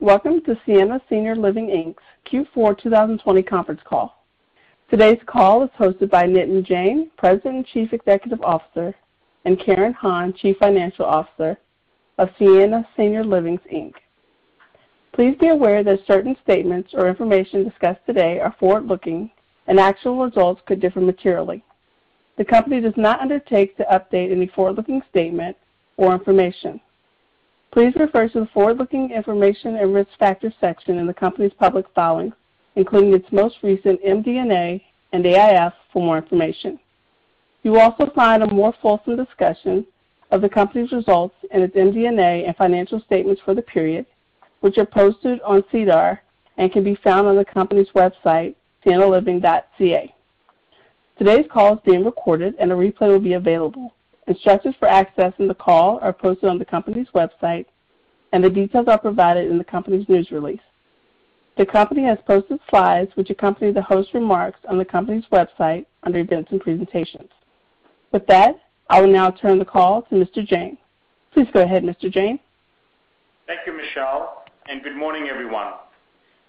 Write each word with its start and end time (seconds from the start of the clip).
welcome 0.00 0.42
to 0.42 0.58
Sienna 0.66 1.00
Senior 1.08 1.36
Living 1.36 1.68
Inc.'s 1.68 2.02
Q4 2.30 2.78
2020 2.82 3.42
conference 3.42 3.80
call. 3.84 4.24
Today's 4.90 5.20
call 5.26 5.62
is 5.62 5.70
hosted 5.78 6.10
by 6.10 6.24
Nitin 6.24 6.64
Jain, 6.66 7.10
President 7.16 7.56
and 7.56 7.66
Chief 7.66 7.92
Executive 7.92 8.42
Officer, 8.42 8.94
and 9.44 9.58
Karen 9.58 9.94
Hon, 9.94 10.34
Chief 10.34 10.56
Financial 10.58 11.04
Officer 11.04 11.58
of 12.18 12.28
Sienna 12.38 12.86
Senior 12.96 13.24
Living 13.24 13.58
Inc. 13.72 13.94
Please 15.14 15.36
be 15.40 15.48
aware 15.48 15.84
that 15.84 16.00
certain 16.06 16.36
statements 16.42 16.90
or 16.92 17.08
information 17.08 17.62
discussed 17.62 18.04
today 18.04 18.40
are 18.40 18.54
forward-looking, 18.58 19.30
and 19.68 19.78
actual 19.78 20.24
results 20.24 20.60
could 20.66 20.80
differ 20.80 21.00
materially. 21.00 21.62
The 22.36 22.44
company 22.44 22.80
does 22.80 22.96
not 22.96 23.20
undertake 23.20 23.76
to 23.76 23.84
update 23.84 24.32
any 24.32 24.48
forward-looking 24.48 25.02
statement 25.08 25.56
or 25.96 26.12
information. 26.12 26.80
Please 27.74 27.92
refer 27.96 28.28
to 28.28 28.38
the 28.38 28.46
forward-looking 28.54 29.10
information 29.10 29.74
and 29.74 29.92
risk 29.92 30.10
factors 30.16 30.52
section 30.60 30.96
in 30.96 31.08
the 31.08 31.12
company's 31.12 31.52
public 31.58 31.84
filings, 31.92 32.32
including 32.76 33.12
its 33.12 33.26
most 33.32 33.56
recent 33.64 34.00
MD&A 34.04 34.80
and 35.12 35.24
AIF 35.24 35.72
for 35.92 36.00
more 36.00 36.16
information. 36.16 36.78
You 37.64 37.72
will 37.72 37.80
also 37.80 38.12
find 38.14 38.44
a 38.44 38.54
more 38.54 38.72
fulsome 38.80 39.16
discussion 39.16 39.84
of 40.30 40.40
the 40.40 40.48
company's 40.48 40.92
results 40.92 41.34
in 41.50 41.62
its 41.62 41.74
MD&A 41.74 42.44
and 42.44 42.56
financial 42.56 43.00
statements 43.00 43.42
for 43.44 43.54
the 43.54 43.62
period, 43.62 44.06
which 44.60 44.78
are 44.78 44.86
posted 44.86 45.40
on 45.40 45.64
SEDAR 45.72 46.20
and 46.58 46.72
can 46.72 46.84
be 46.84 46.94
found 47.02 47.26
on 47.26 47.34
the 47.34 47.44
company's 47.44 47.88
website, 47.96 48.54
siennaliving.ca. 48.86 50.14
Today's 51.18 51.46
call 51.50 51.74
is 51.74 51.80
being 51.84 52.04
recorded 52.04 52.54
and 52.60 52.70
a 52.70 52.76
replay 52.76 53.08
will 53.08 53.18
be 53.18 53.32
available. 53.32 53.92
Instructions 54.26 54.74
for 54.78 54.88
accessing 54.88 55.48
the 55.48 55.54
call 55.54 55.98
are 56.00 56.12
posted 56.12 56.48
on 56.48 56.58
the 56.58 56.64
company's 56.64 57.08
website, 57.14 57.66
and 58.32 58.42
the 58.42 58.50
details 58.50 58.88
are 58.88 58.98
provided 58.98 59.50
in 59.50 59.58
the 59.58 59.64
company's 59.64 60.08
news 60.08 60.30
release. 60.30 60.60
The 61.56 61.66
company 61.66 62.02
has 62.04 62.18
posted 62.26 62.58
slides 62.68 63.10
which 63.14 63.30
accompany 63.30 63.70
the 63.70 63.82
host 63.82 64.12
remarks 64.14 64.58
on 64.68 64.78
the 64.78 64.84
company's 64.84 65.24
website 65.30 65.86
under 66.02 66.18
Events 66.18 66.50
and 66.50 66.60
Presentations. 66.60 67.30
With 68.12 68.26
that, 68.26 68.56
I 68.90 69.00
will 69.00 69.12
now 69.12 69.30
turn 69.30 69.58
the 69.58 69.64
call 69.64 70.02
to 70.02 70.14
Mr. 70.14 70.44
Jain. 70.44 70.78
Please 71.32 71.46
go 71.52 71.62
ahead, 71.62 71.82
Mr. 71.82 72.10
Jain. 72.10 72.40
Thank 73.46 73.60
you, 73.66 73.76
Michelle, 73.76 74.44
and 74.68 74.82
good 74.82 74.96
morning, 74.96 75.28
everyone. 75.30 75.74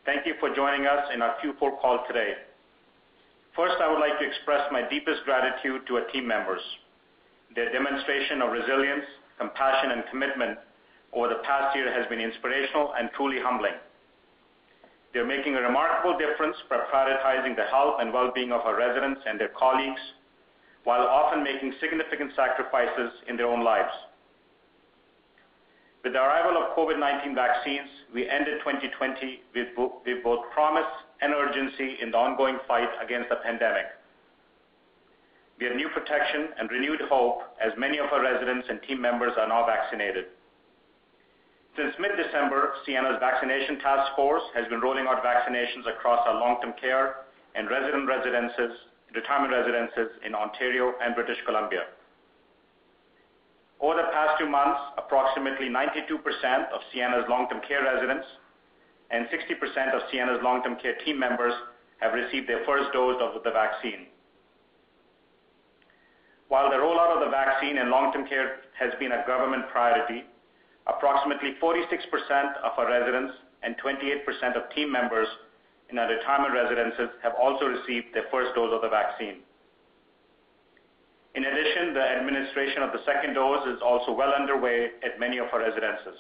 Thank 0.06 0.26
you 0.26 0.36
for 0.40 0.53
joining 0.56 0.88
us 0.88 1.06
in 1.14 1.22
our 1.22 1.36
Q4 1.44 1.81
call 1.81 2.06
today. 2.08 2.34
First, 3.56 3.76
I 3.81 3.92
would 3.92 4.00
like 4.00 4.18
to 4.20 4.26
express 4.26 4.62
my 4.72 4.88
deepest 4.90 5.23
gratitude 5.26 5.81
to 5.88 5.98
our 5.98 6.06
team 6.12 6.28
members. 6.28 6.62
Their 7.56 7.72
demonstration 7.72 8.42
of 8.42 8.52
resilience, 8.52 9.06
compassion, 9.39 9.92
and 9.92 10.03
commitment 10.11 10.59
over 11.14 11.30
the 11.30 11.39
past 11.48 11.75
year 11.75 11.92
has 11.92 12.06
been 12.09 12.20
inspirational 12.20 12.94
and 13.00 13.09
truly 13.16 13.39
humbling. 13.39 13.80
They're 15.14 15.25
making 15.25 15.56
a 15.56 15.62
remarkable 15.62 16.17
difference 16.17 16.58
by 16.70 16.84
prioritizing 16.92 17.56
the 17.56 17.64
health 17.72 17.95
and 18.02 18.12
well-being 18.12 18.52
of 18.52 18.62
our 18.62 18.75
residents 18.78 19.22
and 19.25 19.39
their 19.39 19.56
colleagues, 19.58 20.02
while 20.84 21.07
often 21.07 21.41
making 21.41 21.74
significant 21.79 22.34
sacrifices 22.35 23.12
in 23.29 23.38
their 23.38 23.47
own 23.47 23.63
lives. 23.63 23.94
With 26.03 26.13
the 26.13 26.19
arrival 26.19 26.62
of 26.62 26.75
COVID-19 26.78 27.34
vaccines, 27.34 27.90
we 28.13 28.29
ended 28.29 28.59
2020 28.59 29.41
with 29.56 30.22
both 30.24 30.52
promise 30.53 30.91
and 31.22 31.34
urgency 31.34 31.97
in 32.02 32.12
the 32.12 32.18
ongoing 32.18 32.59
fight 32.68 32.90
against 33.02 33.29
the 33.29 33.38
pandemic. 33.38 33.85
We 35.59 35.66
have 35.67 35.75
new 35.75 35.88
protection 35.89 36.49
and 36.59 36.69
renewed 36.69 36.99
hope 37.07 37.41
as 37.63 37.71
many 37.77 37.97
of 37.97 38.11
our 38.11 38.21
residents 38.21 38.67
and 38.69 38.81
team 38.83 38.99
members 38.99 39.31
are 39.38 39.47
now 39.47 39.66
vaccinated. 39.66 40.25
Since 41.77 41.95
mid-December, 41.99 42.73
Sienna's 42.85 43.19
vaccination 43.19 43.79
task 43.79 44.16
force 44.16 44.43
has 44.53 44.67
been 44.69 44.79
rolling 44.79 45.07
out 45.07 45.23
vaccinations 45.23 45.88
across 45.88 46.19
our 46.27 46.39
long-term 46.39 46.73
care 46.79 47.27
and 47.55 47.69
resident 47.69 48.07
residences, 48.07 48.71
retirement 49.13 49.51
residences 49.51 50.19
in 50.25 50.35
Ontario 50.35 50.93
and 51.01 51.16
British 51.16 51.38
Columbia. 51.45 51.83
Over 53.79 53.95
the 53.95 54.11
past 54.11 54.39
two 54.39 54.47
months, 54.47 54.79
approximately 54.97 55.67
92% 55.67 56.19
of 56.72 56.79
Sienna's 56.91 57.25
long-term 57.29 57.61
care 57.67 57.83
residents 57.83 58.27
and 59.11 59.27
60% 59.27 59.93
of 59.93 60.01
Sienna's 60.11 60.39
long-term 60.43 60.77
care 60.81 60.95
team 61.05 61.19
members 61.19 61.53
have 61.99 62.13
received 62.13 62.47
their 62.47 62.63
first 62.66 62.91
dose 62.93 63.22
of 63.22 63.43
the 63.43 63.51
vaccine. 63.51 64.07
While 66.47 66.69
the 66.69 66.78
rollout 66.78 67.17
of 67.17 67.25
the 67.25 67.31
vaccine 67.31 67.78
in 67.78 67.89
long-term 67.89 68.28
care 68.28 68.61
has 68.78 68.94
been 69.00 69.11
a 69.11 69.23
government 69.25 69.66
priority, 69.72 70.25
approximately 70.88 71.56
46% 71.61 71.81
of 72.63 72.72
our 72.78 72.88
residents 72.88 73.33
and 73.63 73.75
28% 73.81 74.55
of 74.55 74.69
team 74.75 74.91
members 74.91 75.28
in 75.89 75.97
our 75.97 76.07
retirement 76.07 76.53
residences 76.53 77.09
have 77.23 77.34
also 77.41 77.66
received 77.66 78.13
their 78.13 78.25
first 78.31 78.53
dose 78.53 78.73
of 78.73 78.81
the 78.81 78.89
vaccine. 78.89 79.41
In 81.35 81.44
addition, 81.44 81.94
the 81.94 82.01
administration 82.01 82.81
of 82.81 82.94
the 82.94 83.03
second 83.05 83.34
dose 83.34 83.67
is 83.67 83.81
also 83.84 84.13
well 84.13 84.31
underway 84.31 84.91
at 85.03 85.19
many 85.19 85.38
of 85.38 85.47
our 85.51 85.59
residences. 85.59 86.16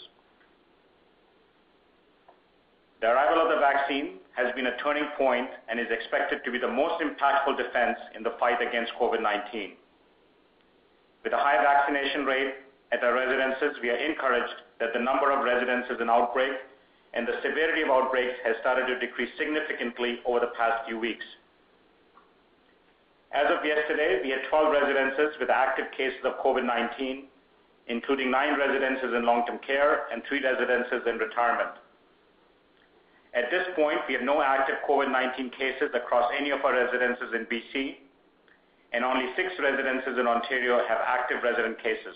The 3.01 3.07
arrival 3.07 3.43
of 3.43 3.49
the 3.49 3.61
vaccine 3.61 4.17
has 4.35 4.53
been 4.55 4.67
a 4.67 4.77
turning 4.83 5.05
point 5.17 5.47
and 5.69 5.79
is 5.79 5.87
expected 5.89 6.43
to 6.43 6.51
be 6.51 6.57
the 6.57 6.67
most 6.67 7.01
impactful 7.01 7.55
defense 7.57 7.97
in 8.15 8.23
the 8.23 8.33
fight 8.39 8.61
against 8.61 8.91
COVID-19. 8.99 9.73
With 11.25 11.33
a 11.33 11.41
high 11.41 11.57
vaccination 11.57 12.23
rate 12.23 12.53
at 12.93 13.03
our 13.03 13.15
residences, 13.17 13.81
we 13.81 13.89
are 13.89 13.97
encouraged 13.97 14.61
that 14.79 14.93
the 14.93 14.99
number 14.99 15.31
of 15.33 15.43
residences 15.43 15.97
in 15.99 16.07
outbreak 16.07 16.53
and 17.15 17.27
the 17.27 17.41
severity 17.41 17.81
of 17.81 17.89
outbreaks 17.89 18.37
has 18.45 18.55
started 18.61 18.85
to 18.85 18.99
decrease 18.99 19.31
significantly 19.35 20.21
over 20.23 20.39
the 20.39 20.53
past 20.53 20.85
few 20.85 20.99
weeks. 20.99 21.25
As 23.33 23.49
of 23.49 23.65
yesterday, 23.65 24.21
we 24.21 24.29
had 24.29 24.45
12 24.51 24.71
residences 24.71 25.33
with 25.39 25.49
active 25.49 25.89
cases 25.97 26.21
of 26.23 26.37
COVID-19, 26.45 27.25
including 27.87 28.29
nine 28.29 28.59
residences 28.59 29.11
in 29.17 29.25
long-term 29.25 29.57
care 29.65 30.05
and 30.13 30.21
three 30.29 30.45
residences 30.45 31.09
in 31.09 31.17
retirement. 31.17 31.73
At 33.33 33.49
this 33.49 33.65
point, 33.75 33.97
we 34.07 34.13
have 34.13 34.23
no 34.23 34.43
active 34.43 34.75
COVID-19 34.87 35.57
cases 35.57 35.89
across 35.95 36.31
any 36.37 36.51
of 36.51 36.63
our 36.63 36.73
residences 36.73 37.33
in 37.33 37.47
B.C., 37.49 37.97
and 38.95 39.03
only 39.03 39.27
six 39.35 39.51
residences 39.59 40.15
in 40.17 40.25
Ontario 40.25 40.79
have 40.87 40.99
active 41.03 41.43
resident 41.43 41.75
cases. 41.83 42.15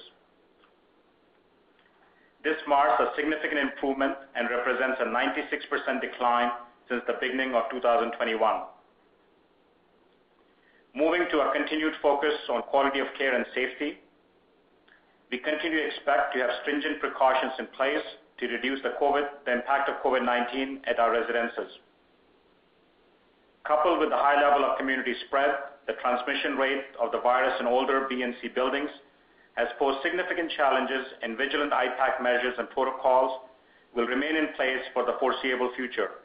This 2.42 2.56
marks 2.70 3.04
a 3.04 3.12
significant 3.20 3.60
improvement 3.60 4.16
and 4.34 4.48
represents 4.48 4.96
a 5.04 5.08
96% 5.12 6.00
decline 6.00 6.50
since 6.88 7.04
the 7.06 7.20
beginning 7.20 7.54
of 7.54 7.64
2021. 7.70 8.40
Moving 10.96 11.28
to 11.32 11.38
our 11.44 11.52
continued 11.54 11.94
focus 12.02 12.34
on 12.50 12.64
quality 12.64 13.00
of 13.00 13.08
care 13.18 13.36
and 13.36 13.46
safety, 13.54 14.00
we 15.30 15.38
continue 15.38 15.84
to 15.84 15.86
expect 15.86 16.34
to 16.34 16.40
have 16.40 16.50
stringent 16.64 17.02
precautions 17.02 17.60
in 17.60 17.68
place 17.76 18.08
to 18.40 18.48
reduce 18.48 18.80
the 18.82 18.96
impact 19.52 19.90
of 19.90 20.00
COVID-19 20.00 20.88
at 20.88 20.98
our 20.98 21.12
residences. 21.12 21.76
Coupled 23.68 24.00
with 24.00 24.10
the 24.10 24.18
high 24.18 24.42
level 24.42 24.64
of 24.64 24.78
community 24.80 25.14
spread, 25.28 25.52
the 25.90 25.98
transmission 26.06 26.54
rate 26.54 26.94
of 27.02 27.10
the 27.12 27.18
virus 27.18 27.58
in 27.60 27.66
older 27.66 28.06
B 28.06 28.22
and 28.22 28.38
C 28.40 28.48
buildings 28.48 28.94
has 29.58 29.68
posed 29.82 29.98
significant 30.06 30.54
challenges, 30.56 31.02
and 31.24 31.36
vigilant 31.36 31.74
IPAC 31.74 32.22
measures 32.22 32.54
and 32.62 32.70
protocols 32.70 33.42
will 33.98 34.06
remain 34.06 34.38
in 34.38 34.54
place 34.56 34.86
for 34.94 35.04
the 35.04 35.18
foreseeable 35.20 35.74
future. 35.76 36.22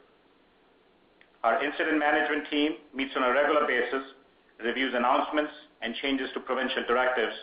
Our 1.43 1.65
incident 1.65 1.97
management 1.97 2.45
team 2.51 2.77
meets 2.93 3.17
on 3.17 3.23
a 3.23 3.33
regular 3.33 3.65
basis, 3.65 4.05
reviews 4.63 4.93
announcements 4.93 5.51
and 5.81 5.95
changes 5.95 6.29
to 6.35 6.39
provincial 6.45 6.85
directives, 6.87 7.33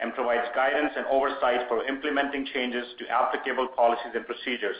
and 0.00 0.12
provides 0.12 0.44
guidance 0.54 0.92
and 0.94 1.06
oversight 1.06 1.64
for 1.66 1.82
implementing 1.88 2.46
changes 2.52 2.84
to 3.00 3.08
applicable 3.08 3.68
policies 3.72 4.12
and 4.14 4.26
procedures. 4.26 4.76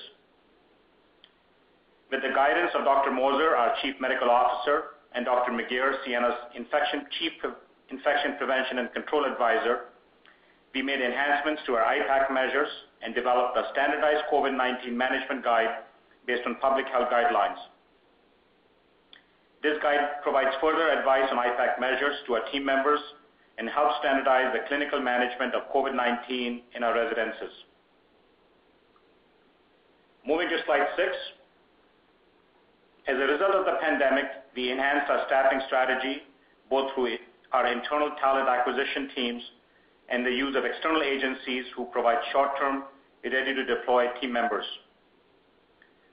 With 2.13 2.21
the 2.21 2.37
guidance 2.37 2.77
of 2.77 2.85
Dr. 2.85 3.11
Moser, 3.11 3.57
our 3.57 3.73
Chief 3.81 3.97
Medical 4.01 4.29
Officer, 4.29 4.94
and 5.15 5.25
Dr. 5.25 5.53
McGeer, 5.53 5.95
Sienna's 6.05 6.35
Chief 7.19 7.33
Infection 7.91 8.35
Prevention 8.39 8.79
and 8.79 8.93
Control 8.93 9.25
Advisor, 9.25 9.95
we 10.75 10.83
made 10.83 11.01
enhancements 11.01 11.63
to 11.67 11.75
our 11.75 11.85
IPAC 11.85 12.33
measures 12.33 12.69
and 13.03 13.15
developed 13.15 13.57
a 13.57 13.63
standardized 13.73 14.25
COVID-19 14.33 14.93
management 14.93 15.45
guide 15.45 15.85
based 16.27 16.43
on 16.47 16.57
public 16.57 16.87
health 16.89 17.09
guidelines. 17.13 17.59
This 19.63 19.79
guide 19.83 20.21
provides 20.23 20.51
further 20.61 20.91
advice 20.91 21.29
on 21.31 21.39
IPAC 21.39 21.81
measures 21.81 22.17
to 22.27 22.35
our 22.35 22.51
team 22.51 22.65
members 22.65 23.01
and 23.57 23.69
helps 23.69 23.95
standardize 24.01 24.53
the 24.53 24.67
clinical 24.67 25.01
management 25.01 25.55
of 25.55 25.63
COVID-19 25.73 26.63
in 26.75 26.83
our 26.83 26.93
residences. 26.93 27.53
Moving 30.27 30.49
to 30.49 30.57
slide 30.67 30.87
six. 30.97 31.13
As 33.07 33.17
a 33.17 33.27
result 33.33 33.55
of 33.55 33.67
the 33.67 33.77
pandemic, 33.83 34.25
we 34.57 34.71
enhanced 34.71 35.11
our 35.11 35.27
staffing 35.27 35.61
strategy, 35.67 36.23
both 36.71 36.95
through 36.95 37.17
our 37.53 37.67
internal 37.67 38.11
talent 38.21 38.49
acquisition 38.49 39.11
teams 39.15 39.43
and 40.09 40.25
the 40.25 40.31
use 40.31 40.57
of 40.57 40.65
external 40.65 41.03
agencies 41.03 41.65
who 41.77 41.85
provide 41.87 42.19
short-term, 42.33 42.85
ready-to-deploy 43.23 44.07
team 44.21 44.33
members. 44.33 44.65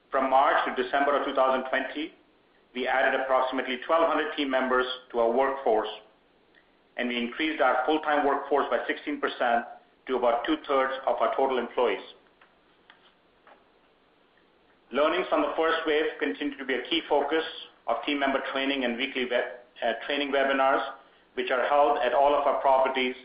From 0.10 0.30
March 0.30 0.58
to 0.66 0.84
December 0.84 1.18
of 1.18 1.26
2020, 1.26 2.14
we 2.76 2.88
added 2.88 3.20
approximately 3.22 3.80
1,200 3.88 4.36
team 4.36 4.50
members 4.50 4.86
to 5.12 5.20
our 5.20 5.32
workforce, 5.32 5.90
and 6.98 7.08
we 7.08 7.18
increased 7.18 7.62
our 7.62 7.84
full-time 7.86 8.26
workforce 8.26 8.66
by 8.70 8.80
16% 8.84 9.64
to 10.08 10.16
about 10.18 10.44
two-thirds 10.46 10.94
of 11.08 11.16
our 11.22 11.34
total 11.36 11.58
employees. 11.58 12.04
Learnings 14.94 15.26
from 15.30 15.42
the 15.42 15.54
first 15.56 15.80
wave 15.88 16.04
continue 16.20 16.58
to 16.58 16.66
be 16.66 16.74
a 16.74 16.84
key 16.90 17.02
focus 17.08 17.44
of 17.88 18.04
team 18.06 18.20
member 18.20 18.40
training 18.52 18.84
and 18.84 18.98
weekly 18.98 19.24
uh, 19.24 19.94
training 20.06 20.34
webinars, 20.34 20.84
which 21.36 21.50
are 21.50 21.66
held 21.68 21.98
at 22.00 22.14
all 22.14 22.36
of 22.36 22.46
our 22.46 22.60
properties, 22.60 23.16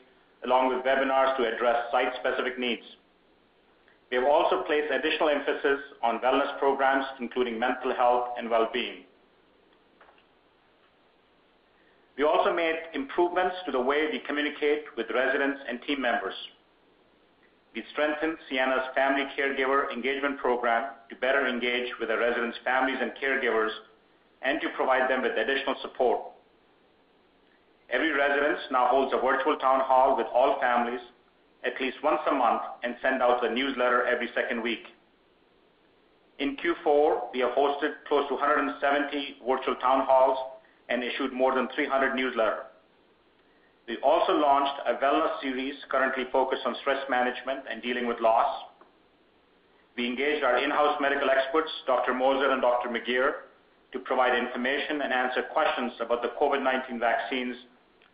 along 0.44 0.68
with 0.68 0.84
webinars 0.84 1.36
to 1.36 1.42
address 1.42 1.90
site-specific 1.90 2.56
needs. 2.56 2.82
We 4.12 4.18
have 4.18 4.26
also 4.26 4.62
placed 4.62 4.92
additional 4.92 5.28
emphasis 5.28 5.80
on 6.04 6.20
wellness 6.20 6.56
programs, 6.60 7.04
including 7.20 7.58
mental 7.58 7.92
health 7.96 8.28
and 8.38 8.48
well-being. 8.48 9.02
We 12.16 12.22
also 12.22 12.54
made 12.54 12.76
improvements 12.94 13.56
to 13.66 13.72
the 13.72 13.80
way 13.80 14.06
we 14.12 14.20
communicate 14.20 14.84
with 14.96 15.06
residents 15.12 15.58
and 15.68 15.82
team 15.82 16.00
members. 16.00 16.34
We 17.76 17.84
strengthened 17.92 18.38
Sienna's 18.48 18.88
family 18.94 19.24
caregiver 19.38 19.92
engagement 19.92 20.38
program 20.38 20.92
to 21.10 21.16
better 21.16 21.46
engage 21.46 21.92
with 22.00 22.08
the 22.08 22.16
residents' 22.16 22.56
families 22.64 22.96
and 23.02 23.12
caregivers 23.22 23.68
and 24.40 24.58
to 24.62 24.68
provide 24.70 25.10
them 25.10 25.20
with 25.20 25.36
additional 25.36 25.76
support. 25.82 26.22
Every 27.90 28.12
residence 28.12 28.60
now 28.70 28.88
holds 28.88 29.12
a 29.12 29.20
virtual 29.20 29.58
town 29.58 29.82
hall 29.84 30.16
with 30.16 30.26
all 30.32 30.58
families 30.58 31.00
at 31.64 31.78
least 31.78 31.98
once 32.02 32.20
a 32.30 32.32
month 32.32 32.62
and 32.82 32.96
send 33.02 33.22
out 33.22 33.44
a 33.44 33.52
newsletter 33.52 34.06
every 34.06 34.30
second 34.34 34.62
week. 34.62 34.86
In 36.38 36.56
Q4, 36.56 37.32
we 37.34 37.40
have 37.40 37.50
hosted 37.50 37.92
close 38.08 38.26
to 38.28 38.34
170 38.36 39.36
virtual 39.46 39.74
town 39.76 40.06
halls 40.08 40.38
and 40.88 41.04
issued 41.04 41.30
more 41.30 41.54
than 41.54 41.68
300 41.74 42.12
newsletters. 42.12 42.65
We 43.86 43.98
also 43.98 44.32
launched 44.32 44.74
a 44.86 44.94
wellness 44.94 45.40
series 45.40 45.74
currently 45.88 46.24
focused 46.32 46.62
on 46.66 46.74
stress 46.80 46.98
management 47.08 47.60
and 47.70 47.80
dealing 47.82 48.06
with 48.06 48.18
loss. 48.20 48.64
We 49.96 50.06
engaged 50.06 50.42
our 50.42 50.58
in-house 50.58 50.98
medical 51.00 51.30
experts, 51.30 51.70
Dr. 51.86 52.12
Moser 52.12 52.50
and 52.50 52.60
Dr. 52.60 52.88
McGeer, 52.88 53.46
to 53.92 53.98
provide 54.00 54.36
information 54.36 55.02
and 55.02 55.12
answer 55.12 55.42
questions 55.52 55.92
about 56.00 56.20
the 56.22 56.34
COVID-19 56.40 56.98
vaccines 56.98 57.56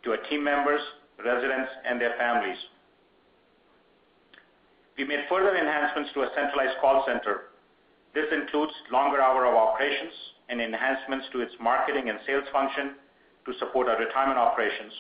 to 0.05 0.11
our 0.13 0.19
team 0.29 0.45
members, 0.45 0.81
residents, 1.25 1.71
and 1.89 1.99
their 1.99 2.15
families. 2.19 2.59
We 4.99 5.05
made 5.05 5.25
further 5.31 5.57
enhancements 5.57 6.11
to 6.13 6.21
our 6.21 6.31
centralized 6.37 6.79
call 6.81 7.03
center. 7.07 7.57
This 8.15 8.27
includes 8.31 8.73
longer 8.93 9.23
hour 9.23 9.47
of 9.47 9.55
operations 9.55 10.13
and 10.51 10.61
enhancements 10.61 11.27
to 11.33 11.41
its 11.41 11.53
marketing 11.59 12.11
and 12.11 12.19
sales 12.27 12.45
function 12.53 12.93
to 13.47 13.55
support 13.59 13.89
our 13.89 13.99
retirement 13.99 14.39
operations. 14.39 14.93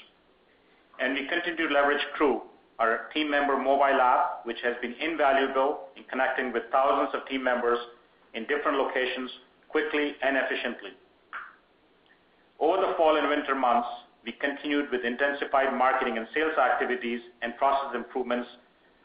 And 1.00 1.14
we 1.14 1.26
continue 1.26 1.68
to 1.68 1.74
leverage 1.74 2.02
Crew, 2.14 2.42
our 2.78 3.08
team 3.14 3.30
member 3.30 3.56
mobile 3.56 4.00
app, 4.00 4.44
which 4.44 4.58
has 4.62 4.74
been 4.80 4.94
invaluable 5.00 5.88
in 5.96 6.04
connecting 6.04 6.52
with 6.52 6.64
thousands 6.70 7.14
of 7.14 7.26
team 7.28 7.42
members 7.42 7.78
in 8.34 8.46
different 8.46 8.78
locations 8.78 9.30
quickly 9.68 10.12
and 10.22 10.36
efficiently. 10.36 10.90
Over 12.60 12.86
the 12.86 12.94
fall 12.96 13.16
and 13.16 13.28
winter 13.28 13.54
months, 13.54 13.88
we 14.24 14.32
continued 14.32 14.90
with 14.92 15.04
intensified 15.04 15.74
marketing 15.74 16.18
and 16.18 16.28
sales 16.32 16.56
activities 16.56 17.20
and 17.42 17.56
process 17.56 17.94
improvements 17.94 18.48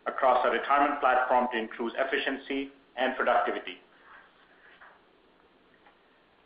across 0.06 0.46
our 0.46 0.52
retirement 0.52 1.00
platform 1.00 1.48
to 1.52 1.58
improve 1.58 1.92
efficiency 1.98 2.70
and 2.98 3.16
productivity. 3.16 3.82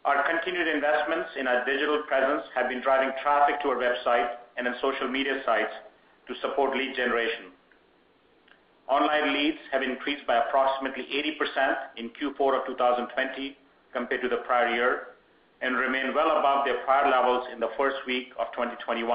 Our 0.06 0.24
continued 0.26 0.68
investments 0.68 1.30
in 1.38 1.48
our 1.48 1.64
digital 1.66 2.02
presence 2.08 2.44
have 2.56 2.70
been 2.70 2.82
driving 2.82 3.12
traffic 3.22 3.62
to 3.62 3.70
our 3.70 3.78
website 3.78 4.41
and 4.58 4.68
in 4.68 4.74
social 4.82 5.08
media 5.08 5.42
sites 5.46 5.74
to 6.28 6.34
support 6.42 6.76
lead 6.76 6.96
generation. 6.96 7.52
Online 8.88 9.34
leads 9.34 9.58
have 9.72 9.82
increased 9.82 10.26
by 10.28 10.38
approximately 10.38 11.06
80% 11.40 11.76
in 11.98 12.10
Q4 12.10 12.60
of 12.60 12.68
2020 12.68 13.58
compared 13.94 14.22
to 14.22 14.30
the 14.30 14.44
prior 14.48 14.74
year 14.74 15.08
and 15.62 15.78
remain 15.78 16.14
well 16.14 16.40
above 16.40 16.66
their 16.66 16.84
prior 16.84 17.10
levels 17.10 17.48
in 17.54 17.60
the 17.60 17.70
first 17.78 17.98
week 18.08 18.30
of 18.40 18.48
2021. 18.54 19.08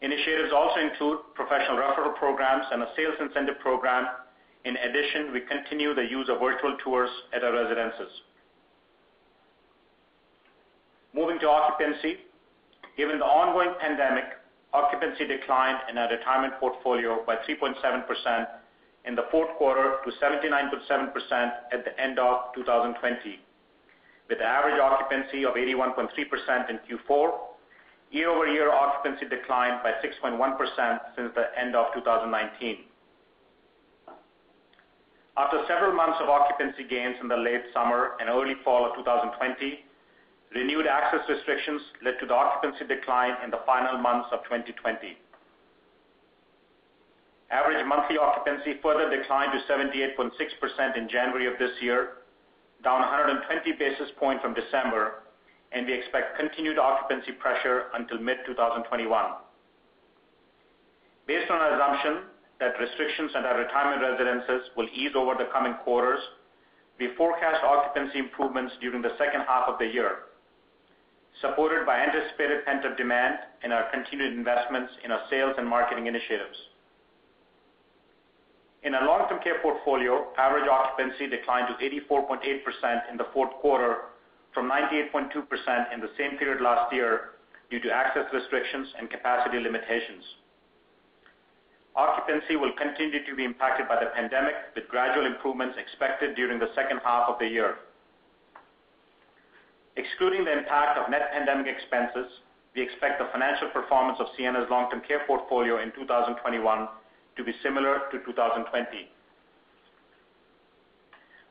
Initiatives 0.00 0.52
also 0.54 0.80
include 0.80 1.18
professional 1.34 1.76
referral 1.76 2.14
programs 2.14 2.64
and 2.70 2.82
a 2.82 2.88
sales 2.96 3.16
incentive 3.20 3.58
program. 3.58 4.06
In 4.64 4.76
addition, 4.76 5.32
we 5.32 5.40
continue 5.40 5.94
the 5.94 6.06
use 6.08 6.28
of 6.30 6.38
virtual 6.38 6.76
tours 6.84 7.10
at 7.34 7.42
our 7.42 7.52
residences. 7.52 8.08
Moving 11.14 11.40
to 11.40 11.48
occupancy. 11.48 12.18
Given 12.98 13.20
the 13.20 13.24
ongoing 13.24 13.78
pandemic, 13.78 14.24
occupancy 14.74 15.24
declined 15.24 15.78
in 15.88 15.96
our 15.96 16.10
retirement 16.10 16.54
portfolio 16.58 17.22
by 17.24 17.36
3.7% 17.46 17.78
in 19.04 19.14
the 19.14 19.22
fourth 19.30 19.56
quarter 19.56 19.98
to 20.04 20.10
79.7% 20.18 21.14
at 21.72 21.84
the 21.84 21.94
end 21.98 22.18
of 22.18 22.52
2020, 22.56 23.38
with 24.28 24.40
average 24.40 24.80
occupancy 24.80 25.44
of 25.44 25.54
81.3% 25.54 26.10
in 26.70 26.80
Q4. 26.90 27.30
Year-over-year 28.10 28.72
occupancy 28.72 29.28
declined 29.28 29.80
by 29.84 29.92
6.1% 30.02 30.98
since 31.14 31.30
the 31.36 31.46
end 31.56 31.76
of 31.76 31.94
2019. 31.94 32.78
After 35.36 35.62
several 35.68 35.94
months 35.94 36.18
of 36.20 36.28
occupancy 36.28 36.82
gains 36.82 37.14
in 37.20 37.28
the 37.28 37.36
late 37.36 37.62
summer 37.72 38.16
and 38.18 38.28
early 38.28 38.54
fall 38.64 38.84
of 38.90 38.96
2020, 38.96 39.84
renewed 40.54 40.86
access 40.86 41.20
restrictions 41.28 41.82
led 42.04 42.18
to 42.20 42.26
the 42.26 42.34
occupancy 42.34 42.86
decline 42.86 43.34
in 43.44 43.50
the 43.50 43.60
final 43.66 43.98
months 43.98 44.28
of 44.32 44.42
2020. 44.44 45.16
Average 47.50 47.86
monthly 47.86 48.18
occupancy 48.18 48.80
further 48.82 49.08
declined 49.08 49.52
to 49.52 49.60
78.6% 49.72 50.96
in 50.96 51.08
January 51.08 51.46
of 51.46 51.58
this 51.58 51.72
year, 51.80 52.24
down 52.84 53.00
120 53.00 53.72
basis 53.78 54.08
points 54.18 54.42
from 54.42 54.54
December, 54.54 55.24
and 55.72 55.86
we 55.86 55.92
expect 55.92 56.38
continued 56.38 56.78
occupancy 56.78 57.32
pressure 57.32 57.88
until 57.94 58.18
mid-2021. 58.18 59.08
Based 61.26 61.50
on 61.50 61.60
our 61.60 61.76
assumption 61.76 62.24
that 62.60 62.78
restrictions 62.80 63.32
at 63.36 63.44
our 63.44 63.58
retirement 63.58 64.02
residences 64.02 64.68
will 64.76 64.88
ease 64.94 65.12
over 65.14 65.34
the 65.34 65.48
coming 65.52 65.74
quarters, 65.84 66.20
we 66.98 67.08
forecast 67.16 67.62
occupancy 67.64 68.18
improvements 68.18 68.74
during 68.80 69.02
the 69.02 69.12
second 69.18 69.42
half 69.46 69.68
of 69.68 69.78
the 69.78 69.86
year, 69.86 70.27
supported 71.40 71.86
by 71.86 71.98
anticipated 72.00 72.64
pent-up 72.66 72.96
demand 72.96 73.38
and 73.62 73.72
our 73.72 73.90
continued 73.90 74.32
investments 74.32 74.92
in 75.04 75.12
our 75.12 75.22
sales 75.30 75.54
and 75.58 75.68
marketing 75.68 76.06
initiatives. 76.06 76.56
In 78.82 78.94
our 78.94 79.06
long-term 79.06 79.40
care 79.42 79.60
portfolio, 79.60 80.28
average 80.38 80.68
occupancy 80.68 81.28
declined 81.28 81.66
to 81.68 81.74
84.8% 81.84 83.10
in 83.10 83.16
the 83.16 83.26
fourth 83.32 83.52
quarter 83.60 84.14
from 84.54 84.70
98.2% 84.70 85.92
in 85.92 86.00
the 86.00 86.10
same 86.16 86.38
period 86.38 86.62
last 86.62 86.92
year 86.92 87.38
due 87.70 87.80
to 87.80 87.90
access 87.90 88.24
restrictions 88.32 88.88
and 88.98 89.10
capacity 89.10 89.58
limitations. 89.58 90.24
Occupancy 91.96 92.54
will 92.56 92.72
continue 92.78 93.24
to 93.26 93.34
be 93.34 93.44
impacted 93.44 93.88
by 93.88 93.98
the 93.98 94.10
pandemic, 94.14 94.54
with 94.74 94.86
gradual 94.88 95.26
improvements 95.26 95.76
expected 95.76 96.36
during 96.36 96.58
the 96.58 96.70
second 96.74 97.00
half 97.04 97.28
of 97.28 97.38
the 97.40 97.46
year. 97.46 97.76
Excluding 99.98 100.44
the 100.44 100.52
impact 100.56 100.96
of 100.96 101.10
net 101.10 101.32
pandemic 101.32 101.66
expenses, 101.66 102.30
we 102.76 102.82
expect 102.82 103.18
the 103.18 103.26
financial 103.32 103.66
performance 103.74 104.16
of 104.20 104.28
Sienna's 104.38 104.70
long-term 104.70 105.02
care 105.02 105.26
portfolio 105.26 105.82
in 105.82 105.90
2021 105.90 106.38
to 107.36 107.42
be 107.42 107.50
similar 107.64 108.06
to 108.12 108.22
2020. 108.22 109.10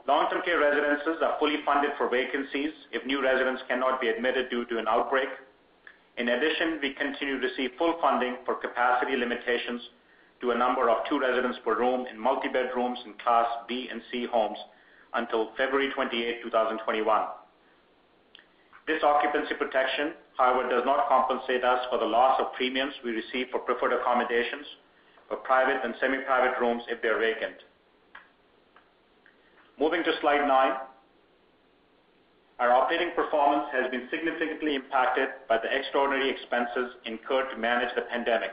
Long-term 0.07 0.41
care 0.45 0.59
residences 0.59 1.19
are 1.21 1.35
fully 1.39 1.59
funded 1.65 1.91
for 1.97 2.07
vacancies 2.07 2.71
if 2.93 3.05
new 3.05 3.21
residents 3.21 3.61
cannot 3.67 3.99
be 3.99 4.07
admitted 4.07 4.49
due 4.49 4.63
to 4.71 4.79
an 4.79 4.87
outbreak. 4.87 5.27
In 6.15 6.29
addition, 6.29 6.79
we 6.81 6.93
continue 6.93 7.41
to 7.41 7.47
receive 7.47 7.71
full 7.77 7.99
funding 7.99 8.37
for 8.45 8.55
capacity 8.55 9.17
limitations 9.17 9.81
to 10.39 10.51
a 10.51 10.57
number 10.57 10.89
of 10.89 11.03
two 11.09 11.19
residents 11.19 11.59
per 11.65 11.77
room 11.77 12.07
in 12.07 12.17
multi-bedrooms 12.17 12.99
in 13.05 13.13
Class 13.21 13.47
B 13.67 13.89
and 13.91 14.01
C 14.09 14.25
homes 14.25 14.57
until 15.15 15.51
February 15.57 15.91
28, 15.93 16.43
2021. 16.43 17.27
This 18.87 19.03
occupancy 19.03 19.53
protection, 19.55 20.13
however, 20.37 20.69
does 20.69 20.83
not 20.85 21.09
compensate 21.09 21.63
us 21.63 21.85
for 21.89 21.99
the 21.99 22.05
loss 22.05 22.39
of 22.39 22.53
premiums 22.53 22.93
we 23.03 23.11
receive 23.11 23.47
for 23.51 23.59
preferred 23.59 23.91
accommodations 23.91 24.65
for 25.27 25.37
private 25.37 25.83
and 25.83 25.93
semi-private 25.99 26.59
rooms 26.59 26.83
if 26.87 27.01
they're 27.01 27.19
vacant. 27.19 27.55
Moving 29.77 30.03
to 30.03 30.11
slide 30.21 30.47
nine. 30.47 30.73
Our 32.59 32.71
operating 32.71 33.11
performance 33.13 33.67
has 33.73 33.91
been 33.91 34.07
significantly 34.09 34.75
impacted 34.75 35.29
by 35.47 35.57
the 35.57 35.69
extraordinary 35.69 36.31
expenses 36.31 36.95
incurred 37.05 37.51
to 37.51 37.57
manage 37.57 37.93
the 37.95 38.01
pandemic. 38.03 38.51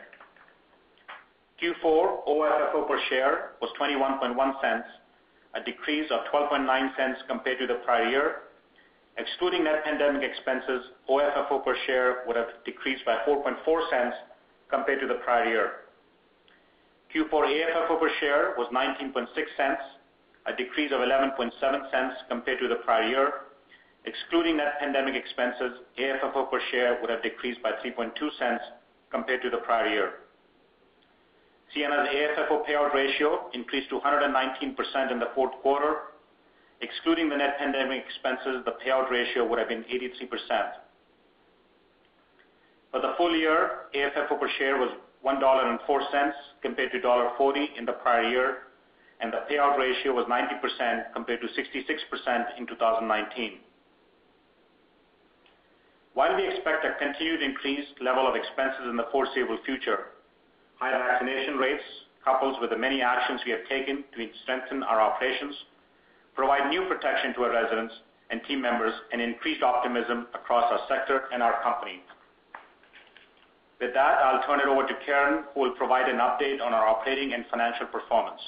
Q4 1.63 2.27
OFFO 2.27 2.89
per 2.89 3.01
share 3.09 3.53
was 3.63 3.71
0.211, 3.81 4.83
a 5.55 5.65
decrease 5.65 6.11
of 6.11 6.21
0.129 6.35 7.15
compared 7.29 7.59
to 7.61 7.67
the 7.67 7.81
prior 7.87 8.11
year. 8.11 8.37
Excluding 9.17 9.65
net 9.65 9.85
pandemic 9.85 10.23
expenses, 10.23 10.91
OFFO 11.09 11.65
per 11.65 11.77
share 11.87 12.25
would 12.27 12.37
have 12.37 12.49
decreased 12.65 13.05
by 13.05 13.19
0.044 13.27 14.13
compared 14.71 15.01
to 15.01 15.07
the 15.07 15.21
prior 15.25 15.49
year. 15.49 15.73
Q4 17.15 17.31
AFFO 17.31 18.01
per 18.01 18.11
share 18.19 18.55
was 18.59 18.67
0.196, 18.73 19.77
a 20.47 20.57
decrease 20.57 20.91
of 20.91 20.99
0.117 20.99 22.13
compared 22.29 22.59
to 22.59 22.69
the 22.69 22.77
prior 22.85 23.09
year. 23.09 23.33
Excluding 24.05 24.57
net 24.57 24.81
pandemic 24.81 25.15
expenses, 25.15 25.79
AFFO 25.97 26.51
per 26.51 26.61
share 26.73 26.99
would 27.01 27.09
have 27.09 27.23
decreased 27.23 27.63
by 27.63 27.71
0.032 27.85 28.59
compared 29.11 29.43
to 29.43 29.51
the 29.51 29.59
prior 29.59 29.89
year. 29.89 30.11
Sienna's 31.73 32.09
AFFO 32.09 32.67
payout 32.67 32.93
ratio 32.93 33.49
increased 33.55 33.89
to 33.91 34.01
119% 34.01 35.13
in 35.13 35.19
the 35.19 35.31
fourth 35.35 35.53
quarter. 35.63 35.97
Excluding 36.81 37.29
the 37.29 37.37
net 37.37 37.59
pandemic 37.59 38.05
expenses, 38.05 38.65
the 38.65 38.73
payout 38.85 39.11
ratio 39.11 39.47
would 39.47 39.59
have 39.59 39.69
been 39.69 39.85
83%. 39.85 40.29
For 42.91 43.01
the 43.01 43.15
full 43.17 43.37
year, 43.37 43.87
AFFO 43.95 44.39
per 44.39 44.49
share 44.59 44.79
was 44.79 44.91
1.04 45.25 45.41
dollar 45.41 45.79
compared 46.63 46.93
to 46.93 46.99
1.40 46.99 47.79
in 47.79 47.85
the 47.85 47.93
prior 47.93 48.29
year, 48.29 48.59
and 49.21 49.33
the 49.33 49.43
payout 49.51 49.79
ratio 49.79 50.13
was 50.13 50.27
90% 50.27 51.13
compared 51.13 51.41
to 51.41 51.47
66% 51.47 52.59
in 52.59 52.67
2019. 52.67 53.59
While 56.15 56.37
we 56.37 56.47
expect 56.47 56.85
a 56.85 56.95
continued 57.05 57.43
increased 57.43 58.01
level 58.01 58.29
of 58.29 58.37
expenses 58.37 58.87
in 58.89 58.97
the 58.97 59.07
foreseeable 59.11 59.59
future, 59.67 60.15
high 60.77 60.93
vaccination 60.93 61.57
rates, 61.57 61.83
coupled 62.25 62.61
with 62.61 62.71
the 62.71 62.79
many 62.79 63.03
actions 63.03 63.41
we 63.45 63.51
have 63.51 63.67
taken 63.69 64.05
to 64.15 64.29
strengthen 64.43 64.83
our 64.85 65.01
operations, 65.01 65.55
provide 66.35 66.69
new 66.69 66.87
protection 66.87 67.35
to 67.35 67.43
our 67.45 67.53
residents 67.53 67.95
and 68.31 68.41
team 68.49 68.61
members 68.61 68.93
and 69.13 69.21
increased 69.21 69.63
optimism 69.63 70.27
across 70.35 70.71
our 70.71 70.81
sector 70.89 71.25
and 71.33 71.43
our 71.43 71.63
company. 71.63 72.03
With 73.81 73.93
that, 73.95 74.19
I'll 74.23 74.47
turn 74.47 74.61
it 74.61 74.67
over 74.67 74.87
to 74.87 74.95
Karen, 75.05 75.45
who 75.53 75.61
will 75.61 75.77
provide 75.77 76.09
an 76.09 76.17
update 76.17 76.63
on 76.63 76.73
our 76.73 76.87
operating 76.87 77.35
and 77.35 77.45
financial 77.51 77.87
performance. 77.87 78.41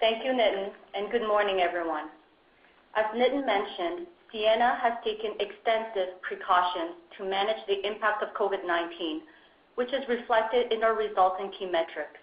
Thank 0.00 0.24
you, 0.24 0.32
Nitin, 0.32 0.70
and 0.94 1.10
good 1.10 1.22
morning, 1.22 1.60
everyone. 1.60 2.08
As 2.96 3.04
Nitin 3.14 3.46
mentioned, 3.46 4.06
Sienna 4.32 4.76
has 4.82 4.92
taken 5.04 5.32
extensive 5.38 6.20
precautions 6.20 6.96
to 7.16 7.24
manage 7.24 7.60
the 7.68 7.86
impact 7.86 8.22
of 8.22 8.34
COVID-19, 8.34 9.20
which 9.76 9.92
is 9.92 10.02
reflected 10.08 10.72
in 10.72 10.82
our 10.82 10.96
results 10.96 11.36
and 11.40 11.52
key 11.52 11.66
metrics. 11.66 12.20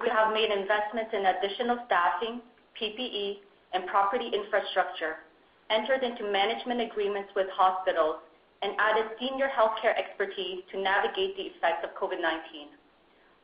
We 0.00 0.08
have 0.08 0.32
made 0.32 0.48
investments 0.50 1.12
in 1.12 1.26
additional 1.26 1.78
staffing, 1.84 2.40
PPE, 2.80 3.38
and 3.72 3.86
property 3.86 4.30
infrastructure, 4.32 5.22
entered 5.70 6.02
into 6.02 6.24
management 6.30 6.80
agreements 6.80 7.30
with 7.36 7.46
hospitals, 7.52 8.16
and 8.62 8.72
added 8.78 9.06
senior 9.18 9.48
healthcare 9.48 9.96
expertise 9.96 10.64
to 10.72 10.80
navigate 10.80 11.36
the 11.36 11.48
effects 11.54 11.84
of 11.84 11.90
COVID-19. 11.96 12.68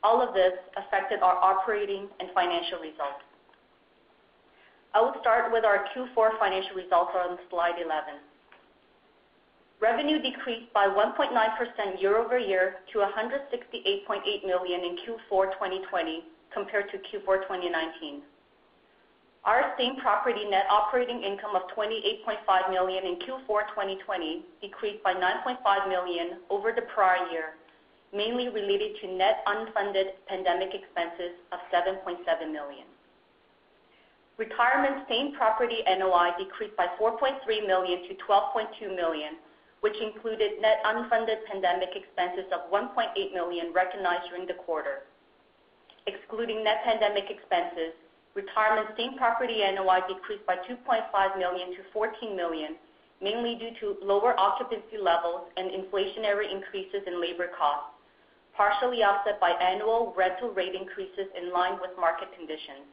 All 0.02 0.20
of 0.20 0.34
this 0.34 0.52
affected 0.76 1.20
our 1.22 1.36
operating 1.36 2.08
and 2.20 2.28
financial 2.34 2.78
results. 2.78 3.24
I 4.94 5.00
will 5.00 5.14
start 5.20 5.52
with 5.52 5.64
our 5.64 5.86
Q4 5.92 6.38
financial 6.38 6.76
results 6.76 7.12
on 7.16 7.38
slide 7.50 7.76
11. 7.76 8.20
Revenue 9.80 10.20
decreased 10.22 10.72
by 10.72 10.86
1.9% 10.86 12.00
year-over-year 12.00 12.76
to 12.92 12.98
168.8 12.98 14.46
million 14.46 14.80
in 14.80 14.96
Q4 15.04 15.52
2020 15.52 16.24
compared 16.52 16.90
to 16.90 16.96
Q4 16.96 17.42
2019. 17.42 18.22
Our 19.46 19.72
same-property 19.78 20.50
net 20.50 20.66
operating 20.68 21.22
income 21.22 21.54
of 21.54 21.70
28.5 21.70 22.68
million 22.68 23.06
in 23.06 23.14
Q4 23.22 23.70
2020 23.70 24.42
decreased 24.60 25.04
by 25.04 25.14
9.5 25.14 25.88
million 25.88 26.42
over 26.50 26.72
the 26.74 26.82
prior 26.82 27.30
year, 27.30 27.54
mainly 28.12 28.48
related 28.48 28.98
to 29.00 29.06
net 29.06 29.46
unfunded 29.46 30.18
pandemic 30.26 30.74
expenses 30.74 31.38
of 31.52 31.60
7.7 31.70 32.26
million. 32.50 32.90
Retirement 34.36 35.06
same-property 35.08 35.84
NOI 35.96 36.34
decreased 36.36 36.76
by 36.76 36.88
4.3 37.00 37.38
million 37.68 38.02
to 38.08 38.18
12.2 38.26 38.96
million, 38.96 39.38
which 39.80 39.94
included 40.02 40.60
net 40.60 40.82
unfunded 40.84 41.46
pandemic 41.46 41.90
expenses 41.94 42.50
of 42.50 42.68
1.8 42.72 43.14
million 43.32 43.72
recognized 43.72 44.28
during 44.28 44.48
the 44.48 44.58
quarter. 44.66 45.06
Excluding 46.08 46.64
net 46.64 46.82
pandemic 46.84 47.30
expenses, 47.30 47.94
retirement 48.36 48.92
same-property 48.96 49.64
NOI 49.74 50.04
decreased 50.06 50.46
by 50.46 50.56
2.5 50.68 51.08
million 51.38 51.72
to 51.72 51.82
14 51.92 52.36
million, 52.36 52.76
mainly 53.22 53.56
due 53.56 53.72
to 53.80 53.96
lower 54.04 54.38
occupancy 54.38 55.00
levels 55.00 55.48
and 55.56 55.72
inflationary 55.72 56.52
increases 56.52 57.00
in 57.08 57.18
labor 57.18 57.48
costs, 57.56 57.96
partially 58.54 59.02
offset 59.02 59.40
by 59.40 59.56
annual 59.56 60.12
rental 60.16 60.52
rate 60.52 60.76
increases 60.76 61.32
in 61.32 61.50
line 61.50 61.80
with 61.80 61.90
market 61.98 62.28
conditions. 62.36 62.84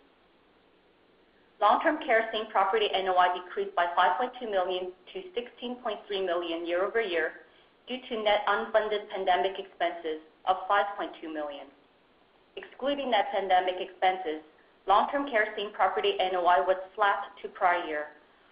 Long-term 1.60 2.00
care 2.08 2.32
same-property 2.32 2.88
NOI 2.96 3.36
decreased 3.44 3.76
by 3.76 3.88
5.2 3.96 4.50
million 4.50 4.92
to 5.14 5.18
16.3 5.36 6.26
million 6.26 6.66
year-over-year 6.66 7.44
due 7.88 8.00
to 8.10 8.24
net 8.24 8.48
unfunded 8.48 9.12
pandemic 9.12 9.60
expenses 9.60 10.24
of 10.48 10.56
5.2 10.72 11.32
million. 11.32 11.68
Excluding 12.56 13.12
net 13.12 13.28
pandemic 13.32 13.76
expenses, 13.80 14.44
long-term 14.88 15.30
care 15.30 15.48
same-property 15.56 16.18
NOI 16.20 16.64
was 16.68 16.78
flat 16.96 17.32
to 17.42 17.48
prior 17.50 17.86
year, 17.88 18.06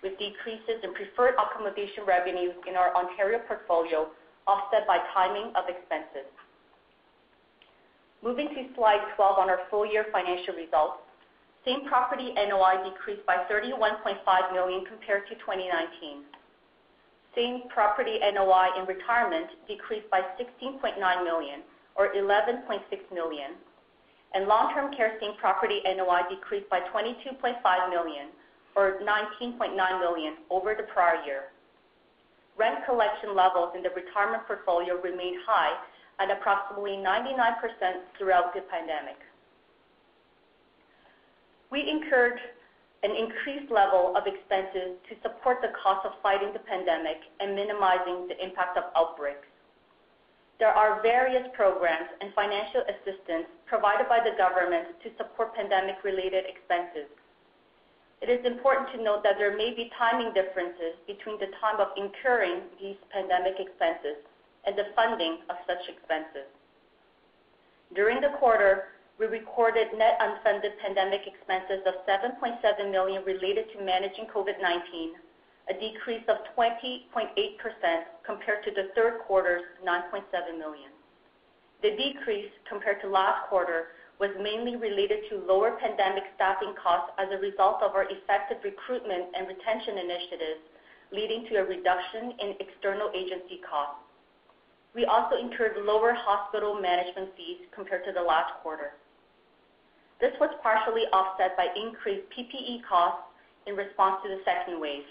with 0.04 0.18
decreases 0.18 0.82
in 0.84 0.94
preferred 0.94 1.36
accommodation 1.36 2.06
revenues 2.08 2.56
in 2.68 2.76
our 2.76 2.96
Ontario 2.96 3.40
portfolio 3.48 4.08
offset 4.48 4.88
by 4.88 4.98
timing 5.14 5.54
of 5.56 5.70
expenses. 5.70 6.28
Moving 8.24 8.50
to 8.50 8.74
slide 8.76 9.02
12 9.16 9.38
on 9.38 9.50
our 9.50 9.62
full-year 9.70 10.06
financial 10.12 10.54
results. 10.54 11.02
Same-property 11.66 12.34
NOI 12.34 12.90
decreased 12.90 13.26
by 13.26 13.46
31.5 13.50 14.18
million 14.54 14.86
compared 14.86 15.28
to 15.30 15.36
2019. 15.36 16.26
Same-property 17.36 18.20
NOI 18.34 18.78
in 18.78 18.86
retirement 18.86 19.48
decreased 19.68 20.10
by 20.10 20.22
16.9 20.38 20.98
million, 21.24 21.62
or 21.96 22.14
11.6 22.14 22.82
million, 23.14 23.52
and 24.34 24.48
long-term 24.48 24.94
care 24.96 25.18
same-property 25.20 25.82
NOI 25.86 26.22
decreased 26.30 26.70
by 26.70 26.80
22.5 26.94 27.90
million, 27.90 28.28
or 28.76 29.00
19.9 29.04 29.76
million 30.00 30.36
over 30.50 30.76
the 30.76 30.84
prior 30.84 31.24
year. 31.26 31.44
Rent 32.58 32.86
collection 32.86 33.36
levels 33.36 33.74
in 33.76 33.84
the 33.84 33.90
retirement 33.90 34.44
portfolio 34.48 35.02
remained 35.02 35.38
high 35.46 35.76
at 36.20 36.32
approximately 36.32 36.92
99% 36.92 37.34
throughout 38.18 38.54
the 38.54 38.62
pandemic. 38.62 39.18
We 41.72 41.90
incurred 41.90 42.40
an 43.04 43.12
increased 43.16 43.72
level 43.72 44.14
of 44.16 44.28
expenses 44.28 45.00
to 45.10 45.16
support 45.24 45.58
the 45.62 45.74
cost 45.82 46.06
of 46.06 46.14
fighting 46.22 46.54
the 46.54 46.60
pandemic 46.60 47.18
and 47.40 47.56
minimizing 47.56 48.28
the 48.28 48.38
impact 48.44 48.78
of 48.78 48.84
outbreaks. 48.96 49.48
There 50.60 50.70
are 50.70 51.02
various 51.02 51.48
programs 51.56 52.10
and 52.22 52.32
financial 52.36 52.86
assistance 52.86 53.50
provided 53.72 54.04
by 54.12 54.20
the 54.20 54.36
government 54.36 55.00
to 55.00 55.08
support 55.16 55.56
pandemic-related 55.56 56.44
expenses. 56.44 57.08
It 58.20 58.28
is 58.28 58.44
important 58.44 58.92
to 58.92 59.02
note 59.02 59.24
that 59.24 59.40
there 59.40 59.56
may 59.56 59.72
be 59.72 59.90
timing 59.96 60.36
differences 60.36 61.00
between 61.08 61.40
the 61.40 61.48
time 61.64 61.80
of 61.80 61.96
incurring 61.96 62.68
these 62.76 63.00
pandemic 63.16 63.64
expenses 63.64 64.20
and 64.68 64.76
the 64.76 64.92
funding 64.94 65.40
of 65.48 65.56
such 65.64 65.88
expenses. 65.88 66.52
During 67.96 68.20
the 68.20 68.36
quarter, 68.44 69.00
we 69.18 69.32
recorded 69.32 69.88
net 69.96 70.20
unfunded 70.20 70.76
pandemic 70.84 71.24
expenses 71.24 71.80
of 71.88 72.04
7.7 72.04 72.60
million 72.92 73.24
related 73.24 73.72
to 73.72 73.80
managing 73.80 74.28
COVID-19, 74.28 75.16
a 75.72 75.80
decrease 75.80 76.28
of 76.28 76.44
20.8% 76.60 77.08
compared 78.28 78.68
to 78.68 78.72
the 78.76 78.92
third 79.00 79.24
quarter's 79.26 79.64
9.7 79.80 80.60
million. 80.60 80.91
The 81.82 81.98
decrease 81.98 82.52
compared 82.70 83.02
to 83.02 83.10
last 83.10 83.50
quarter 83.50 83.98
was 84.20 84.30
mainly 84.38 84.76
related 84.76 85.26
to 85.30 85.42
lower 85.50 85.78
pandemic 85.82 86.24
staffing 86.36 86.76
costs 86.78 87.10
as 87.18 87.28
a 87.34 87.42
result 87.42 87.82
of 87.82 87.96
our 87.98 88.06
effective 88.06 88.62
recruitment 88.64 89.34
and 89.34 89.48
retention 89.48 89.98
initiatives, 89.98 90.62
leading 91.12 91.50
to 91.50 91.56
a 91.58 91.66
reduction 91.66 92.38
in 92.38 92.54
external 92.62 93.10
agency 93.18 93.60
costs. 93.66 93.98
We 94.94 95.06
also 95.06 95.38
incurred 95.42 95.74
lower 95.84 96.14
hospital 96.14 96.80
management 96.80 97.34
fees 97.36 97.66
compared 97.74 98.06
to 98.06 98.12
the 98.12 98.22
last 98.22 98.54
quarter. 98.62 98.94
This 100.20 100.38
was 100.40 100.54
partially 100.62 101.10
offset 101.12 101.58
by 101.58 101.74
increased 101.74 102.30
PPE 102.30 102.86
costs 102.86 103.26
in 103.66 103.76
response 103.76 104.22
to 104.22 104.30
the 104.30 104.42
second 104.46 104.80
wave. 104.80 105.10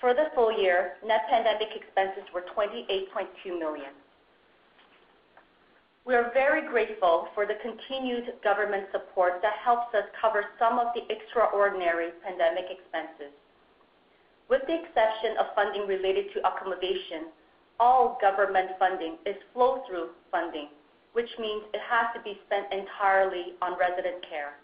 For 0.00 0.14
the 0.14 0.32
full 0.34 0.56
year, 0.56 0.96
net 1.04 1.28
pandemic 1.28 1.76
expenses 1.76 2.24
were 2.32 2.48
28.2 2.56 3.58
million. 3.58 3.92
We 6.06 6.14
are 6.14 6.32
very 6.32 6.66
grateful 6.66 7.28
for 7.34 7.44
the 7.44 7.60
continued 7.60 8.32
government 8.42 8.86
support 8.90 9.42
that 9.42 9.60
helps 9.62 9.94
us 9.94 10.04
cover 10.20 10.44
some 10.58 10.78
of 10.78 10.88
the 10.94 11.04
extraordinary 11.12 12.10
pandemic 12.24 12.64
expenses. 12.70 13.36
With 14.48 14.62
the 14.66 14.80
exception 14.80 15.36
of 15.38 15.54
funding 15.54 15.86
related 15.86 16.32
to 16.32 16.46
accommodation, 16.46 17.28
all 17.78 18.18
government 18.20 18.70
funding 18.78 19.16
is 19.26 19.36
flow-through 19.52 20.10
funding, 20.30 20.68
which 21.12 21.28
means 21.38 21.64
it 21.74 21.80
has 21.84 22.08
to 22.16 22.20
be 22.22 22.40
spent 22.46 22.72
entirely 22.72 23.54
on 23.60 23.78
resident 23.78 24.24
care. 24.28 24.56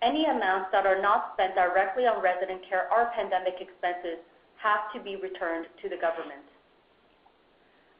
Any 0.00 0.26
amounts 0.26 0.68
that 0.72 0.86
are 0.86 1.02
not 1.02 1.32
spent 1.34 1.54
directly 1.56 2.06
on 2.06 2.22
resident 2.22 2.62
care 2.68 2.86
or 2.92 3.10
pandemic 3.14 3.60
expenses 3.60 4.22
have 4.62 4.92
to 4.94 5.00
be 5.00 5.16
returned 5.16 5.66
to 5.82 5.88
the 5.88 5.96
government. 5.96 6.46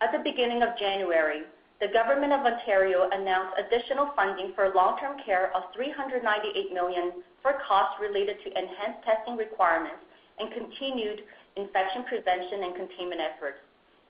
At 0.01 0.13
the 0.13 0.23
beginning 0.23 0.63
of 0.63 0.79
January, 0.79 1.43
the 1.81 1.89
Government 1.89 2.33
of 2.33 2.41
Ontario 2.41 3.09
announced 3.13 3.61
additional 3.61 4.11
funding 4.17 4.53
for 4.55 4.73
long-term 4.75 5.21
care 5.25 5.55
of 5.55 5.65
398 5.75 6.73
million 6.73 7.23
for 7.43 7.61
costs 7.69 8.01
related 8.01 8.37
to 8.45 8.49
enhanced 8.57 9.05
testing 9.05 9.37
requirements 9.37 10.01
and 10.41 10.53
continued 10.53 11.21
infection 11.57 12.05
prevention 12.05 12.65
and 12.65 12.75
containment 12.77 13.21
efforts, 13.21 13.61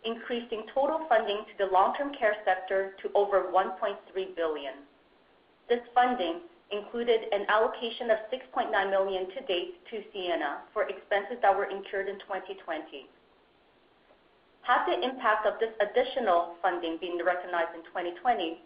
increasing 0.05 0.63
total 0.73 1.07
funding 1.09 1.43
to 1.51 1.55
the 1.59 1.73
long-term 1.73 2.15
care 2.15 2.37
sector 2.45 2.95
to 3.03 3.11
over 3.15 3.51
1.3 3.51 3.99
billion. 4.37 4.75
This 5.69 5.83
funding 5.93 6.47
included 6.71 7.27
an 7.33 7.47
allocation 7.49 8.11
of 8.11 8.19
6.9 8.31 8.71
million 8.91 9.27
to 9.35 9.41
date 9.47 9.75
to 9.91 10.03
Sienna 10.13 10.63
for 10.73 10.85
expenses 10.85 11.39
that 11.43 11.57
were 11.57 11.67
incurred 11.67 12.09
in 12.09 12.19
2020. 12.21 13.11
Had 14.67 14.83
the 14.85 14.99
impact 14.99 15.47
of 15.47 15.61
this 15.61 15.71
additional 15.79 16.57
funding 16.61 16.99
been 16.99 17.23
recognized 17.25 17.71
in 17.79 17.87
2020, 17.87 18.59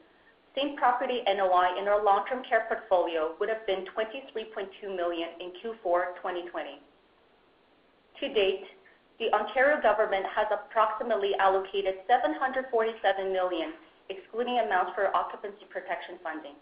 same-property 0.57 1.21
NOI 1.29 1.77
in 1.79 1.89
our 1.89 2.03
long-term 2.03 2.43
care 2.49 2.65
portfolio 2.69 3.35
would 3.39 3.51
have 3.51 3.67
been 3.67 3.85
23.2 3.85 4.97
million 4.97 5.29
in 5.45 5.53
Q4 5.61 6.17
2020. 6.17 6.81
To 8.21 8.29
date, 8.33 8.65
the 9.19 9.29
Ontario 9.35 9.77
government 9.83 10.25
has 10.35 10.47
approximately 10.49 11.37
allocated 11.37 12.01
747 12.09 13.31
million, 13.31 13.75
excluding 14.09 14.59
amounts 14.59 14.93
for 14.95 15.15
occupancy 15.15 15.69
protection 15.69 16.17
funding. 16.25 16.57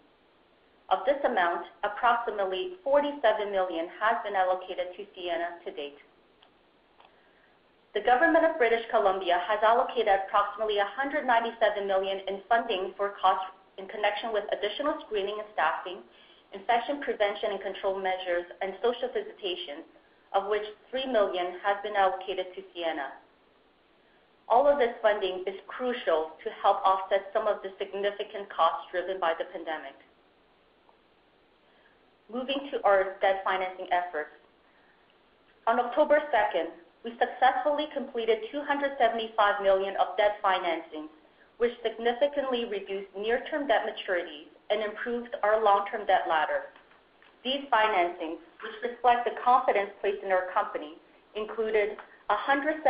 Of 0.89 0.99
this 1.05 1.23
amount, 1.23 1.63
approximately 1.87 2.75
47 2.83 3.23
million 3.53 3.87
has 4.03 4.19
been 4.25 4.35
allocated 4.35 4.91
to 4.97 5.07
Sienna 5.15 5.63
to 5.63 5.71
date. 5.71 5.95
The 7.93 8.01
government 8.05 8.45
of 8.45 8.57
British 8.61 8.85
Columbia 8.91 9.41
has 9.49 9.59
allocated 9.63 10.13
approximately 10.13 10.77
197 10.77 11.25
million 11.87 12.21
in 12.27 12.41
funding 12.47 12.93
for 12.95 13.17
costs 13.17 13.49
in 13.79 13.87
connection 13.87 14.29
with 14.31 14.45
additional 14.53 15.01
screening 15.05 15.41
and 15.41 15.49
staffing, 15.53 16.05
infection 16.53 17.01
prevention 17.01 17.57
and 17.57 17.61
control 17.61 17.97
measures, 17.97 18.45
and 18.61 18.77
social 18.85 19.09
visitation, 19.09 19.81
of 20.37 20.45
which 20.53 20.65
3 20.91 21.09
million 21.09 21.57
has 21.65 21.81
been 21.81 21.97
allocated 21.97 22.53
to 22.53 22.61
Sienna. 22.73 23.17
All 24.47 24.67
of 24.69 24.77
this 24.77 24.93
funding 25.01 25.41
is 25.47 25.57
crucial 25.65 26.37
to 26.43 26.49
help 26.61 26.85
offset 26.85 27.33
some 27.33 27.47
of 27.47 27.61
the 27.65 27.73
significant 27.81 28.49
costs 28.53 28.85
driven 28.91 29.19
by 29.19 29.33
the 29.33 29.45
pandemic. 29.49 29.97
Moving 32.29 32.69
to 32.69 32.83
our 32.85 33.17
debt 33.21 33.41
financing 33.43 33.89
efforts. 33.89 34.37
On 35.65 35.79
October 35.79 36.21
2nd, 36.29 36.69
we 37.03 37.11
successfully 37.15 37.87
completed 37.93 38.39
275 38.51 39.63
million 39.63 39.95
of 39.95 40.17
debt 40.17 40.35
financing, 40.41 41.07
which 41.57 41.71
significantly 41.81 42.65
reduced 42.65 43.07
near-term 43.17 43.67
debt 43.67 43.87
maturities 43.87 44.51
and 44.69 44.83
improved 44.83 45.35
our 45.43 45.63
long-term 45.63 46.05
debt 46.05 46.27
ladder. 46.27 46.75
These 47.43 47.63
financings, 47.71 48.43
which 48.59 48.91
reflect 48.91 49.23
the 49.23 49.39
confidence 49.43 49.91
placed 50.01 50.23
in 50.23 50.31
our 50.31 50.51
company, 50.53 50.99
included 51.35 51.95
175 52.27 52.83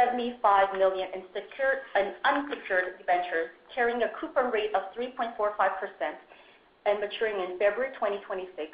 million 0.74 1.08
in 1.14 1.22
secured 1.30 1.86
and 1.96 2.14
unsecured 2.26 2.98
debentures 2.98 3.54
carrying 3.74 4.02
a 4.04 4.12
coupon 4.20 4.52
rate 4.52 4.74
of 4.74 4.90
3.45% 4.98 5.38
and 6.86 7.00
maturing 7.00 7.38
in 7.46 7.60
February 7.60 7.94
2026, 7.94 8.74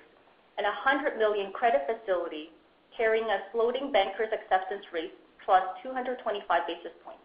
and 0.57 0.65
a 0.65 0.75
100 0.87 1.19
million 1.19 1.51
credit 1.51 1.83
facility 1.83 2.51
carrying 2.95 3.25
a 3.25 3.51
floating 3.51 3.91
banker's 3.91 4.31
acceptance 4.31 4.85
rate 4.93 5.13
plus 5.45 5.63
225 5.83 6.43
basis 6.67 6.91
points. 7.05 7.21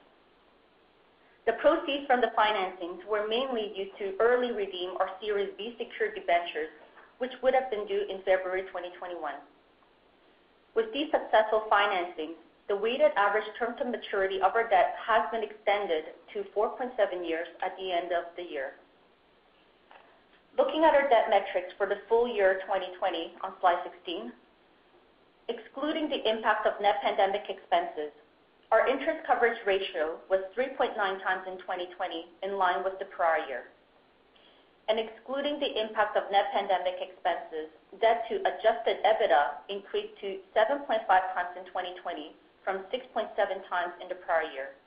The 1.47 1.59
proceeds 1.59 2.07
from 2.07 2.21
the 2.21 2.31
financings 2.37 3.03
were 3.09 3.27
mainly 3.27 3.73
used 3.75 3.97
to 3.99 4.15
early 4.21 4.53
redeem 4.53 4.95
our 5.01 5.11
Series 5.21 5.51
B 5.57 5.75
secured 5.81 6.15
debentures, 6.15 6.69
which 7.19 7.33
would 7.43 7.55
have 7.55 7.71
been 7.71 7.89
due 7.89 8.05
in 8.09 8.23
February 8.23 8.63
2021. 8.69 9.19
With 10.77 10.93
these 10.93 11.11
successful 11.11 11.65
financings, 11.73 12.39
the 12.69 12.77
weighted 12.77 13.11
average 13.17 13.51
term 13.59 13.75
to 13.79 13.85
maturity 13.85 14.39
of 14.41 14.55
our 14.55 14.69
debt 14.69 14.95
has 15.03 15.27
been 15.33 15.43
extended 15.43 16.15
to 16.33 16.45
4.7 16.55 16.95
years 17.27 17.49
at 17.65 17.75
the 17.77 17.91
end 17.91 18.13
of 18.13 18.31
the 18.37 18.45
year. 18.45 18.79
Looking 20.57 20.85
at 20.85 20.95
our 20.95 21.09
debt 21.09 21.27
metrics 21.31 21.75
for 21.77 21.87
the 21.87 21.99
full 22.09 22.29
year 22.29 22.61
2020 22.63 23.35
on 23.43 23.59
slide 23.61 23.83
16, 23.83 24.31
Excluding 25.51 26.09
the 26.09 26.23
impact 26.31 26.65
of 26.65 26.81
net 26.81 27.03
pandemic 27.03 27.51
expenses, 27.51 28.15
our 28.71 28.87
interest 28.87 29.27
coverage 29.27 29.59
ratio 29.67 30.15
was 30.31 30.47
3.9 30.55 30.95
times 30.95 31.43
in 31.51 31.59
2020, 31.59 31.91
in 32.47 32.55
line 32.55 32.85
with 32.87 32.95
the 33.01 33.11
prior 33.11 33.43
year. 33.51 33.65
And 34.87 35.01
excluding 35.01 35.59
the 35.59 35.75
impact 35.75 36.17
of 36.17 36.31
net 36.31 36.55
pandemic 36.55 37.03
expenses, 37.03 37.67
debt 37.99 38.31
to 38.31 38.39
adjusted 38.47 39.03
EBITDA 39.03 39.75
increased 39.75 40.15
to 40.23 40.39
7.5 40.55 40.87
times 41.11 41.59
in 41.59 41.67
2020 41.67 42.31
from 42.63 42.87
6.7 42.95 43.35
times 43.67 43.95
in 43.99 44.07
the 44.07 44.23
prior 44.23 44.47
year. 44.55 44.79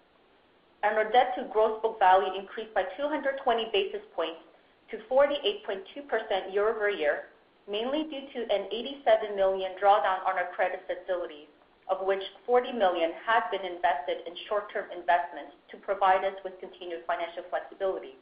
And 0.83 0.95
our 0.95 1.11
debt 1.11 1.35
to 1.35 1.43
gross 1.51 1.75
book 1.81 1.99
value 1.99 2.39
increased 2.39 2.73
by 2.73 2.87
220 2.95 3.67
basis 3.75 4.07
points 4.15 4.39
to 4.91 4.97
48.2% 5.11 6.53
year-over-year, 6.53 7.32
mainly 7.69 8.03
due 8.11 8.27
to 8.33 8.39
an 8.51 8.67
87 8.71 9.35
million 9.35 9.71
drawdown 9.81 10.19
on 10.27 10.35
our 10.35 10.51
credit 10.55 10.83
facilities, 10.83 11.47
of 11.89 12.05
which 12.05 12.23
40 12.45 12.73
million 12.73 13.11
has 13.25 13.43
been 13.51 13.63
invested 13.63 14.27
in 14.27 14.33
short-term 14.47 14.91
investments 14.91 15.55
to 15.71 15.77
provide 15.77 16.23
us 16.23 16.35
with 16.43 16.59
continued 16.59 17.03
financial 17.07 17.43
flexibility. 17.49 18.15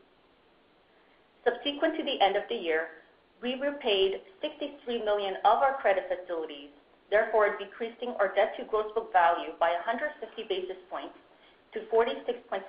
Subsequent 1.46 1.98
to 1.98 2.04
the 2.04 2.22
end 2.22 2.36
of 2.38 2.46
the 2.50 2.56
year, 2.56 3.02
we 3.42 3.58
repaid 3.58 4.22
63 4.42 5.02
million 5.02 5.36
of 5.46 5.66
our 5.66 5.82
credit 5.82 6.06
facilities, 6.06 6.70
therefore 7.10 7.58
decreasing 7.58 8.14
our 8.22 8.34
debt 8.34 8.54
to 8.58 8.66
gross 8.66 8.94
book 8.94 9.12
value 9.12 9.58
by 9.60 9.74
150 9.82 10.22
basis 10.46 10.78
points 10.90 11.18
to 11.74 11.82
46.7%. 11.90 12.62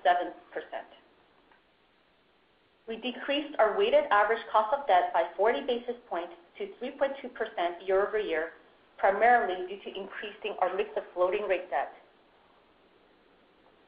We 2.89 2.97
decreased 2.97 3.55
our 3.59 3.77
weighted 3.79 4.05
average 4.11 4.43
cost 4.51 4.75
of 4.75 4.87
debt 4.87 5.13
by 5.13 5.25
40 5.37 5.63
basis 5.67 5.97
points 6.09 6.33
to 6.59 6.69
3.2% 6.83 7.87
year-over-year, 7.87 8.53
primarily 8.99 9.67
due 9.67 9.79
to 9.83 9.99
increasing 9.99 10.55
our 10.61 10.75
mix 10.77 10.91
of 10.97 11.03
floating 11.15 11.43
rate 11.49 11.69
debt. 11.71 11.93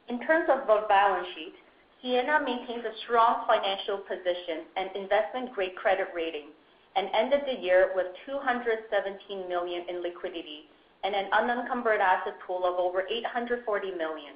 In 0.08 0.20
terms 0.26 0.48
of 0.50 0.68
our 0.68 0.86
balance 0.88 1.26
sheet, 1.34 1.54
Sienna 2.02 2.40
maintains 2.44 2.84
a 2.84 2.96
strong 3.04 3.46
financial 3.46 3.98
position 3.98 4.68
and 4.76 4.90
investment-grade 4.94 5.76
credit 5.76 6.08
rating 6.14 6.48
and 6.96 7.08
ended 7.14 7.40
the 7.46 7.62
year 7.62 7.92
with 7.94 8.06
217 8.26 9.48
million 9.48 9.82
in 9.88 10.02
liquidity 10.02 10.68
and 11.02 11.14
an 11.14 11.32
unencumbered 11.32 12.00
asset 12.00 12.34
pool 12.46 12.64
of 12.64 12.78
over 12.78 13.04
840 13.10 13.90
million. 13.92 14.34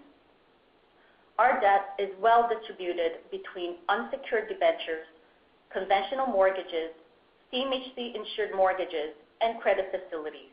Our 1.39 1.61
debt 1.61 1.95
is 1.99 2.11
well 2.21 2.49
distributed 2.49 3.25
between 3.31 3.77
unsecured 3.89 4.49
debentures, 4.49 5.07
conventional 5.71 6.27
mortgages, 6.27 6.91
CMHC-insured 7.53 8.55
mortgages, 8.55 9.17
and 9.41 9.61
credit 9.61 9.91
facilities. 9.91 10.53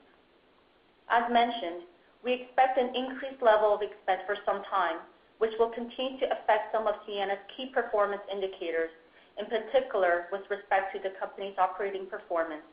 As 1.10 1.24
mentioned, 1.32 1.84
we 2.24 2.34
expect 2.34 2.78
an 2.78 2.96
increased 2.96 3.42
level 3.42 3.74
of 3.74 3.82
expense 3.82 4.22
for 4.26 4.38
some 4.46 4.64
time, 4.70 4.98
which 5.38 5.52
will 5.60 5.70
continue 5.70 6.20
to 6.20 6.32
affect 6.32 6.72
some 6.72 6.88
of 6.88 6.96
Sienna's 7.06 7.42
key 7.56 7.68
performance 7.74 8.22
indicators, 8.32 8.90
in 9.38 9.46
particular 9.46 10.28
with 10.32 10.42
respect 10.50 10.94
to 10.94 11.00
the 11.04 11.14
company's 11.20 11.58
operating 11.58 12.08
performance. 12.08 12.64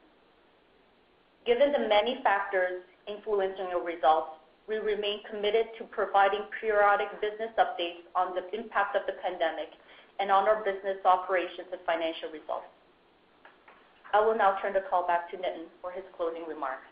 Given 1.44 1.72
the 1.72 1.88
many 1.88 2.22
factors 2.22 2.82
influencing 3.08 3.74
our 3.74 3.82
results, 3.82 4.38
we 4.68 4.76
remain 4.78 5.20
committed 5.28 5.66
to 5.78 5.84
providing 5.90 6.46
periodic 6.60 7.10
business 7.20 7.50
updates 7.58 8.06
on 8.14 8.34
the 8.36 8.46
impact 8.54 8.94
of 8.94 9.02
the 9.06 9.18
pandemic 9.18 9.74
and 10.20 10.30
on 10.30 10.46
our 10.46 10.62
business 10.62 11.02
operations 11.04 11.66
and 11.72 11.80
financial 11.84 12.30
results. 12.30 12.70
I 14.12 14.20
will 14.20 14.36
now 14.36 14.56
turn 14.60 14.74
the 14.74 14.84
call 14.88 15.06
back 15.06 15.30
to 15.30 15.36
Nitin 15.36 15.72
for 15.80 15.90
his 15.90 16.04
closing 16.16 16.44
remarks. 16.46 16.84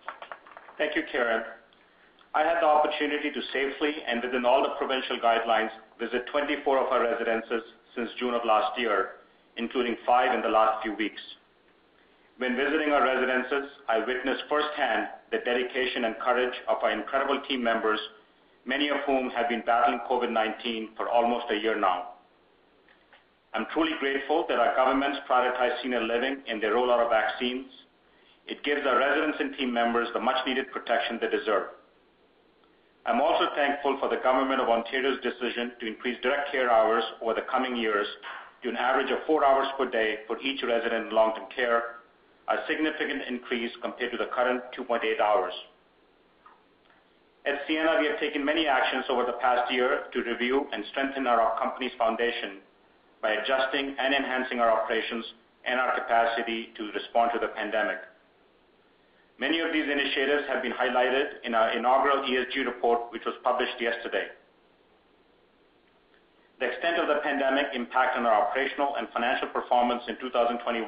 Thank 0.78 0.96
you, 0.96 1.02
Karen. 1.12 1.44
I 2.34 2.42
had 2.42 2.62
the 2.62 2.66
opportunity 2.66 3.30
to 3.30 3.40
safely 3.52 3.92
and 4.06 4.22
within 4.22 4.46
all 4.46 4.62
the 4.62 4.70
provincial 4.78 5.18
guidelines, 5.18 5.70
visit 5.98 6.24
24 6.32 6.78
of 6.78 6.92
our 6.92 7.02
residences 7.02 7.62
since 7.94 8.08
June 8.18 8.34
of 8.34 8.42
last 8.46 8.78
year, 8.78 9.20
including 9.56 9.96
five 10.06 10.34
in 10.34 10.40
the 10.40 10.48
last 10.48 10.82
few 10.82 10.94
weeks. 10.94 11.20
When 12.38 12.56
visiting 12.56 12.92
our 12.92 13.02
residences, 13.02 13.70
I 13.88 13.98
witnessed 13.98 14.44
firsthand 14.48 15.08
the 15.30 15.38
dedication 15.44 16.04
and 16.04 16.16
courage 16.24 16.54
of 16.68 16.78
our 16.82 16.90
incredible 16.90 17.42
team 17.46 17.62
members, 17.62 18.00
many 18.64 18.88
of 18.88 18.96
whom 19.04 19.28
have 19.30 19.48
been 19.50 19.62
battling 19.66 20.00
COVID-19 20.08 20.96
for 20.96 21.10
almost 21.10 21.46
a 21.50 21.56
year 21.56 21.78
now. 21.78 22.09
I'm 23.52 23.66
truly 23.72 23.92
grateful 23.98 24.44
that 24.48 24.60
our 24.60 24.76
governments 24.76 25.18
prioritize 25.28 25.82
senior 25.82 26.02
living 26.02 26.42
in 26.46 26.60
their 26.60 26.74
rollout 26.74 27.04
of 27.04 27.10
vaccines. 27.10 27.66
It 28.46 28.62
gives 28.62 28.86
our 28.86 28.98
residents 28.98 29.38
and 29.40 29.56
team 29.56 29.72
members 29.72 30.08
the 30.14 30.20
much-needed 30.20 30.70
protection 30.70 31.18
they 31.20 31.28
deserve. 31.28 31.66
I'm 33.06 33.20
also 33.20 33.48
thankful 33.56 33.96
for 33.98 34.08
the 34.08 34.22
Government 34.22 34.60
of 34.60 34.68
Ontario's 34.68 35.20
decision 35.22 35.72
to 35.80 35.86
increase 35.86 36.16
direct 36.22 36.52
care 36.52 36.70
hours 36.70 37.02
over 37.22 37.34
the 37.34 37.46
coming 37.50 37.74
years 37.74 38.06
to 38.62 38.68
an 38.68 38.76
average 38.76 39.10
of 39.10 39.18
four 39.26 39.44
hours 39.44 39.66
per 39.76 39.90
day 39.90 40.18
for 40.26 40.38
each 40.40 40.62
resident 40.62 41.06
in 41.08 41.14
long-term 41.14 41.46
care, 41.54 42.02
a 42.48 42.56
significant 42.68 43.22
increase 43.26 43.72
compared 43.82 44.12
to 44.12 44.18
the 44.18 44.26
current 44.26 44.62
2.8 44.78 45.18
hours. 45.18 45.54
At 47.46 47.62
Sienna, 47.66 47.96
we 47.98 48.06
have 48.06 48.20
taken 48.20 48.44
many 48.44 48.66
actions 48.66 49.06
over 49.08 49.24
the 49.24 49.38
past 49.40 49.72
year 49.72 50.04
to 50.12 50.22
review 50.22 50.66
and 50.72 50.84
strengthen 50.90 51.26
our 51.26 51.58
company's 51.58 51.92
foundation 51.98 52.60
by 53.22 53.32
adjusting 53.32 53.94
and 53.98 54.14
enhancing 54.14 54.60
our 54.60 54.70
operations 54.70 55.24
and 55.64 55.78
our 55.78 55.94
capacity 55.94 56.70
to 56.76 56.90
respond 56.92 57.30
to 57.34 57.38
the 57.38 57.48
pandemic. 57.48 57.98
Many 59.38 59.60
of 59.60 59.72
these 59.72 59.84
initiatives 59.84 60.44
have 60.48 60.62
been 60.62 60.72
highlighted 60.72 61.40
in 61.44 61.54
our 61.54 61.76
inaugural 61.76 62.24
ESG 62.24 62.66
report, 62.66 63.12
which 63.12 63.24
was 63.24 63.34
published 63.42 63.80
yesterday. 63.80 64.28
The 66.60 66.66
extent 66.66 66.98
of 67.00 67.08
the 67.08 67.24
pandemic 67.24 67.72
impact 67.72 68.18
on 68.18 68.26
our 68.26 68.48
operational 68.48 68.96
and 68.96 69.08
financial 69.14 69.48
performance 69.48 70.02
in 70.08 70.16
2021 70.20 70.84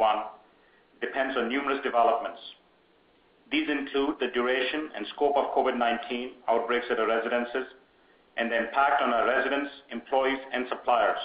depends 1.01 1.37
on 1.37 1.49
numerous 1.49 1.81
developments. 1.83 2.41
These 3.51 3.69
include 3.69 4.17
the 4.21 4.29
duration 4.29 4.91
and 4.95 5.07
scope 5.17 5.37
of 5.37 5.53
COVID-19 5.57 6.45
outbreaks 6.49 6.87
at 6.91 7.01
our 7.01 7.09
residences 7.09 7.73
and 8.37 8.51
the 8.51 8.57
impact 8.57 9.03
on 9.03 9.13
our 9.13 9.27
residents, 9.27 9.71
employees, 9.91 10.39
and 10.53 10.67
suppliers, 10.69 11.21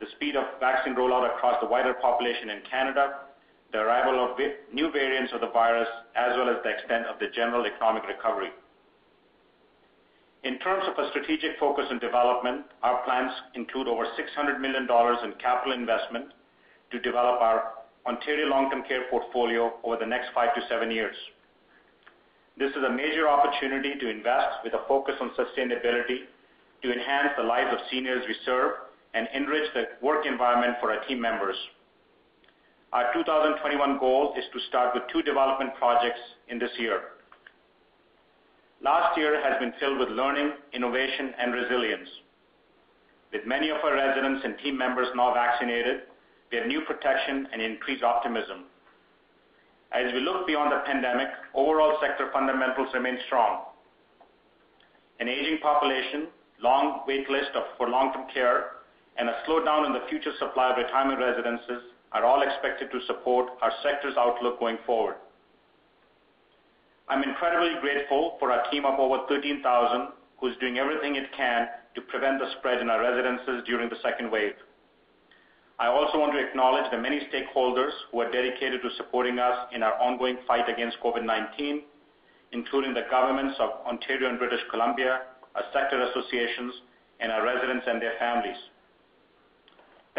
the 0.00 0.06
speed 0.16 0.36
of 0.36 0.44
vaccine 0.60 0.94
rollout 0.94 1.26
across 1.34 1.60
the 1.60 1.66
wider 1.68 1.94
population 1.94 2.50
in 2.50 2.60
Canada, 2.70 3.26
the 3.72 3.78
arrival 3.78 4.24
of 4.24 4.38
new 4.72 4.90
variants 4.92 5.32
of 5.32 5.40
the 5.40 5.50
virus, 5.50 5.88
as 6.16 6.36
well 6.36 6.48
as 6.48 6.56
the 6.62 6.70
extent 6.70 7.06
of 7.06 7.18
the 7.18 7.26
general 7.34 7.66
economic 7.66 8.04
recovery. 8.06 8.50
In 10.44 10.58
terms 10.60 10.84
of 10.86 10.96
a 10.96 11.10
strategic 11.10 11.58
focus 11.58 11.86
on 11.90 11.98
development, 11.98 12.64
our 12.82 13.02
plans 13.04 13.32
include 13.54 13.88
over 13.88 14.06
600 14.16 14.60
million 14.60 14.86
dollars 14.86 15.18
in 15.24 15.32
capital 15.42 15.72
investment 15.74 16.32
to 16.92 17.00
develop 17.00 17.40
our 17.42 17.74
Ontario 18.06 18.46
long-term 18.46 18.84
care 18.88 19.04
portfolio 19.10 19.74
over 19.82 19.96
the 19.96 20.06
next 20.06 20.28
five 20.34 20.54
to 20.54 20.60
seven 20.68 20.90
years. 20.90 21.16
This 22.56 22.70
is 22.70 22.82
a 22.86 22.90
major 22.90 23.28
opportunity 23.28 23.98
to 23.98 24.08
invest 24.08 24.62
with 24.64 24.72
a 24.74 24.86
focus 24.88 25.16
on 25.20 25.30
sustainability 25.30 26.30
to 26.82 26.92
enhance 26.92 27.30
the 27.36 27.42
lives 27.42 27.70
of 27.72 27.80
seniors 27.90 28.24
we 28.26 28.34
serve 28.46 28.72
and 29.18 29.26
enrich 29.34 29.68
the 29.74 29.84
work 30.00 30.26
environment 30.26 30.76
for 30.80 30.92
our 30.92 31.04
team 31.06 31.20
members. 31.20 31.56
Our 32.92 33.12
2021 33.12 33.98
goal 33.98 34.32
is 34.38 34.44
to 34.52 34.60
start 34.68 34.94
with 34.94 35.02
two 35.12 35.22
development 35.22 35.74
projects 35.74 36.20
in 36.48 36.58
this 36.58 36.70
year. 36.78 37.18
Last 38.80 39.18
year 39.18 39.42
has 39.42 39.58
been 39.58 39.72
filled 39.80 39.98
with 39.98 40.10
learning, 40.10 40.52
innovation, 40.72 41.34
and 41.36 41.52
resilience. 41.52 42.08
With 43.32 43.44
many 43.44 43.70
of 43.70 43.78
our 43.82 43.94
residents 43.94 44.42
and 44.44 44.56
team 44.62 44.78
members 44.78 45.08
now 45.16 45.34
vaccinated, 45.34 46.02
we 46.52 46.58
have 46.58 46.68
new 46.68 46.82
protection 46.82 47.48
and 47.52 47.60
increased 47.60 48.04
optimism. 48.04 48.70
As 49.90 50.12
we 50.14 50.20
look 50.20 50.46
beyond 50.46 50.70
the 50.70 50.80
pandemic, 50.86 51.28
overall 51.54 51.98
sector 52.00 52.30
fundamentals 52.32 52.88
remain 52.94 53.18
strong. 53.26 53.64
An 55.18 55.28
aging 55.28 55.58
population, 55.60 56.28
long 56.62 57.00
wait 57.06 57.28
list 57.28 57.50
for 57.76 57.88
long-term 57.88 58.28
care, 58.32 58.77
and 59.18 59.28
a 59.28 59.34
slowdown 59.46 59.86
in 59.86 59.92
the 59.92 60.06
future 60.08 60.32
supply 60.38 60.70
of 60.70 60.78
retirement 60.78 61.18
residences 61.18 61.82
are 62.12 62.24
all 62.24 62.42
expected 62.42 62.90
to 62.90 63.04
support 63.06 63.50
our 63.60 63.72
sector's 63.82 64.14
outlook 64.16 64.58
going 64.60 64.78
forward. 64.86 65.16
I'm 67.08 67.22
incredibly 67.22 67.80
grateful 67.80 68.36
for 68.38 68.52
our 68.52 68.70
team 68.70 68.84
of 68.84 68.98
over 68.98 69.26
13,000 69.28 70.08
who's 70.38 70.56
doing 70.60 70.78
everything 70.78 71.16
it 71.16 71.32
can 71.36 71.68
to 71.94 72.00
prevent 72.02 72.38
the 72.38 72.46
spread 72.58 72.80
in 72.80 72.88
our 72.88 73.00
residences 73.00 73.64
during 73.66 73.88
the 73.88 73.96
second 74.02 74.30
wave. 74.30 74.54
I 75.80 75.86
also 75.86 76.18
want 76.18 76.32
to 76.32 76.38
acknowledge 76.38 76.90
the 76.90 76.98
many 76.98 77.20
stakeholders 77.32 77.92
who 78.10 78.20
are 78.20 78.30
dedicated 78.30 78.82
to 78.82 78.90
supporting 78.96 79.38
us 79.38 79.68
in 79.74 79.82
our 79.82 79.94
ongoing 80.00 80.38
fight 80.46 80.68
against 80.68 80.98
COVID-19, 81.00 81.82
including 82.52 82.94
the 82.94 83.06
governments 83.10 83.56
of 83.58 83.70
Ontario 83.86 84.28
and 84.28 84.38
British 84.38 84.60
Columbia, 84.70 85.22
our 85.54 85.62
sector 85.72 86.02
associations, 86.02 86.74
and 87.20 87.32
our 87.32 87.44
residents 87.44 87.86
and 87.88 88.02
their 88.02 88.14
families. 88.18 88.56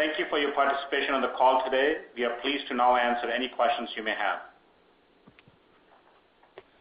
Thank 0.00 0.18
you 0.18 0.24
for 0.30 0.38
your 0.38 0.52
participation 0.52 1.12
on 1.12 1.20
the 1.20 1.28
call 1.36 1.62
today. 1.62 1.96
We 2.16 2.24
are 2.24 2.34
pleased 2.40 2.66
to 2.68 2.74
now 2.74 2.96
answer 2.96 3.28
any 3.28 3.48
questions 3.48 3.90
you 3.94 4.02
may 4.02 4.14
have. 4.14 4.38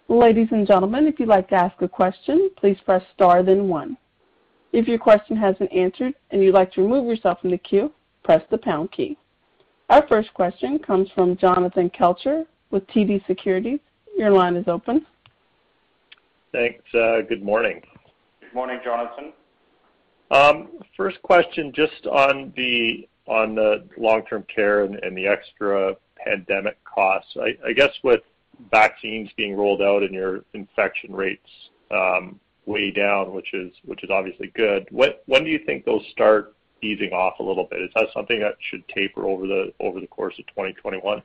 Ladies 0.08 0.48
and 0.52 0.66
gentlemen, 0.66 1.06
if 1.06 1.20
you'd 1.20 1.28
like 1.28 1.50
to 1.50 1.56
ask 1.56 1.82
a 1.82 1.88
question, 1.90 2.50
please 2.56 2.78
press 2.86 3.04
star 3.14 3.44
then 3.44 3.68
one. 3.68 3.98
If 4.72 4.88
your 4.88 5.00
question 5.00 5.36
has 5.36 5.58
been 5.58 5.68
answered 5.68 6.14
and 6.32 6.42
you'd 6.42 6.54
like 6.54 6.72
to 6.76 6.82
remove 6.82 7.08
yourself 7.08 7.42
from 7.42 7.52
the 7.52 7.58
queue, 7.58 7.92
press 8.24 8.42
the 8.52 8.58
pound 8.58 8.94
key. 8.94 9.18
Our 9.90 10.08
first 10.08 10.34
question 10.34 10.80
comes 10.80 11.10
from 11.14 11.36
Jonathan 11.36 11.90
Kelcher 11.90 12.46
with 12.72 12.88
TD 12.88 13.28
Securities. 13.28 13.82
Your 14.18 14.32
line 14.32 14.56
is 14.56 14.70
open. 14.70 15.06
Thanks. 16.54 16.86
Uh, 16.94 17.20
good 17.28 17.44
morning. 17.44 17.82
Good 18.40 18.54
morning, 18.54 18.80
Jonathan. 18.82 19.34
Um, 20.32 20.70
first 20.96 21.22
question, 21.24 21.72
just 21.74 22.06
on 22.06 22.54
the 22.56 23.08
long-term 23.28 24.46
care 24.54 24.84
and 24.84 25.18
the 25.18 25.28
extra 25.28 25.96
pandemic 26.24 26.78
costs. 26.84 27.36
I 27.38 27.74
guess 27.74 27.92
with 28.04 28.22
vaccines 28.72 29.30
being 29.38 29.56
rolled 29.56 29.82
out 29.82 30.04
and 30.04 30.14
your 30.14 30.44
infection 30.54 31.14
rates 31.14 31.50
um, 31.92 32.40
way 32.66 32.92
down, 32.92 33.34
which 33.34 33.54
is 33.54 33.72
obviously 34.10 34.52
good, 34.56 34.88
when 34.92 35.44
do 35.44 35.50
you 35.50 35.60
think 35.66 35.86
those 35.86 36.04
start 36.12 36.56
easing 36.82 37.12
off 37.12 37.40
a 37.40 37.44
little 37.44 37.66
bit? 37.66 37.82
Is 37.82 37.90
that 37.96 38.08
something 38.14 38.40
that 38.40 38.56
should 38.70 38.88
taper 38.90 39.26
over 39.26 39.48
the 39.48 40.08
course 40.10 40.36
of 40.40 40.48
2021? 40.48 41.22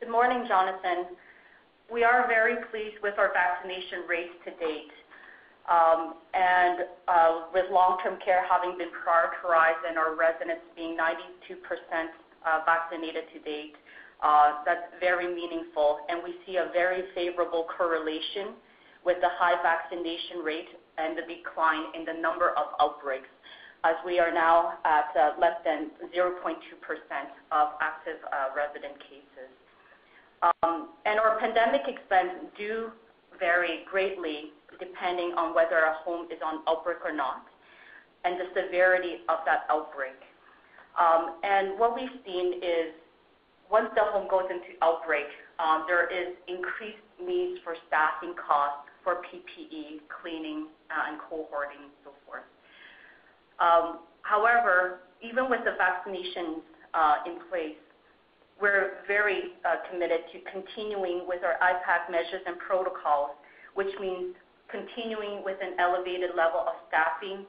Good 0.00 0.10
morning, 0.10 0.44
Jonathan. 0.46 1.06
We 1.92 2.04
are 2.04 2.26
very 2.28 2.56
pleased 2.70 3.02
with 3.02 3.18
our 3.18 3.32
vaccination 3.32 4.00
rates 4.08 4.34
to 4.44 4.50
date. 4.64 4.92
Um, 5.68 6.14
and 6.32 6.88
uh, 7.08 7.52
with 7.52 7.66
long-term 7.70 8.18
care 8.24 8.40
having 8.48 8.78
been 8.78 8.88
prioritized 8.88 9.84
and 9.86 9.98
our 9.98 10.16
residents 10.16 10.64
being 10.74 10.96
92% 10.96 11.28
uh, 11.44 12.60
vaccinated 12.64 13.24
to 13.34 13.38
date, 13.40 13.76
uh, 14.22 14.64
that's 14.64 14.88
very 14.98 15.28
meaningful, 15.28 16.00
and 16.08 16.24
we 16.24 16.34
see 16.46 16.56
a 16.56 16.70
very 16.72 17.04
favorable 17.14 17.66
correlation 17.76 18.56
with 19.04 19.18
the 19.20 19.28
high 19.38 19.60
vaccination 19.62 20.40
rate 20.42 20.72
and 20.96 21.16
the 21.16 21.22
decline 21.22 21.92
in 21.94 22.04
the 22.04 22.18
number 22.18 22.50
of 22.56 22.72
outbreaks, 22.80 23.28
as 23.84 23.94
we 24.04 24.18
are 24.18 24.32
now 24.32 24.78
at 24.84 25.12
less 25.38 25.54
than 25.64 25.90
0.2% 26.16 26.56
of 27.52 27.68
active 27.80 28.18
resident 28.56 28.98
cases. 29.04 29.52
Um 30.62 30.88
and 31.04 31.20
our 31.20 31.38
pandemic 31.38 31.82
expense 31.86 32.50
do 32.56 32.90
vary 33.38 33.84
greatly 33.90 34.52
depending 34.78 35.32
on 35.36 35.54
whether 35.54 35.78
a 35.78 35.94
home 36.04 36.26
is 36.30 36.38
on 36.44 36.62
outbreak 36.66 36.98
or 37.04 37.12
not, 37.12 37.44
and 38.24 38.38
the 38.38 38.46
severity 38.54 39.24
of 39.28 39.38
that 39.46 39.66
outbreak. 39.70 40.18
Um, 40.98 41.38
and 41.42 41.78
what 41.78 41.94
we've 41.94 42.18
seen 42.26 42.54
is 42.54 42.94
once 43.70 43.88
the 43.94 44.02
home 44.02 44.26
goes 44.28 44.50
into 44.50 44.74
outbreak, 44.82 45.26
um, 45.58 45.84
there 45.86 46.06
is 46.10 46.34
increased 46.48 47.04
needs 47.22 47.60
for 47.62 47.74
staffing 47.86 48.34
costs 48.34 48.88
for 49.04 49.22
PPE, 49.26 50.02
cleaning, 50.08 50.66
uh, 50.90 51.10
and 51.10 51.18
cohorting, 51.20 51.82
and 51.82 51.94
so 52.04 52.10
forth. 52.26 52.46
Um, 53.60 54.00
however, 54.22 55.00
even 55.22 55.50
with 55.50 55.60
the 55.64 55.74
vaccinations 55.78 56.62
uh, 56.94 57.16
in 57.26 57.38
place. 57.48 57.78
We're 58.60 59.04
very 59.06 59.54
uh, 59.64 59.86
committed 59.90 60.26
to 60.32 60.38
continuing 60.50 61.26
with 61.26 61.44
our 61.44 61.54
IPAC 61.62 62.10
measures 62.10 62.42
and 62.46 62.58
protocols, 62.58 63.38
which 63.74 63.92
means 64.00 64.34
continuing 64.70 65.44
with 65.44 65.56
an 65.60 65.74
elevated 65.78 66.30
level 66.36 66.60
of 66.60 66.74
staffing 66.88 67.44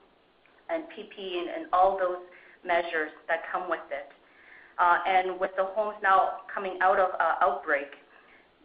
and 0.70 0.84
PPE 0.96 1.56
and 1.56 1.68
all 1.74 1.98
those 1.98 2.24
measures 2.66 3.12
that 3.28 3.44
come 3.52 3.70
with 3.70 3.84
it. 3.92 4.10
Uh, 4.80 4.98
and 5.06 5.40
with 5.40 5.52
the 5.58 5.66
homes 5.76 5.96
now 6.02 6.48
coming 6.54 6.80
out 6.82 7.00
of 7.00 7.10
uh, 7.20 7.44
outbreak, 7.44 7.92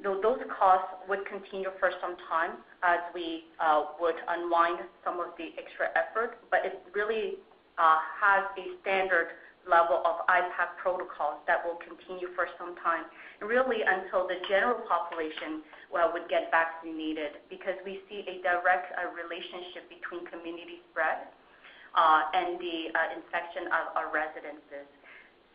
those 0.03 0.39
costs 0.59 0.95
would 1.09 1.25
continue 1.27 1.71
for 1.79 1.91
some 2.01 2.17
time 2.29 2.59
as 2.83 2.99
we 3.15 3.45
uh, 3.59 3.95
would 4.01 4.15
unwind 4.29 4.79
some 5.05 5.19
of 5.19 5.35
the 5.39 5.51
extra 5.59 5.89
effort. 5.97 6.39
But 6.51 6.61
it 6.65 6.83
really 6.95 7.39
has 7.77 8.45
a 8.59 8.79
standard 8.83 9.35
level 9.69 10.05
of 10.05 10.25
IPAC 10.29 10.77
protocols 10.81 11.41
that 11.49 11.65
will 11.65 11.81
continue 11.81 12.29
for 12.37 12.49
some 12.61 12.77
time, 12.81 13.09
really 13.41 13.81
until 13.81 14.29
the 14.29 14.41
general 14.49 14.81
population 14.85 15.65
uh, 15.93 16.11
would 16.13 16.29
get 16.29 16.53
vaccinated, 16.53 17.41
because 17.49 17.77
we 17.85 18.01
see 18.09 18.25
a 18.29 18.41
direct 18.45 18.93
uh, 18.97 19.09
relationship 19.13 19.89
between 19.89 20.25
community 20.29 20.85
spread 20.91 21.29
uh, 21.97 22.29
and 22.35 22.59
the 22.61 22.93
infection 23.17 23.71
of 23.73 23.95
our 23.97 24.09
residences. 24.13 24.87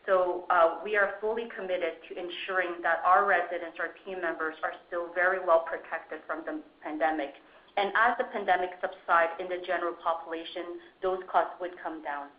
So 0.07 0.45
uh 0.49 0.79
we 0.81 0.95
are 0.95 1.21
fully 1.21 1.45
committed 1.53 2.01
to 2.07 2.17
ensuring 2.17 2.81
that 2.81 3.03
our 3.05 3.27
residents, 3.29 3.77
our 3.77 3.93
team 4.05 4.21
members, 4.21 4.55
are 4.63 4.73
still 4.87 5.13
very 5.13 5.37
well 5.37 5.67
protected 5.67 6.25
from 6.25 6.41
the 6.47 6.63
pandemic. 6.81 7.35
And 7.77 7.93
as 7.93 8.17
the 8.17 8.25
pandemic 8.33 8.73
subsides 8.81 9.37
in 9.39 9.47
the 9.47 9.61
general 9.67 9.93
population, 10.01 10.81
those 11.03 11.19
costs 11.29 11.53
would 11.61 11.77
come 11.83 12.01
down. 12.01 12.33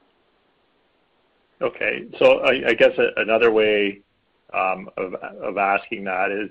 Okay. 1.63 2.07
So 2.19 2.43
I 2.45 2.75
guess 2.75 2.93
another 3.17 3.51
way 3.51 4.01
um, 4.55 4.89
of 4.97 5.59
asking 5.59 6.05
that 6.05 6.31
is, 6.31 6.51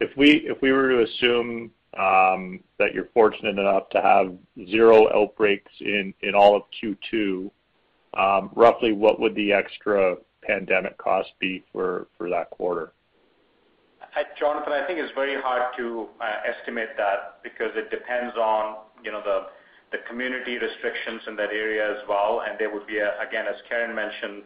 if 0.00 0.16
we 0.16 0.72
were 0.72 0.88
to 0.90 1.02
assume 1.02 1.70
um, 1.98 2.60
that 2.78 2.92
you're 2.94 3.08
fortunate 3.14 3.58
enough 3.58 3.88
to 3.90 4.02
have 4.02 4.34
zero 4.68 5.08
outbreaks 5.14 5.72
in 5.80 6.14
all 6.34 6.56
of 6.56 6.62
Q2, 6.82 7.50
um, 8.14 8.50
roughly 8.54 8.92
what 8.92 9.20
would 9.20 9.34
the 9.34 9.52
extra 9.52 10.16
pandemic 10.42 10.96
cost 10.98 11.30
be 11.38 11.64
for 11.72 12.06
that 12.20 12.50
quarter? 12.50 12.92
Jonathan, 14.38 14.72
I 14.72 14.86
think 14.86 14.98
it's 14.98 15.12
very 15.14 15.38
hard 15.40 15.76
to 15.76 16.08
uh, 16.22 16.24
estimate 16.48 16.90
that 16.96 17.42
because 17.42 17.72
it 17.74 17.90
depends 17.90 18.34
on 18.36 18.76
you 19.02 19.12
know, 19.12 19.22
the 19.22 19.46
community 20.08 20.58
restrictions 20.58 21.22
in 21.26 21.36
that 21.36 21.50
area 21.50 21.86
as 21.90 22.02
well. 22.08 22.42
And 22.46 22.58
there 22.58 22.72
would 22.72 22.86
be, 22.86 22.98
again, 22.98 23.46
as 23.48 23.56
Karen 23.68 23.94
mentioned, 23.94 24.42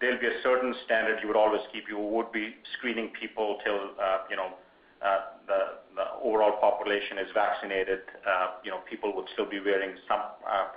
there'll 0.00 0.18
be 0.18 0.26
a 0.26 0.40
certain 0.42 0.74
standard 0.84 1.20
you 1.20 1.28
would 1.28 1.36
always 1.36 1.60
keep. 1.72 1.84
You 1.88 1.98
would 1.98 2.32
be 2.32 2.56
screening 2.78 3.12
people 3.20 3.58
till 3.64 3.92
uh, 4.00 4.24
you 4.30 4.36
know 4.36 4.56
uh, 5.04 5.36
the 5.46 6.04
overall 6.22 6.56
population 6.60 7.18
is 7.18 7.28
vaccinated. 7.34 8.00
Uh, 8.26 8.64
people 8.88 9.14
would 9.14 9.26
still 9.34 9.48
be 9.48 9.60
wearing 9.60 9.94
some 10.08 10.20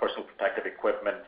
personal 0.00 0.22
protective 0.24 0.66
equipment. 0.66 1.18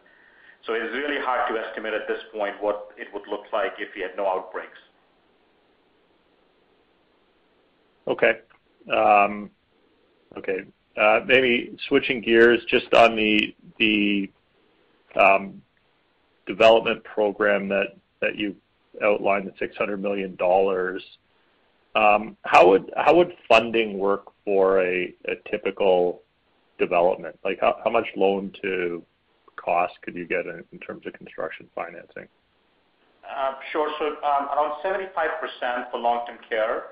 So 0.66 0.74
it's 0.74 0.94
really 0.94 1.20
hard 1.20 1.50
to 1.50 1.58
estimate 1.58 1.94
at 1.94 2.06
this 2.06 2.18
point 2.32 2.54
what 2.60 2.90
it 2.96 3.08
would 3.12 3.26
look 3.28 3.44
like 3.52 3.72
if 3.78 3.88
we 3.94 4.02
had 4.02 4.12
no 4.16 4.26
outbreaks. 4.26 4.78
Okay, 8.08 8.38
um, 8.94 9.50
okay. 10.38 10.64
Uh, 10.96 11.20
maybe 11.26 11.76
switching 11.88 12.20
gears 12.22 12.64
just 12.68 12.92
on 12.94 13.16
the 13.78 14.30
um, 15.20 15.60
development 16.46 17.02
program 17.04 17.68
that 17.68 18.36
you 18.36 18.56
outlined, 19.02 19.46
the 19.46 19.52
600 19.58 20.00
million 20.00 20.34
dollars. 20.36 21.02
Um, 21.94 22.36
how 22.44 22.68
would 22.68 23.32
funding 23.48 23.98
work 23.98 24.24
for 24.44 24.82
a 24.82 25.14
typical 25.50 26.22
development? 26.78 27.38
Like, 27.44 27.58
how 27.60 27.90
much 27.90 28.06
loan 28.16 28.52
to 28.62 29.02
cost 29.56 29.94
could 30.02 30.14
you 30.14 30.26
get 30.26 30.46
in 30.46 30.78
terms 30.78 31.06
of 31.06 31.12
construction 31.14 31.68
financing? 31.74 32.28
Uh, 33.26 33.54
sure. 33.72 33.90
So 33.98 34.06
um 34.24 34.48
around 34.48 34.80
75% 34.84 35.90
for 35.90 35.98
long-term 35.98 36.38
care, 36.48 36.84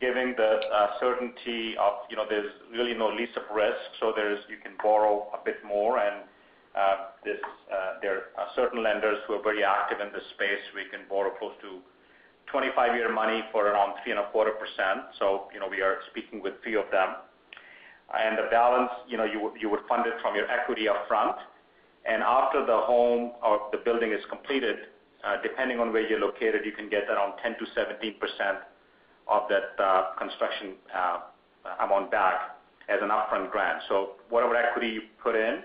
giving 0.00 0.34
the 0.36 0.60
certainty 1.00 1.74
of 1.80 2.04
you 2.10 2.16
know 2.16 2.26
there's 2.28 2.50
really 2.72 2.94
no 2.94 3.08
lease-up 3.08 3.48
risk, 3.54 3.78
so 4.00 4.12
there's 4.14 4.40
you 4.48 4.56
can 4.62 4.72
borrow 4.82 5.28
a 5.34 5.44
bit 5.44 5.64
more. 5.64 5.98
And 5.98 6.24
uh 6.76 6.96
this 7.24 7.40
uh 7.72 8.00
there 8.02 8.36
are 8.36 8.48
certain 8.54 8.82
lenders 8.82 9.18
who 9.26 9.34
are 9.34 9.42
very 9.42 9.64
active 9.64 10.00
in 10.00 10.12
this 10.12 10.24
space. 10.34 10.60
We 10.74 10.84
can 10.90 11.08
borrow 11.08 11.30
close 11.38 11.54
to 11.62 11.80
25-year 12.52 13.12
money 13.12 13.42
for 13.50 13.66
around 13.66 13.94
3.25%. 14.06 15.16
So 15.18 15.48
you 15.52 15.60
know 15.60 15.68
we 15.68 15.80
are 15.80 15.98
speaking 16.10 16.42
with 16.42 16.54
three 16.62 16.76
of 16.76 16.90
them. 16.90 17.16
And 18.14 18.38
the 18.38 18.46
balance, 18.52 18.92
you 19.08 19.16
know, 19.16 19.24
you 19.24 19.68
would 19.68 19.80
fund 19.88 20.06
it 20.06 20.14
from 20.22 20.36
your 20.36 20.48
equity 20.48 20.88
up 20.88 21.08
front. 21.08 21.36
And 22.04 22.22
after 22.22 22.64
the 22.64 22.78
home 22.86 23.32
or 23.42 23.68
the 23.72 23.78
building 23.78 24.12
is 24.12 24.20
completed, 24.30 24.76
depending 25.42 25.80
on 25.80 25.92
where 25.92 26.06
you're 26.06 26.20
located, 26.20 26.64
you 26.64 26.70
can 26.70 26.88
get 26.88 27.10
around 27.10 27.32
10%-17% 27.42 28.62
of 29.28 29.42
that 29.48 29.82
uh, 29.82 30.14
construction 30.18 30.74
uh, 30.94 31.18
amount 31.84 32.10
back 32.10 32.56
as 32.88 32.98
an 33.02 33.08
upfront 33.10 33.50
grant. 33.50 33.82
So 33.88 34.12
whatever 34.28 34.56
equity 34.56 34.88
you 34.88 35.02
put 35.22 35.34
in, 35.34 35.62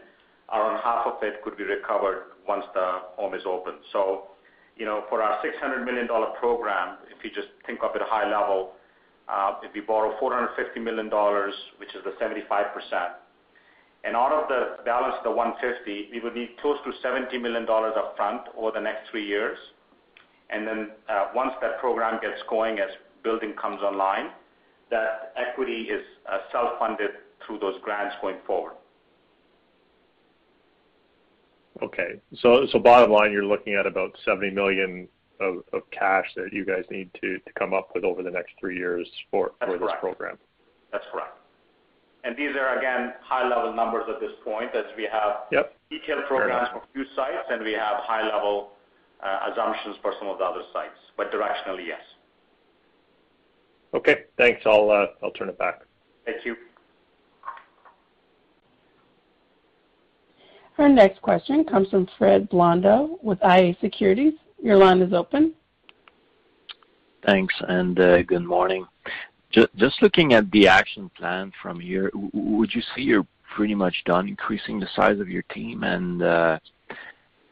around 0.52 0.82
half 0.84 1.06
of 1.08 1.22
it 1.22 1.42
could 1.44 1.58
be 1.58 1.64
recovered 1.64 2.34
once 2.48 2.66
the 2.74 3.00
home 3.16 3.34
is 3.34 3.44
open. 3.46 3.76
So, 3.92 4.24
you 4.76 4.86
know, 4.86 5.04
for 5.10 5.22
our 5.22 5.40
600 5.44 5.86
million 5.86 6.08
dollar 6.08 6.32
program, 6.40 6.98
if 7.10 7.24
you 7.24 7.30
just 7.30 7.50
think 7.66 7.80
of 7.84 7.96
it 7.96 8.02
at 8.02 8.08
a 8.08 8.10
high 8.10 8.30
level, 8.30 8.74
uh, 9.30 9.56
if 9.64 9.74
we 9.74 9.82
borrow 9.82 10.18
450 10.20 10.80
million 10.80 11.10
dollars, 11.10 11.54
which 11.78 11.90
is 11.96 12.04
the 12.04 12.12
75%, 12.24 12.42
and 14.04 14.16
out 14.16 14.32
of 14.34 14.50
the 14.50 14.84
balance 14.84 15.16
the 15.24 15.30
150, 15.30 16.10
we 16.12 16.20
would 16.20 16.34
need 16.34 16.58
close 16.60 16.78
to 16.86 16.92
70 17.04 17.38
million 17.38 17.66
dollars 17.66 17.94
upfront 17.96 18.44
over 18.58 18.72
the 18.72 18.82
next 18.82 19.10
three 19.12 19.26
years. 19.26 19.58
And 20.50 20.68
then 20.68 20.90
uh 21.08 21.28
once 21.36 21.54
that 21.62 21.80
program 21.80 22.20
gets 22.20 22.42
going, 22.50 22.80
as 22.80 22.90
building 23.24 23.54
comes 23.60 23.82
online, 23.82 24.30
that 24.90 25.34
equity 25.36 25.84
is 25.84 26.02
uh, 26.32 26.40
self-funded 26.52 27.12
through 27.46 27.60
those 27.60 27.76
grants 27.82 28.16
going 28.22 28.38
forward. 28.46 28.74
Okay. 31.82 32.20
So 32.36 32.68
so 32.72 32.80
bottom 32.80 33.12
line, 33.12 33.32
you're 33.32 33.46
looking 33.46 33.74
at 33.74 33.88
about 33.88 34.16
70 34.26 34.52
million 34.52 35.08
of 35.40 35.64
cash 35.90 36.26
that 36.36 36.54
you 36.54 36.64
guys 36.64 36.84
need 36.92 37.10
to 37.20 37.40
come 37.58 37.74
up 37.74 37.90
with 37.96 38.04
over 38.04 38.22
the 38.22 38.30
next 38.30 38.52
three 38.60 38.78
years 38.78 39.10
for 39.32 39.52
this 39.60 39.80
program. 40.00 40.38
That's 40.92 41.06
correct. 41.12 41.36
And 42.24 42.38
these 42.38 42.56
are, 42.56 42.78
again, 42.78 43.14
high-level 43.24 43.74
numbers 43.74 44.04
at 44.08 44.20
this 44.20 44.30
point 44.44 44.76
as 44.76 44.86
we 44.96 45.10
have. 45.12 45.38
Yep 45.52 45.76
detailed 45.92 46.24
programs 46.26 46.70
for 46.72 46.80
a 46.80 46.88
few 46.96 47.04
sites, 47.16 47.46
and 47.52 47.62
we 47.62 47.74
have 47.74 48.00
high-level 48.08 48.72
uh, 49.20 49.52
assumptions 49.52 49.98
for 50.02 50.16
some 50.18 50.30
of 50.30 50.40
the 50.40 50.46
other 50.46 50.64
sites. 50.72 50.98
But 51.18 51.30
directionally, 51.30 51.86
yes. 51.86 52.02
Okay, 53.94 54.16
thanks. 54.38 54.62
Uh, 54.66 55.06
I'll 55.24 55.32
turn 55.32 55.50
it 55.50 55.58
back. 55.58 55.82
Thank 56.26 56.46
you. 56.46 56.56
Our 60.78 60.90
next 60.90 61.22
question 61.22 61.64
comes 61.66 61.90
from 61.90 62.08
Fred 62.18 62.50
Blondeau 62.50 63.20
with 63.22 63.40
iA 63.44 63.76
Securities. 63.82 64.34
Your 64.62 64.78
line 64.78 65.02
is 65.02 65.14
open. 65.14 65.54
Thanks, 67.26 67.54
and 67.68 68.00
uh, 68.00 68.24
good 68.24 68.44
morning. 68.44 68.88
Just 69.52 70.02
looking 70.02 70.34
at 70.34 70.50
the 70.52 70.68
action 70.68 71.12
plan 71.16 71.52
from 71.62 71.80
here, 71.80 72.10
would 72.34 72.74
you 72.74 72.82
say 72.82 73.02
you're 73.02 73.28
pretty 73.54 73.76
much 73.76 73.96
done 74.06 74.28
increasing 74.28 74.80
the 74.80 74.88
size 74.96 75.20
of 75.20 75.28
your 75.30 75.44
team? 75.54 75.84
Uh, 75.84 76.58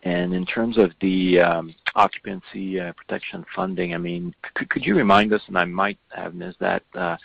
And 0.04 0.34
in 0.34 0.46
terms 0.46 0.78
of 0.78 0.92
the 1.02 1.42
um, 1.42 1.76
occupancy 1.96 2.80
uh, 2.80 2.94
protection 2.94 3.46
funding, 3.56 3.94
I 3.94 3.98
mean, 3.98 4.34
could 4.54 4.86
you 4.86 4.96
remind 4.96 5.34
us, 5.34 5.42
and 5.48 5.58
I 5.58 5.66
might 5.66 6.00
have 6.16 6.34
missed 6.34 6.60
that, 6.60 6.84
uh, 6.96 7.18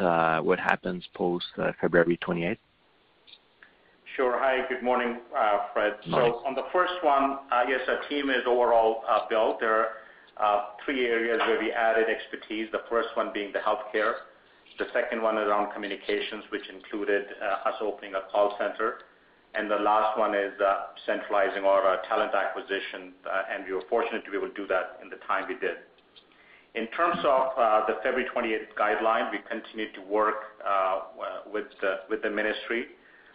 uh, 0.00 0.40
what 0.40 0.58
happens 0.60 1.04
post 1.14 1.46
February 1.80 2.18
28th? 2.18 2.58
Sure. 4.16 4.36
Hi, 4.38 4.66
good 4.68 4.82
morning, 4.82 5.18
Fred. 5.72 5.94
Morning. 6.08 6.32
On 6.46 6.54
the 6.54 6.64
first 6.72 6.94
one, 7.02 7.38
yes, 7.68 7.80
our 7.88 8.08
team 8.08 8.30
is 8.30 8.42
overall 8.46 9.02
built. 9.28 9.60
There 9.60 9.86
are 10.38 10.68
three 10.84 11.06
areas 11.06 11.40
where 11.46 11.58
we 11.60 11.70
added 11.72 12.06
expertise, 12.08 12.68
the 12.72 12.82
first 12.88 13.08
one 13.14 13.30
being 13.32 13.52
the 13.52 13.60
healthcare. 13.60 14.14
The 14.78 14.86
second 14.92 15.22
one 15.22 15.38
is 15.38 15.46
around 15.46 15.72
communications, 15.72 16.44
which 16.50 16.68
included 16.68 17.26
us 17.64 17.74
opening 17.80 18.14
a 18.14 18.22
call 18.30 18.56
center. 18.58 18.98
And 19.54 19.70
the 19.70 19.76
last 19.76 20.18
one 20.18 20.34
is 20.34 20.52
uh, 20.60 20.92
centralizing 21.06 21.64
our 21.64 21.94
uh, 21.94 22.02
talent 22.08 22.32
acquisition, 22.34 23.12
uh, 23.24 23.42
and 23.52 23.64
we 23.64 23.72
were 23.72 23.82
fortunate 23.88 24.24
to 24.24 24.30
be 24.30 24.36
able 24.36 24.48
to 24.48 24.54
do 24.54 24.66
that 24.68 25.00
in 25.02 25.08
the 25.08 25.16
time 25.26 25.48
we 25.48 25.54
did. 25.54 25.78
In 26.74 26.86
terms 26.88 27.18
of 27.24 27.56
the 27.88 27.96
February 28.04 28.28
28th 28.28 28.76
guideline, 28.78 29.32
we 29.32 29.38
continue 29.48 29.90
to 29.94 30.02
work 30.02 30.60
with 31.50 32.22
the 32.22 32.30
ministry 32.30 32.86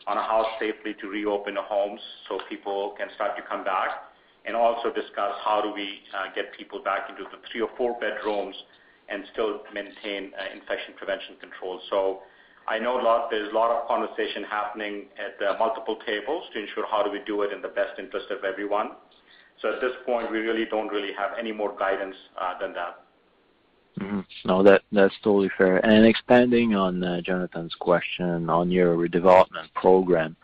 on 0.07 0.17
how 0.17 0.45
safely 0.59 0.93
to 1.01 1.07
reopen 1.07 1.55
homes 1.59 1.99
so 2.29 2.39
people 2.47 2.95
can 2.97 3.07
start 3.15 3.35
to 3.35 3.43
come 3.43 3.63
back. 3.63 3.89
and 4.45 4.55
also 4.55 4.91
discuss 4.91 5.31
how 5.43 5.61
do 5.61 5.71
we 5.73 6.03
get 6.35 6.53
people 6.53 6.79
back 6.83 7.09
into 7.09 7.23
the 7.23 7.39
three 7.51 7.61
or 7.61 7.69
four 7.77 7.97
bedrooms 7.99 8.55
and 9.09 9.23
still 9.31 9.61
maintain 9.73 10.31
infection 10.53 10.93
prevention 10.95 11.35
controls. 11.39 11.81
I 12.67 12.79
know 12.79 13.27
there's 13.29 13.51
a 13.51 13.55
lot 13.55 13.71
of 13.71 13.87
conversation 13.87 14.43
happening 14.43 15.05
at 15.17 15.37
the 15.39 15.57
multiple 15.59 15.97
tables 16.05 16.43
to 16.53 16.59
ensure 16.59 16.85
how 16.89 17.03
do 17.03 17.11
we 17.11 17.19
do 17.25 17.41
it 17.41 17.51
in 17.51 17.61
the 17.61 17.67
best 17.67 17.99
interest 17.99 18.27
of 18.31 18.43
everyone. 18.43 18.91
So 19.61 19.73
at 19.73 19.81
this 19.81 19.91
point, 20.05 20.31
we 20.31 20.39
really 20.39 20.65
don't 20.65 20.87
really 20.87 21.13
have 21.13 21.31
any 21.37 21.51
more 21.51 21.75
guidance 21.77 22.15
uh, 22.39 22.57
than 22.59 22.73
that. 22.73 22.99
Mm-hmm. 23.99 24.21
No, 24.45 24.63
that's 24.63 25.13
totally 25.23 25.51
fair. 25.57 25.77
And 25.85 26.05
expanding 26.05 26.75
on 26.75 27.03
uh, 27.03 27.21
Jonathan's 27.21 27.75
question 27.75 28.49
on 28.49 28.71
your 28.71 28.95
redevelopment 28.95 29.71
program. 29.75 30.35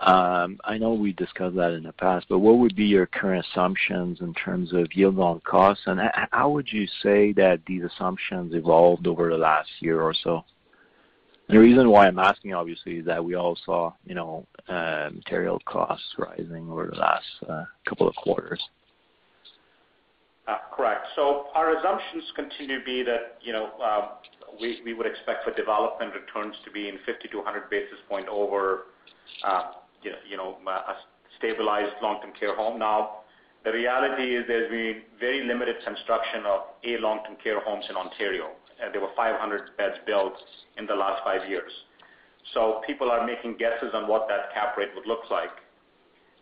Um, 0.00 0.58
I 0.64 0.78
know 0.78 0.94
we 0.94 1.12
discussed 1.12 1.54
that 1.56 1.72
in 1.72 1.84
the 1.84 1.92
past, 1.92 2.26
but 2.28 2.40
what 2.40 2.58
would 2.58 2.74
be 2.74 2.84
your 2.84 3.06
current 3.06 3.46
assumptions 3.46 4.20
in 4.20 4.34
terms 4.34 4.72
of 4.72 4.88
yield 4.94 5.18
on 5.20 5.40
costs, 5.40 5.84
and 5.86 6.00
how 6.32 6.50
would 6.50 6.72
you 6.72 6.88
say 7.02 7.32
that 7.34 7.60
these 7.66 7.84
assumptions 7.84 8.52
evolved 8.54 9.06
over 9.06 9.30
the 9.30 9.38
last 9.38 9.70
year 9.78 10.02
or 10.02 10.12
so? 10.12 10.44
The 11.52 11.58
reason 11.58 11.90
why 11.90 12.06
I'm 12.06 12.18
asking, 12.18 12.54
obviously, 12.54 12.96
is 12.96 13.04
that 13.04 13.22
we 13.22 13.34
all 13.34 13.58
saw 13.66 13.92
you 14.06 14.14
know, 14.14 14.46
uh, 14.68 15.10
material 15.12 15.60
costs 15.66 16.06
rising 16.16 16.70
over 16.70 16.86
the 16.86 16.96
last 16.96 17.26
uh, 17.46 17.64
couple 17.86 18.08
of 18.08 18.14
quarters. 18.16 18.58
Uh, 20.48 20.56
correct. 20.74 21.08
So 21.14 21.48
our 21.54 21.76
assumptions 21.76 22.24
continue 22.34 22.78
to 22.78 22.84
be 22.84 23.02
that 23.02 23.36
you 23.42 23.52
know, 23.52 23.68
we 24.62 24.80
we 24.82 24.94
would 24.94 25.06
expect 25.06 25.44
for 25.44 25.52
development 25.52 26.14
returns 26.14 26.56
to 26.64 26.70
be 26.70 26.88
in 26.88 26.94
50-100 27.06 27.68
basis 27.70 27.98
point 28.08 28.28
over 28.28 28.84
you 30.02 30.36
know, 30.38 30.56
a 30.66 30.94
stabilized 31.38 31.92
long-term 32.02 32.32
care 32.40 32.56
home. 32.56 32.78
Now, 32.78 33.18
the 33.64 33.72
reality 33.72 34.36
is 34.36 34.44
there's 34.48 34.70
been 34.70 35.02
very 35.20 35.44
limited 35.44 35.76
construction 35.84 36.46
of 36.46 36.60
A 36.84 36.96
long-term 36.96 37.36
care 37.44 37.60
homes 37.60 37.84
in 37.90 37.96
Ontario. 37.96 38.52
Uh, 38.82 38.90
there 38.90 39.00
were 39.00 39.14
500 39.14 39.76
beds 39.76 39.94
built 40.06 40.34
in 40.76 40.86
the 40.86 40.94
last 40.94 41.22
five 41.24 41.48
years. 41.48 41.70
So 42.54 42.82
people 42.86 43.10
are 43.10 43.26
making 43.26 43.56
guesses 43.56 43.90
on 43.94 44.08
what 44.08 44.26
that 44.28 44.52
cap 44.52 44.76
rate 44.76 44.90
would 44.96 45.06
look 45.06 45.30
like. 45.30 45.50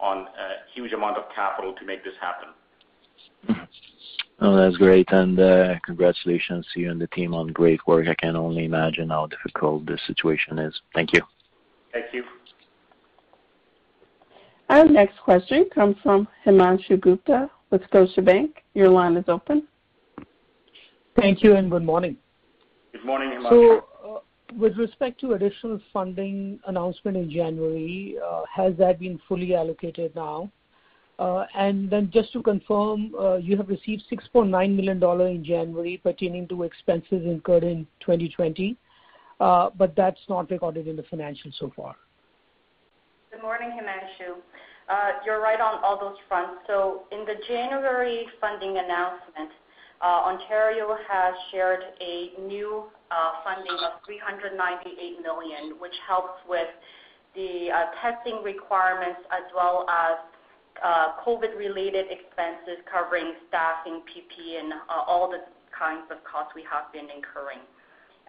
on 0.00 0.18
a 0.18 0.72
huge 0.74 0.92
amount 0.92 1.18
of 1.18 1.24
capital 1.34 1.74
to 1.74 1.84
make 1.84 2.02
this 2.04 2.14
happen. 2.20 3.66
Oh, 4.40 4.54
that's 4.54 4.76
great. 4.76 5.08
And 5.10 5.36
congratulations 5.84 6.64
to 6.72 6.78
you 6.78 6.92
and 6.92 7.00
the 7.00 7.08
team 7.08 7.34
on 7.34 7.48
great 7.48 7.80
work. 7.88 8.06
I 8.06 8.14
can 8.14 8.36
only 8.36 8.66
imagine 8.66 9.08
how 9.10 9.26
difficult 9.26 9.84
this 9.84 10.00
situation 10.06 10.60
is. 10.60 10.80
Thank 10.94 11.12
you. 11.12 11.22
Thank 11.92 12.06
you. 12.12 12.22
Our 14.68 14.84
next 14.84 15.18
question 15.24 15.68
comes 15.74 15.96
from 16.04 16.28
Himanshu 16.46 17.00
Gupta 17.00 17.50
with 17.70 17.82
Scotiabank. 17.90 18.50
Your 18.74 18.88
line 18.88 19.16
is 19.16 19.24
open. 19.28 19.66
Thank 21.16 21.42
you, 21.42 21.56
and 21.56 21.70
good 21.70 21.84
morning. 21.84 22.16
Good 22.92 23.04
morning, 23.04 23.30
Himanshu. 23.30 23.78
Uh, 23.78 24.18
with 24.56 24.76
respect 24.76 25.20
to 25.20 25.32
additional 25.32 25.80
funding 25.92 26.58
announcement 26.66 27.16
in 27.16 27.30
January, 27.30 28.16
uh, 28.24 28.42
has 28.54 28.74
that 28.78 28.98
been 28.98 29.20
fully 29.28 29.54
allocated 29.54 30.14
now? 30.14 30.50
Uh, 31.18 31.44
and 31.56 31.90
then 31.90 32.10
just 32.12 32.32
to 32.32 32.42
confirm, 32.42 33.12
uh, 33.16 33.36
you 33.36 33.56
have 33.56 33.68
received 33.68 34.04
6.9 34.10 34.48
million 34.74 35.00
dollars 35.00 35.34
in 35.34 35.44
January 35.44 36.00
pertaining 36.02 36.46
to 36.48 36.62
expenses 36.62 37.24
incurred 37.24 37.64
in 37.64 37.86
2020, 38.00 38.76
but 39.38 39.94
that's 39.96 40.20
not 40.28 40.48
recorded 40.50 40.86
in 40.86 40.94
the 40.94 41.02
financials 41.02 41.58
so 41.58 41.72
far. 41.74 41.96
Good 43.32 43.42
morning, 43.42 43.70
Himanshu. 43.70 44.36
Uh, 44.88 45.20
you're 45.24 45.40
right 45.40 45.60
on 45.60 45.84
all 45.84 46.00
those 46.00 46.16
fronts. 46.28 46.62
So 46.66 47.02
in 47.12 47.26
the 47.26 47.34
January 47.46 48.26
funding 48.40 48.78
announcement, 48.78 49.52
uh, 50.00 50.32
Ontario 50.32 50.96
has 51.08 51.34
shared 51.50 51.80
a 52.00 52.32
new 52.40 52.84
uh, 53.10 53.32
funding 53.44 53.76
of 53.84 54.00
398 54.06 55.20
million, 55.20 55.74
which 55.80 55.94
helps 56.06 56.40
with 56.48 56.68
the 57.34 57.68
testing 58.00 58.42
requirements 58.42 59.20
as 59.30 59.44
well 59.54 59.84
as 59.90 60.16
COVID-related 61.26 62.06
expenses 62.10 62.80
covering 62.90 63.34
staffing, 63.48 64.02
PPE, 64.06 64.60
and 64.60 64.72
all 64.88 65.28
the 65.28 65.44
kinds 65.76 66.06
of 66.10 66.22
costs 66.24 66.52
we 66.54 66.62
have 66.62 66.90
been 66.92 67.10
incurring. 67.10 67.60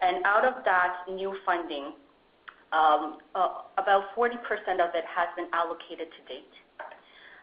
And 0.02 0.24
out 0.24 0.44
of 0.44 0.64
that 0.64 1.04
new 1.08 1.36
funding, 1.46 1.92
Um, 2.72 3.18
uh, 3.34 3.66
about 3.78 4.14
40% 4.16 4.30
of 4.78 4.94
it 4.94 5.04
has 5.10 5.28
been 5.36 5.46
allocated 5.52 6.06
to 6.06 6.20
date. 6.32 6.54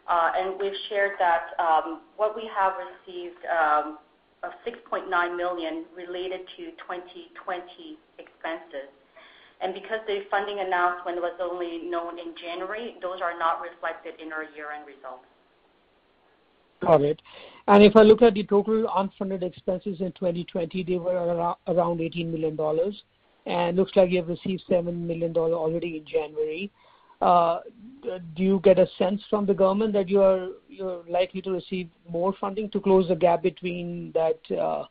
Uh, 0.08 0.32
and 0.38 0.56
we've 0.60 0.78
shared 0.88 1.20
that 1.20 1.52
um, 1.60 2.02
what 2.16 2.36
we 2.36 2.50
have 2.56 2.74
received 2.80 3.44
um, 3.52 3.98
of 4.44 4.52
6.9 4.66 5.04
million 5.36 5.84
related 5.96 6.42
to 6.56 6.72
2020 6.80 8.00
expenses. 8.18 8.88
And 9.60 9.74
because 9.74 10.00
the 10.08 10.22
funding 10.30 10.60
announcement 10.60 11.18
was 11.18 11.34
only 11.42 11.90
known 11.90 12.20
in 12.20 12.36
January, 12.40 12.96
those 13.02 13.20
are 13.22 13.38
not 13.38 13.60
reflected 13.60 14.14
in 14.22 14.32
our 14.32 14.44
year-end 14.44 14.86
results. 14.86 15.26
Got 16.82 17.02
it. 17.02 17.22
And 17.68 17.84
if 17.84 17.96
I 17.96 18.04
look 18.04 18.22
at 18.22 18.36
the 18.36 18.44
total 18.44 18.86
unfunded 18.86 19.44
expenses 19.44 20.00
in 20.00 20.12
2020, 20.14 20.84
they 20.84 20.98
were 20.98 21.56
around 21.68 22.02
18 22.02 22.32
million 22.32 22.56
dollars, 22.56 23.02
and 23.48 23.78
looks 23.78 23.96
like 23.96 24.12
you 24.12 24.18
have 24.18 24.28
received 24.28 24.64
7 24.70 25.08
million 25.08 25.32
dollars 25.34 25.54
already 25.54 25.98
in 25.98 26.06
January. 26.06 26.72
Uh, 27.22 27.60
do 28.36 28.44
you 28.44 28.60
get 28.64 28.78
a 28.78 28.88
sense 29.00 29.22
from 29.30 29.46
the 29.46 29.54
government 29.54 29.94
that 29.94 30.08
you're 30.08 30.50
likely 31.10 31.42
to 31.42 31.52
receive 31.52 31.90
more 32.08 32.34
funding 32.40 32.70
to 32.70 32.80
close 32.80 33.08
the 33.08 33.16
gap 33.16 33.42
between 33.42 34.14
uh, 34.16 34.84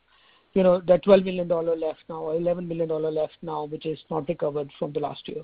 that 0.55 1.01
12 1.03 1.23
million 1.23 1.47
dollar 1.47 1.75
left 1.75 1.99
now 2.09 2.15
or 2.15 2.35
11 2.35 2.67
million 2.67 2.89
dollar 2.89 3.11
left 3.11 3.37
now, 3.41 3.65
which 3.65 3.85
is 3.85 3.99
not 4.09 4.27
recovered 4.27 4.69
from 4.77 4.91
the 4.91 4.99
last 4.99 5.27
year? 5.27 5.43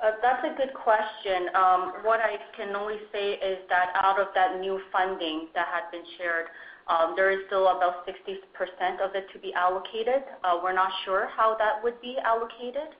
Uh, 0.00 0.12
that's 0.22 0.44
a 0.44 0.56
good 0.56 0.72
question. 0.74 1.48
Um, 1.56 1.92
what 2.04 2.20
I 2.20 2.36
can 2.56 2.76
only 2.76 2.98
say 3.12 3.32
is 3.32 3.58
that 3.68 3.90
out 3.96 4.20
of 4.20 4.28
that 4.34 4.60
new 4.60 4.80
funding 4.92 5.48
that 5.54 5.66
had 5.66 5.90
been 5.90 6.04
shared, 6.16 6.46
Um, 6.88 7.12
there 7.16 7.30
is 7.30 7.40
still 7.46 7.68
about 7.68 8.06
60% 8.06 9.00
of 9.04 9.14
it 9.14 9.26
to 9.32 9.38
be 9.38 9.52
allocated. 9.52 10.24
Uh, 10.42 10.58
we're 10.62 10.72
not 10.72 10.90
sure 11.04 11.28
how 11.36 11.54
that 11.58 11.82
would 11.82 12.00
be 12.00 12.16
allocated. 12.24 12.96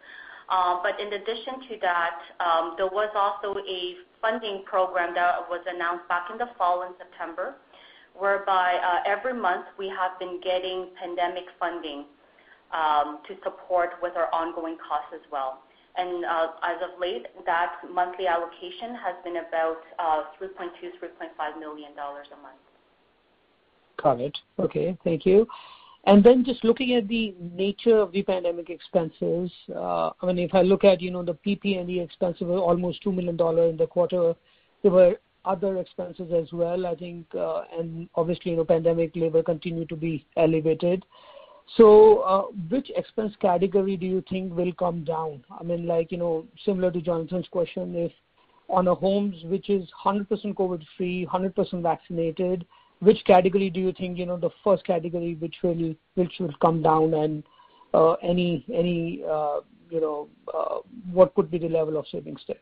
Um 0.49 0.81
but 0.83 0.99
in 0.99 1.13
addition 1.13 1.61
to 1.69 1.75
that, 1.83 2.19
um, 2.41 2.75
there 2.77 2.89
was 2.89 3.11
also 3.15 3.59
a 3.61 3.81
funding 4.21 4.65
program 4.65 5.15
that 5.15 5.45
was 5.49 5.61
announced 5.69 6.09
back 6.09 6.31
in 6.33 6.39
the 6.39 6.49
fall 6.57 6.83
in 6.83 6.93
September, 6.97 7.57
whereby 8.17 8.81
uh, 8.81 9.01
every 9.07 9.35
month 9.35 9.67
we 9.79 9.89
have 9.89 10.19
been 10.19 10.41
getting 10.41 10.89
pandemic 10.99 11.45
funding 11.61 12.07
um, 12.73 13.21
to 13.29 13.37
support 13.45 13.91
with 14.03 14.17
our 14.17 14.33
ongoing 14.33 14.77
costs 14.81 15.13
as 15.15 15.25
well. 15.31 15.63
And 15.97 16.25
uh 16.25 16.49
as 16.63 16.79
of 16.87 16.99
late, 17.01 17.27
that 17.45 17.73
monthly 17.91 18.27
allocation 18.27 18.95
has 19.05 19.17
been 19.25 19.39
about 19.47 19.83
uh, 19.99 20.23
3.2 20.41 20.81
million-3.5 20.81 21.61
million 21.61 21.95
dollars 21.97 22.29
a 22.33 22.41
month. 22.41 22.63
Got 24.03 24.21
it. 24.21 24.37
Okay. 24.59 24.97
Thank 25.05 25.27
you. 25.27 25.47
And 26.05 26.23
then 26.25 26.45
just 26.45 26.65
looking 26.65 26.95
at 26.95 27.09
the 27.09 27.35
nature 27.39 27.99
of 27.99 28.13
the 28.13 28.23
pandemic 28.23 28.71
expenses, 28.71 29.51
uh 29.75 30.11
I 30.23 30.27
mean 30.27 30.39
if 30.39 30.55
I 30.55 30.63
look 30.63 30.85
at 30.85 31.01
you 31.01 31.11
know 31.11 31.23
the 31.23 31.35
PPE 31.35 32.03
expenses 32.03 32.43
were 32.43 32.59
almost 32.59 33.03
2 33.03 33.13
million 33.13 33.37
dollars 33.37 33.71
in 33.71 33.77
the 33.77 33.87
quarter. 33.87 34.35
There 34.83 34.93
were 34.93 35.17
other 35.45 35.79
expenses 35.79 36.31
as 36.33 36.53
well, 36.53 36.87
I 36.87 36.95
think, 36.95 37.27
and 37.35 38.09
obviously, 38.15 38.53
you 38.53 38.57
know 38.59 38.65
pandemic 38.65 39.13
labor 39.17 39.43
continued 39.43 39.89
to 39.89 39.97
be 39.97 40.27
elevated. 40.37 41.05
So, 41.77 42.53
which 42.71 42.91
expense 42.97 43.35
category 43.41 43.97
do 43.97 44.07
you 44.07 44.23
think 44.29 44.55
will 44.57 44.73
come 44.73 45.05
down? 45.05 45.45
I 45.59 45.63
mean, 45.63 45.87
like, 45.87 46.11
you 46.13 46.19
know, 46.19 46.47
similar 46.65 46.91
to 46.91 47.01
Jonathan's 47.01 47.49
question, 47.49 47.95
if 47.95 48.13
on 48.71 48.89
a 48.89 48.95
homes 48.95 49.37
which 49.45 49.69
is 49.71 49.89
100% 50.05 50.29
COVID-free, 50.55 51.27
100% 51.27 51.83
vaccinated, 51.83 52.67
which 53.01 53.25
category 53.25 53.71
do 53.71 53.81
you 53.81 53.93
think 53.93 54.19
you 54.19 54.27
know, 54.27 54.37
the 54.37 54.51
first 54.65 54.85
category 54.85 55.35
which 55.35 55.57
will 55.63 56.55
come 56.61 56.83
down 56.83 57.15
and 57.15 57.45
uh 57.95 58.15
any, 58.23 58.65
any 58.75 59.23
uh 59.29 59.61
you 59.91 60.01
know, 60.01 60.29
what 61.13 61.35
could 61.35 61.51
be 61.51 61.59
the 61.59 61.69
level 61.69 61.97
of 61.97 62.07
savings 62.13 62.41
there? 62.47 62.57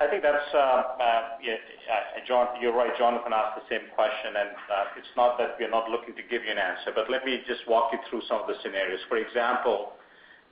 I 0.00 0.06
think 0.08 0.22
that's, 0.22 0.48
yeah, 0.54 1.58
uh 1.90 2.26
John 2.28 2.46
you're 2.60 2.72
right. 2.74 2.96
Jonathan 2.96 3.32
asked 3.32 3.60
the 3.60 3.66
same 3.68 3.88
question. 3.94 4.36
And 4.38 4.50
it's 4.96 5.14
not 5.16 5.36
that 5.38 5.56
we're 5.58 5.70
not 5.70 5.90
looking 5.90 6.14
to 6.14 6.22
give 6.22 6.44
you 6.44 6.52
an 6.52 6.58
answer, 6.58 6.92
but 6.94 7.10
let 7.10 7.24
me 7.24 7.42
just 7.46 7.66
walk 7.68 7.90
you 7.92 7.98
through 8.08 8.22
some 8.28 8.40
of 8.40 8.46
the 8.46 8.54
scenarios. 8.62 9.00
For 9.08 9.16
example, 9.16 9.92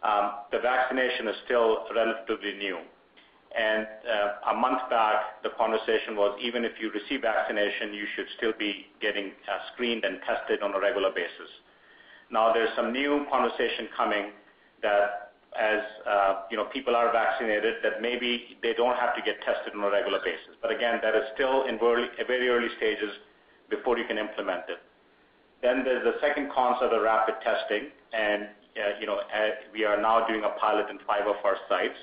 um 0.03 0.43
the 0.51 0.59
vaccination 0.59 1.29
is 1.29 1.37
still 1.45 1.87
relatively 1.95 2.55
new. 2.59 2.79
Uh, 3.53 4.51
a 4.51 4.55
month 4.55 4.81
back, 4.89 5.43
the 5.43 5.51
conversation 5.51 6.17
was, 6.17 6.39
even 6.43 6.65
if 6.65 6.73
you 6.81 6.91
receive 6.91 7.21
vaccination, 7.23 7.93
you 7.93 8.07
should 8.17 8.27
still 8.37 8.53
be 8.59 8.87
getting 9.01 9.33
uh, 9.49 9.59
screened 9.73 10.05
and 10.05 10.19
tested 10.27 10.63
on 10.63 10.75
a 10.75 10.81
regular 10.81 11.11
basis. 11.11 11.51
Now, 12.31 12.53
there's 12.53 12.71
some 12.75 12.93
new 12.93 13.27
conversation 13.31 13.89
coming 13.97 14.33
that 14.83 15.33
as 15.53 15.85
uh 16.09 16.49
you 16.51 16.57
know 16.57 16.65
people 16.73 16.97
are 16.97 17.13
vaccinated, 17.13 17.75
that 17.83 18.01
maybe 18.01 18.57
they 18.63 18.73
don't 18.73 18.97
have 18.97 19.15
to 19.15 19.21
get 19.21 19.37
tested 19.43 19.75
on 19.77 19.85
a 19.85 19.91
regular 19.91 20.19
basis. 20.25 20.57
But 20.63 20.73
again, 20.73 20.99
that 21.03 21.15
is 21.15 21.25
still 21.35 21.65
in 21.69 21.79
very 21.79 22.49
early 22.49 22.69
stages 22.79 23.13
before 23.69 23.99
you 23.99 24.07
can 24.07 24.17
implement 24.17 24.65
it. 24.69 24.81
Then 25.61 25.85
there's 25.85 26.05
the 26.05 26.19
second 26.21 26.51
concept 26.53 26.93
of 26.93 27.03
rapid 27.03 27.35
testing. 27.45 27.93
And 28.13 28.49
uh, 28.77 28.99
you 28.99 29.07
know 29.07 29.21
we 29.73 29.85
are 29.85 30.01
now 30.01 30.27
doing 30.27 30.45
a 30.45 30.59
pilot 30.59 30.89
in 30.89 30.99
five 31.07 31.27
of 31.27 31.37
our 31.45 31.57
sites. 31.69 32.01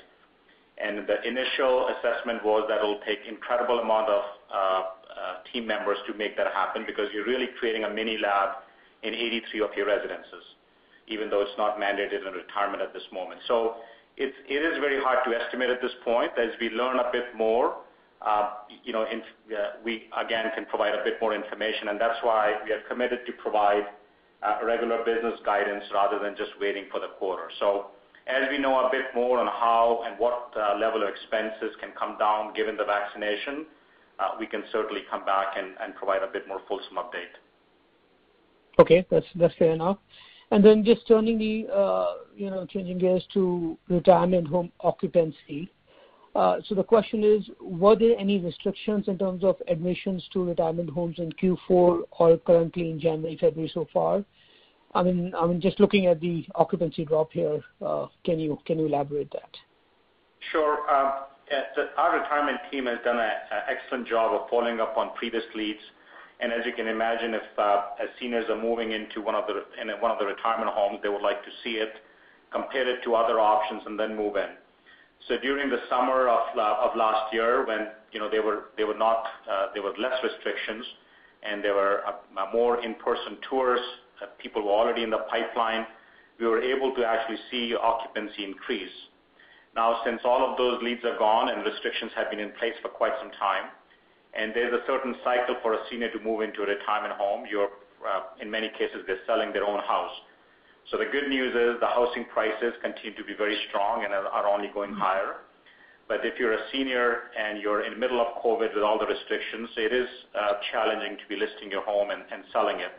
And 0.82 1.06
the 1.06 1.20
initial 1.28 1.88
assessment 1.88 2.44
was 2.44 2.64
that 2.68 2.78
it'll 2.78 3.00
take 3.06 3.20
incredible 3.28 3.80
amount 3.80 4.08
of 4.08 4.22
uh, 4.52 4.82
team 5.52 5.66
members 5.66 5.98
to 6.06 6.14
make 6.14 6.36
that 6.36 6.52
happen 6.52 6.84
because 6.86 7.08
you're 7.12 7.26
really 7.26 7.48
creating 7.58 7.84
a 7.84 7.90
mini 7.90 8.16
lab 8.16 8.64
in 9.02 9.14
83 9.14 9.60
of 9.60 9.70
your 9.76 9.86
residences, 9.86 10.44
even 11.08 11.28
though 11.30 11.42
it's 11.42 11.56
not 11.58 11.78
mandated 11.78 12.26
in 12.26 12.32
retirement 12.32 12.82
at 12.82 12.92
this 12.92 13.04
moment. 13.12 13.40
So 13.46 13.76
It 14.16 14.34
is 14.48 14.76
very 14.80 15.00
hard 15.00 15.20
to 15.24 15.30
estimate 15.32 15.70
at 15.70 15.80
this 15.80 15.92
point. 16.04 16.32
As 16.36 16.50
we 16.60 16.68
learn 16.70 16.98
a 16.98 17.08
bit 17.10 17.34
more, 17.34 17.76
uh, 18.20 18.50
you 18.84 18.92
know, 18.92 19.04
uh, 19.04 19.80
we 19.84 20.08
again 20.16 20.50
can 20.54 20.66
provide 20.66 20.94
a 20.94 21.02
bit 21.04 21.16
more 21.20 21.34
information, 21.34 21.88
and 21.88 21.98
that's 21.98 22.18
why 22.22 22.56
we 22.64 22.72
are 22.72 22.82
committed 22.88 23.20
to 23.26 23.32
provide 23.32 23.86
regular 24.64 25.04
business 25.04 25.38
guidance 25.44 25.84
rather 25.92 26.18
than 26.18 26.36
just 26.36 26.50
waiting 26.60 26.84
for 26.90 27.00
the 27.00 27.08
quarter. 27.18 27.48
As 28.30 28.48
we 28.50 28.58
know 28.58 28.86
a 28.86 28.90
bit 28.90 29.06
more 29.14 29.38
on 29.38 29.46
how 29.46 30.02
and 30.06 30.18
what 30.18 30.52
level 30.78 31.02
of 31.02 31.08
expenses 31.08 31.74
can 31.80 31.90
come 31.98 32.16
down 32.18 32.54
given 32.54 32.76
the 32.76 32.84
vaccination, 32.84 33.66
we 34.38 34.46
can 34.46 34.62
certainly 34.70 35.02
come 35.10 35.24
back 35.24 35.56
and 35.56 35.94
provide 35.96 36.22
a 36.22 36.28
bit 36.28 36.46
more 36.46 36.60
fulsome 36.68 36.96
update. 36.96 37.34
Okay. 38.78 39.04
That's 39.10 39.54
fair 39.58 39.72
enough. 39.72 39.98
And 40.52 40.64
then 40.64 40.84
just 40.84 41.06
turning 41.06 41.38
the 41.38 41.72
uh 41.72 42.06
you 42.36 42.50
know, 42.50 42.66
changing 42.66 42.98
gears 42.98 43.24
to 43.34 43.78
retirement 43.88 44.48
home 44.48 44.72
occupancy. 44.80 45.70
Uh 46.34 46.56
so 46.66 46.74
the 46.74 46.82
question 46.82 47.22
is, 47.22 47.48
were 47.60 47.96
there 47.96 48.18
any 48.18 48.38
restrictions 48.38 49.06
in 49.08 49.18
terms 49.18 49.44
of 49.44 49.56
admissions 49.68 50.26
to 50.32 50.44
retirement 50.44 50.90
homes 50.90 51.18
in 51.18 51.30
Q4 51.32 52.02
or 52.18 52.38
currently 52.38 52.90
in 52.90 52.98
January, 52.98 53.36
February 53.40 53.70
so 53.72 53.86
far? 53.92 54.24
I 54.94 55.02
mean, 55.02 55.32
I 55.38 55.46
mean 55.46 55.60
just 55.60 55.78
looking 55.78 56.06
at 56.06 56.20
the 56.20 56.46
occupancy 56.54 57.04
drop 57.04 57.32
here, 57.32 57.60
uh, 57.84 58.06
can 58.24 58.38
you 58.40 58.58
can 58.64 58.78
you 58.78 58.86
elaborate 58.86 59.30
that? 59.32 59.50
Sure. 60.50 60.78
Um, 60.90 61.24
uh, 61.52 61.82
our 61.96 62.18
retirement 62.20 62.58
team 62.70 62.86
has 62.86 62.98
done 63.04 63.18
an 63.18 63.30
excellent 63.68 64.06
job 64.06 64.32
of 64.32 64.48
following 64.48 64.80
up 64.80 64.96
on 64.96 65.10
previous 65.16 65.44
leads. 65.54 65.80
And 66.40 66.52
as 66.52 66.64
you 66.64 66.72
can 66.72 66.86
imagine, 66.86 67.34
if 67.34 67.42
uh, 67.58 67.82
seniors 68.18 68.46
are 68.48 68.60
moving 68.60 68.92
into 68.92 69.20
one 69.20 69.34
of 69.34 69.44
the 69.46 69.64
in 69.80 69.88
one 70.00 70.10
of 70.10 70.18
the 70.18 70.24
retirement 70.24 70.70
homes, 70.70 71.00
they 71.02 71.08
would 71.08 71.22
like 71.22 71.44
to 71.44 71.50
see 71.62 71.72
it, 71.72 71.92
compare 72.50 72.88
it 72.88 73.02
to 73.04 73.14
other 73.14 73.38
options, 73.38 73.82
and 73.86 73.98
then 73.98 74.16
move 74.16 74.36
in. 74.36 74.50
So 75.28 75.36
during 75.38 75.68
the 75.68 75.80
summer 75.88 76.28
of 76.28 76.56
of 76.58 76.96
last 76.96 77.32
year 77.32 77.66
when 77.66 77.88
you 78.10 78.18
know 78.18 78.30
they 78.30 78.40
were 78.40 78.70
they 78.76 78.84
were 78.84 78.96
not 78.96 79.24
there 79.74 79.82
were 79.82 79.92
less 79.98 80.16
restrictions 80.24 80.84
and 81.42 81.64
there 81.64 81.74
were 81.74 82.02
more 82.52 82.82
in-person 82.82 83.38
tours, 83.48 83.80
Uh, 84.22 84.26
people 84.38 84.62
were 84.62 84.72
already 84.72 85.02
in 85.02 85.10
the 85.10 85.24
pipeline, 85.30 85.86
we 86.38 86.46
were 86.46 86.62
able 86.62 86.94
to 86.94 87.04
actually 87.04 87.38
see 87.50 87.74
occupancy 87.74 88.44
increase. 88.44 88.92
Now, 89.76 90.00
since 90.04 90.20
all 90.24 90.50
of 90.50 90.56
those 90.56 90.82
leads 90.82 91.04
are 91.04 91.16
gone 91.18 91.48
and 91.50 91.64
restrictions 91.64 92.10
have 92.16 92.30
been 92.30 92.40
in 92.40 92.50
place 92.58 92.74
for 92.82 92.88
quite 92.88 93.12
some 93.20 93.30
time, 93.38 93.70
and 94.34 94.54
there's 94.54 94.72
a 94.72 94.84
certain 94.86 95.14
cycle 95.22 95.56
for 95.62 95.74
a 95.74 95.78
senior 95.90 96.10
to 96.10 96.20
move 96.20 96.40
into 96.40 96.62
a 96.62 96.66
retirement 96.66 97.14
home, 97.14 97.44
uh, 97.44 98.22
in 98.40 98.50
many 98.50 98.68
cases, 98.70 99.04
they're 99.06 99.22
selling 99.26 99.52
their 99.52 99.64
own 99.64 99.80
house. 99.80 100.14
So 100.90 100.96
the 100.96 101.06
good 101.12 101.28
news 101.28 101.54
is 101.54 101.78
the 101.80 101.86
housing 101.86 102.24
prices 102.32 102.74
continue 102.82 103.14
to 103.16 103.24
be 103.24 103.34
very 103.34 103.56
strong 103.68 104.04
and 104.04 104.12
are 104.14 104.48
only 104.48 104.70
going 104.72 104.90
mm-hmm. 104.90 105.00
higher. 105.00 105.46
But 106.08 106.26
if 106.26 106.40
you're 106.40 106.54
a 106.54 106.64
senior 106.72 107.30
and 107.38 107.62
you're 107.62 107.84
in 107.84 107.92
the 107.92 107.98
middle 107.98 108.20
of 108.20 108.42
COVID 108.42 108.74
with 108.74 108.82
all 108.82 108.98
the 108.98 109.06
restrictions, 109.06 109.68
it 109.76 109.92
is 109.92 110.08
uh, 110.34 110.54
challenging 110.72 111.16
to 111.18 111.26
be 111.28 111.36
listing 111.36 111.70
your 111.70 111.84
home 111.84 112.10
and 112.10 112.42
selling 112.52 112.80
it. 112.80 112.90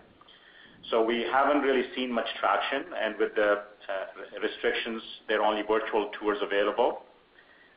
So 0.89 1.03
we 1.03 1.25
haven't 1.31 1.61
really 1.61 1.83
seen 1.95 2.11
much 2.11 2.27
traction, 2.39 2.83
and 2.99 3.15
with 3.17 3.35
the 3.35 3.51
uh, 3.51 4.39
restrictions, 4.41 5.01
there 5.27 5.41
are 5.41 5.45
only 5.45 5.61
virtual 5.61 6.09
tours 6.19 6.39
available. 6.41 7.03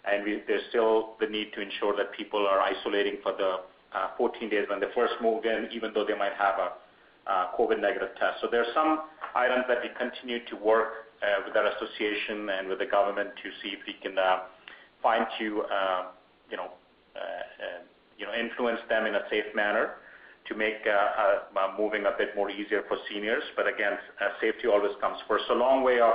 And 0.04 0.42
there's 0.46 0.62
still 0.68 1.14
the 1.20 1.26
need 1.26 1.52
to 1.54 1.60
ensure 1.60 1.96
that 1.96 2.12
people 2.12 2.46
are 2.46 2.60
isolating 2.60 3.18
for 3.22 3.32
the 3.32 3.60
uh, 3.96 4.08
14 4.18 4.50
days 4.50 4.66
when 4.68 4.80
they 4.80 4.86
first 4.94 5.14
move 5.22 5.44
in, 5.44 5.68
even 5.72 5.92
though 5.94 6.04
they 6.04 6.16
might 6.16 6.34
have 6.36 6.56
a 6.58 6.72
uh, 7.30 7.56
COVID 7.58 7.80
negative 7.80 8.10
test. 8.18 8.44
There 8.50 8.60
are 8.60 8.74
some 8.74 9.04
items 9.34 9.64
that 9.68 9.78
we 9.82 9.88
continue 9.96 10.44
to 10.46 10.56
work 10.56 11.08
with 11.46 11.56
our 11.56 11.66
association 11.72 12.50
and 12.50 12.68
with 12.68 12.80
the 12.80 12.86
government 12.86 13.30
to 13.42 13.48
see 13.62 13.72
if 13.72 13.80
we 13.86 13.94
can 14.02 14.14
find 15.02 15.24
to 15.38 15.64
you 18.18 18.26
know, 18.26 18.34
influence 18.38 18.80
them 18.88 19.06
in 19.06 19.14
a 19.14 19.22
safe 19.30 19.46
manner 19.54 19.94
to 20.48 20.54
make 20.54 20.84
uh, 20.86 20.92
uh, 20.92 21.58
uh, 21.58 21.74
moving 21.78 22.04
a 22.04 22.12
bit 22.16 22.36
more 22.36 22.50
easier 22.50 22.82
for 22.88 22.98
seniors. 23.08 23.42
But 23.56 23.66
again, 23.66 23.96
safety 24.40 24.68
always 24.68 24.92
comes 25.00 25.18
first. 25.26 25.44
A 25.50 25.54
long 25.54 25.82
way 25.82 26.00
of 26.00 26.12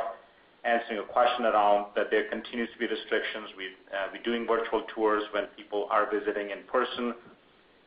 answering 0.63 0.97
your 1.01 1.09
question 1.09 1.45
around 1.45 1.87
that 1.95 2.11
there 2.11 2.29
continues 2.29 2.69
to 2.73 2.77
be 2.77 2.85
restrictions. 2.85 3.49
We're 3.57 4.21
doing 4.23 4.45
virtual 4.45 4.83
tours 4.93 5.23
when 5.33 5.45
people 5.57 5.87
are 5.89 6.05
visiting 6.11 6.51
in 6.51 6.61
person. 6.71 7.13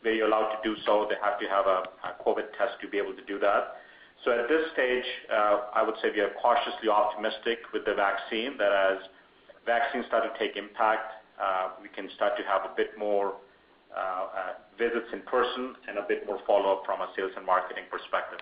Where 0.03 0.15
you're 0.15 0.27
allowed 0.27 0.51
to 0.59 0.61
do 0.67 0.75
so, 0.85 1.07
they 1.09 1.15
have 1.23 1.39
to 1.39 1.47
have 1.47 1.67
a 1.67 1.87
COVID 2.27 2.51
test 2.59 2.75
to 2.83 2.89
be 2.89 2.99
able 2.99 3.15
to 3.15 3.23
do 3.23 3.39
that. 3.39 3.79
So 4.25 4.33
at 4.35 4.49
this 4.49 4.67
stage, 4.75 5.07
I 5.31 5.83
would 5.87 5.95
say 6.03 6.11
we 6.11 6.21
are 6.27 6.35
cautiously 6.43 6.89
optimistic 6.91 7.71
with 7.73 7.85
the 7.85 7.95
vaccine, 7.95 8.59
that 8.59 8.73
as 8.75 8.99
vaccines 9.65 10.07
start 10.07 10.27
to 10.27 10.35
take 10.43 10.57
impact, 10.57 11.23
we 11.79 11.89
can 11.95 12.11
start 12.17 12.35
to 12.35 12.43
have 12.43 12.67
a 12.67 12.75
bit 12.75 12.99
more 12.99 13.35
visits 14.79 15.07
in 15.13 15.21
person 15.23 15.75
and 15.89 15.99
a 15.99 16.03
bit 16.09 16.27
more 16.27 16.39
follow-up 16.47 16.83
from 16.85 17.01
a 17.01 17.09
sales 17.17 17.33
and 17.37 17.47
marketing 17.47 17.85
perspective. 17.91 18.41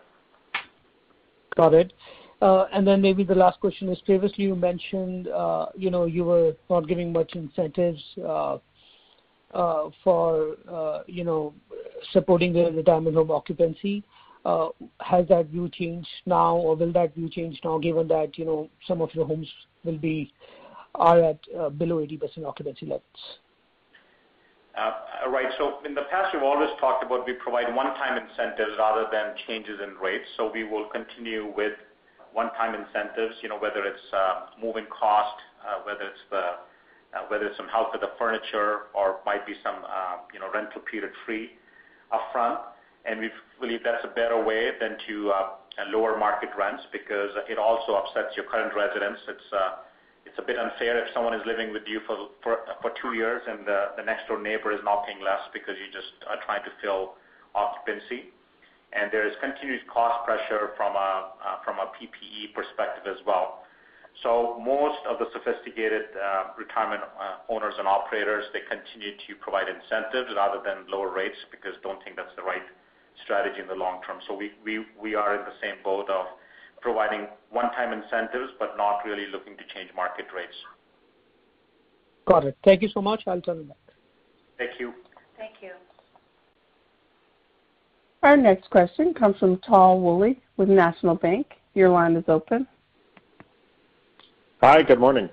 Got 1.57 1.75
it. 1.75 1.93
Uh 2.41 2.67
and 2.73 2.87
then 2.87 3.03
maybe 3.03 3.25
the 3.25 3.35
last 3.35 3.61
question 3.61 3.89
is, 3.91 3.99
previously 4.07 4.45
you 4.45 4.55
mentioned 4.57 5.29
uh 5.29 5.67
you 5.77 5.91
know 5.91 6.05
you 6.07 6.25
were 6.25 6.55
not 6.71 6.89
giving 6.89 7.13
much 7.13 7.35
incentives 7.35 8.03
for 10.05 10.57
uh 10.71 11.01
you 11.07 11.25
know 11.25 11.53
uh 11.71 11.75
supporting 12.13 12.53
the 12.53 12.71
retirement 12.73 13.17
home 13.17 13.31
occupancy. 13.31 14.03
Has 15.01 15.29
that 15.29 15.49
view 15.49 15.69
changed 15.69 16.09
now, 16.25 16.57
or 16.57 16.77
will 16.77 16.93
that 16.93 17.15
view 17.15 17.29
change 17.29 17.61
now 17.63 17.79
given 17.79 18.09
that 18.09 18.39
you 18.39 18.47
know 18.47 18.71
some 18.87 19.03
of 19.03 19.15
your 19.15 19.27
homes 19.27 19.49
will 19.85 19.99
be 19.99 20.33
are 20.95 21.23
at 21.23 21.41
below 21.79 21.99
80% 21.99 22.45
occupancy 22.47 22.87
levels? 22.87 23.03
Uh, 24.81 25.27
uh, 25.27 25.29
right. 25.29 25.53
So 25.59 25.85
in 25.85 25.93
the 25.95 26.09
past, 26.11 26.33
we've 26.33 26.43
always 26.43 26.71
talked 26.81 27.05
about 27.05 27.27
we 27.27 27.35
provide 27.35 27.69
one-time 27.75 28.17
incentives 28.17 28.73
rather 28.79 29.05
than 29.13 29.37
changes 29.47 29.79
in 29.85 29.93
rates. 30.01 30.25
So 30.39 30.51
we 30.51 30.65
will 30.65 30.89
continue 30.89 31.53
with 31.55 31.77
one-time 32.33 32.73
incentives, 32.73 33.37
you 33.43 33.51
know, 33.51 33.59
whether 33.59 33.85
it's 33.85 34.09
uh, 34.15 34.57
moving 34.57 34.87
cost, 34.89 35.37
whether 35.85 36.09
it's 36.09 37.57
some 37.59 37.69
help 37.69 37.93
with 37.93 38.01
the 38.01 38.13
furniture 38.19 38.89
or 38.95 39.21
might 39.27 39.45
be 39.47 39.53
some 39.63 39.85
uh 39.85 40.25
you 40.33 40.41
know 40.41 40.49
rental 40.55 40.81
period 40.91 41.13
free 41.27 41.51
upfront. 42.09 42.61
And 43.05 43.21
we 43.21 43.29
believe 43.61 43.81
that's 43.85 44.05
a 44.05 44.15
better 44.15 44.43
way 44.43 44.71
than 44.81 44.97
to 45.09 45.33
lower 45.93 46.17
market 46.17 46.51
rents 46.57 46.85
because 46.93 47.31
it 47.49 47.59
also 47.59 48.01
upsets 48.01 48.33
your 48.37 48.47
current 48.47 48.73
residents. 48.75 49.21
It's 49.29 49.51
a 50.39 50.43
bit 50.43 50.59
unfair 50.59 50.99
if 51.03 51.13
someone 51.15 51.35
is 51.35 51.43
living 51.47 51.73
with 51.73 51.83
you 51.87 52.01
for 52.07 52.91
two 53.01 53.15
years 53.15 53.43
and 53.49 53.67
the 53.67 54.03
next-door 54.05 54.41
neighbor 54.41 54.73
is 54.73 54.81
now 54.85 55.03
paying 55.07 55.23
less 55.23 55.41
because 55.53 55.75
you 55.79 55.89
just 55.93 56.13
are 56.29 56.39
trying 56.45 56.63
to 56.65 56.73
fill 56.83 57.15
occupancy. 57.55 58.31
And 58.93 59.11
there 59.13 59.27
is 59.27 59.35
continued 59.41 59.87
cost 59.87 60.27
pressure 60.27 60.75
from 60.77 60.99
a 60.99 61.31
uh 61.39 61.63
from 61.63 61.79
a 61.79 61.95
PPE 61.95 62.55
perspective 62.55 63.07
as 63.07 63.23
well. 63.25 63.63
So 64.23 64.59
most 64.59 64.99
of 65.07 65.23
the 65.23 65.31
sophisticated 65.33 66.11
retirement 66.59 67.03
owners 67.49 67.75
and 67.79 67.87
operators, 67.87 68.45
they 68.53 68.67
continue 68.67 69.15
to 69.15 69.31
provide 69.39 69.71
incentives 69.71 70.35
rather 70.35 70.59
than 70.61 70.91
lower 70.91 71.15
rates 71.15 71.39
because 71.55 71.79
don't 71.83 72.03
think 72.03 72.17
that's 72.17 72.35
the 72.35 72.43
right 72.43 72.67
strategy 73.25 73.61
in 73.63 73.69
the 73.69 73.79
long 73.79 74.03
term. 74.03 74.19
So 74.27 74.35
we 74.35 75.15
are 75.15 75.33
in 75.39 75.45
the 75.47 75.57
same 75.63 75.79
boat 75.85 76.11
of 76.11 76.27
providing 76.81 77.27
one-time 77.51 77.93
incentives, 77.93 78.53
but 78.59 78.77
not 78.77 79.05
really 79.05 79.27
looking 79.31 79.57
to 79.57 79.63
change 79.75 79.91
market 79.95 80.27
rates. 80.35 80.55
Got 82.27 82.45
it. 82.45 82.57
Thank 82.65 82.83
you 82.83 82.89
so 82.89 83.03
much. 83.03 83.23
I'll 83.27 83.41
turn 83.41 83.59
it 83.59 83.69
back. 83.69 83.77
Thank 84.59 84.79
you. 84.79 84.93
Thank 85.37 85.55
you. 85.63 85.73
Our 88.23 88.37
next 88.37 88.69
question 88.71 89.15
comes 89.15 89.39
from 89.39 89.59
Tal 89.59 89.99
Woolley 89.99 90.41
with 90.57 90.69
National 90.69 91.15
Bank. 91.15 91.47
Your 91.75 91.89
line 91.89 92.17
is 92.17 92.25
open. 92.29 92.67
Hi, 94.61 94.83
good 94.83 95.01
morning. 95.01 95.31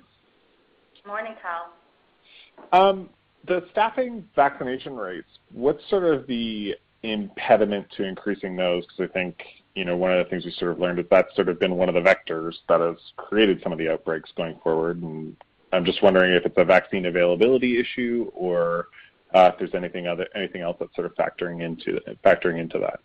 Good 0.96 1.08
morning, 1.08 1.34
Tal. 1.42 2.82
Um, 2.82 3.10
the 3.46 3.66
staffing 3.72 4.26
vaccination 4.36 4.96
rates, 4.96 5.28
what's 5.52 5.82
sort 5.90 6.06
of 6.06 6.26
the 6.28 6.76
impediment 7.04 7.88
to 7.98 8.04
increasing 8.04 8.56
those? 8.56 8.86
Because 8.86 9.10
I 9.10 9.14
think 9.14 9.38
one 9.86 10.12
of 10.12 10.24
the 10.24 10.30
things 10.30 10.46
we 10.46 10.52
sort 10.52 10.72
of 10.72 10.80
learned 10.80 11.00
is 11.00 11.06
that's 11.10 11.34
sort 11.36 11.50
of 11.50 11.60
been 11.60 11.76
one 11.76 11.90
of 11.90 11.96
the 11.96 12.02
vectors 12.02 12.56
that 12.68 12.82
has 12.82 12.96
created 13.18 13.60
some 13.62 13.72
of 13.72 13.78
the 13.78 13.90
outbreaks 13.90 14.32
going 14.36 14.60
forward. 14.64 15.02
And 15.02 15.36
I'm 15.72 15.86
just 15.86 16.02
wondering 16.02 16.34
if 16.34 16.46
it's 16.46 16.56
a 16.58 16.66
vaccine 16.66 17.06
availability 17.06 17.80
issue 17.80 18.32
or 18.34 18.88
uh, 19.34 19.52
if 19.54 19.60
there's 19.60 19.76
anything 19.76 20.08
other 20.08 20.26
anything 20.36 20.62
else 20.62 20.78
that's 20.80 20.96
sort 20.96 21.06
of 21.06 21.14
factoring 21.16 21.62
into 21.62 22.00
factoring 22.26 22.60
into 22.60 22.80
that. 22.80 23.00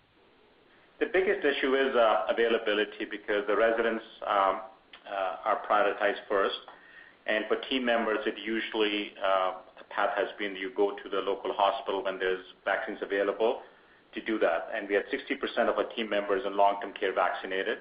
The 1.01 1.07
biggest 1.13 1.45
issue 1.45 1.75
is 1.75 1.97
uh, 1.97 2.27
availability 2.31 3.05
because 3.11 3.45
the 3.49 3.57
residents 3.57 4.05
um, 4.27 4.61
uh, 5.11 5.37
are 5.45 5.61
prioritized 5.69 6.23
first. 6.29 6.55
and 7.27 7.45
For 7.49 7.57
team 7.69 7.85
members, 7.85 8.21
it 8.25 8.37
usually, 8.39 9.11
the 9.79 9.85
path 9.91 10.11
has 10.17 10.29
been 10.39 10.55
you 10.55 10.71
go 10.77 10.93
to 10.93 11.09
the 11.09 11.19
local 11.19 11.53
hospital 11.55 12.05
when 12.05 12.21
there's 12.21 12.45
vaccines 12.65 12.99
available 13.03 13.63
to 14.15 14.21
do 14.23 14.39
that. 14.39 14.69
And 14.75 14.89
we 14.89 14.95
had 14.95 15.05
60% 15.13 15.69
of 15.69 15.77
our 15.79 15.85
team 15.95 16.09
members 16.09 16.43
in 16.47 16.57
long-term 16.57 16.93
care 16.99 17.15
vaccinated. 17.15 17.79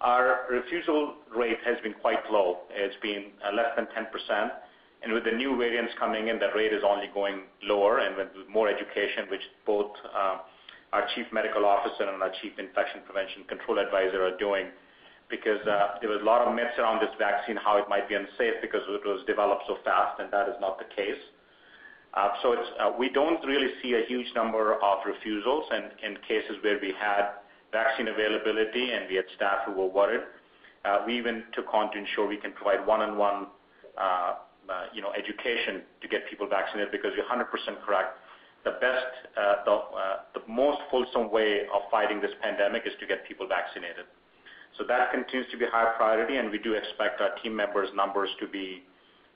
Our 0.00 0.46
refusal 0.50 1.14
rate 1.34 1.58
has 1.64 1.76
been 1.82 1.94
quite 1.94 2.18
low. 2.30 2.66
It's 2.70 2.96
been 3.02 3.30
uh, 3.46 3.54
less 3.54 3.70
than 3.76 3.86
10%. 3.86 4.50
And 5.02 5.12
with 5.12 5.24
the 5.24 5.32
new 5.32 5.56
variants 5.56 5.92
coming 5.98 6.28
in, 6.28 6.38
that 6.38 6.54
rate 6.54 6.72
is 6.72 6.82
only 6.86 7.06
going 7.14 7.42
lower. 7.62 7.98
And 7.98 8.16
with 8.16 8.28
more 8.48 8.68
education, 8.68 9.26
which 9.30 9.42
both 9.66 9.92
uh, 10.14 10.38
our 10.92 11.06
Chief 11.14 11.26
Medical 11.32 11.64
Officer 11.64 12.04
and 12.04 12.22
our 12.22 12.30
Chief 12.42 12.52
Infection 12.58 13.00
Prevention 13.06 13.44
Control 13.48 13.78
Advisor 13.78 14.26
are 14.26 14.36
doing, 14.36 14.66
because 15.30 15.64
uh, 15.66 15.96
there 16.00 16.10
was 16.10 16.20
a 16.20 16.24
lot 16.24 16.46
of 16.46 16.54
myths 16.54 16.76
around 16.78 17.00
this 17.00 17.14
vaccine, 17.18 17.56
how 17.56 17.78
it 17.78 17.88
might 17.88 18.08
be 18.08 18.14
unsafe 18.14 18.60
because 18.60 18.82
it 18.88 19.06
was 19.06 19.24
developed 19.26 19.64
so 19.66 19.78
fast, 19.84 20.20
and 20.20 20.30
that 20.30 20.48
is 20.48 20.54
not 20.60 20.78
the 20.78 20.84
case. 20.94 21.18
Uh, 22.14 22.28
so 22.42 22.54
uh, 22.54 22.92
we 22.98 23.08
don't 23.08 23.42
really 23.44 23.68
see 23.82 23.94
a 23.94 24.04
huge 24.06 24.26
number 24.34 24.74
of 24.74 24.98
refusals 25.06 25.64
and 25.72 25.84
in 26.04 26.16
cases 26.28 26.56
where 26.62 26.78
we 26.80 26.92
had 27.00 27.40
vaccine 27.72 28.08
availability 28.08 28.92
and 28.92 29.08
we 29.08 29.16
had 29.16 29.24
staff 29.34 29.64
who 29.64 29.72
were 29.72 29.88
worried. 29.88 30.20
Uh, 30.84 30.98
we 31.06 31.16
even 31.16 31.44
took 31.54 31.72
on 31.72 31.90
to 31.92 31.98
ensure 31.98 32.28
we 32.28 32.36
can 32.36 32.52
provide 32.52 32.86
one-on-one 32.86 33.46
you 34.92 35.00
know, 35.00 35.12
education 35.16 35.82
to 36.02 36.08
get 36.08 36.28
people 36.28 36.46
vaccinated 36.46 36.92
because 36.92 37.12
you're 37.16 37.24
100% 37.24 37.48
correct. 37.86 38.18
The 38.64 38.76
best, 38.78 39.06
the 39.64 39.76
the 40.34 40.42
most 40.46 40.78
fulsome 40.90 41.32
way 41.32 41.66
of 41.74 41.82
fighting 41.90 42.20
this 42.20 42.30
pandemic 42.42 42.82
is 42.86 42.92
to 43.00 43.06
get 43.06 43.26
people 43.26 43.48
vaccinated. 43.48 44.06
So 44.78 44.84
that 44.86 45.10
continues 45.10 45.50
to 45.50 45.58
be 45.58 45.64
a 45.64 45.70
high 45.70 45.92
priority, 45.96 46.36
and 46.36 46.50
we 46.50 46.58
do 46.58 46.74
expect 46.74 47.20
our 47.20 47.34
team 47.42 47.56
members' 47.56 47.90
numbers 47.94 48.30
to 48.38 48.46
be 48.46 48.84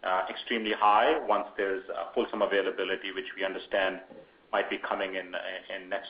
Uh, 0.06 0.22
extremely 0.30 0.72
high 0.72 1.18
once 1.26 1.48
there's 1.56 1.82
uh, 1.90 2.12
fulsome 2.14 2.40
availability, 2.40 3.10
which 3.12 3.24
we 3.36 3.44
understand 3.44 3.98
might 4.52 4.70
be 4.70 4.78
coming 4.78 5.16
in 5.16 5.34
uh, 5.34 5.38
in 5.74 5.88
next 5.88 6.08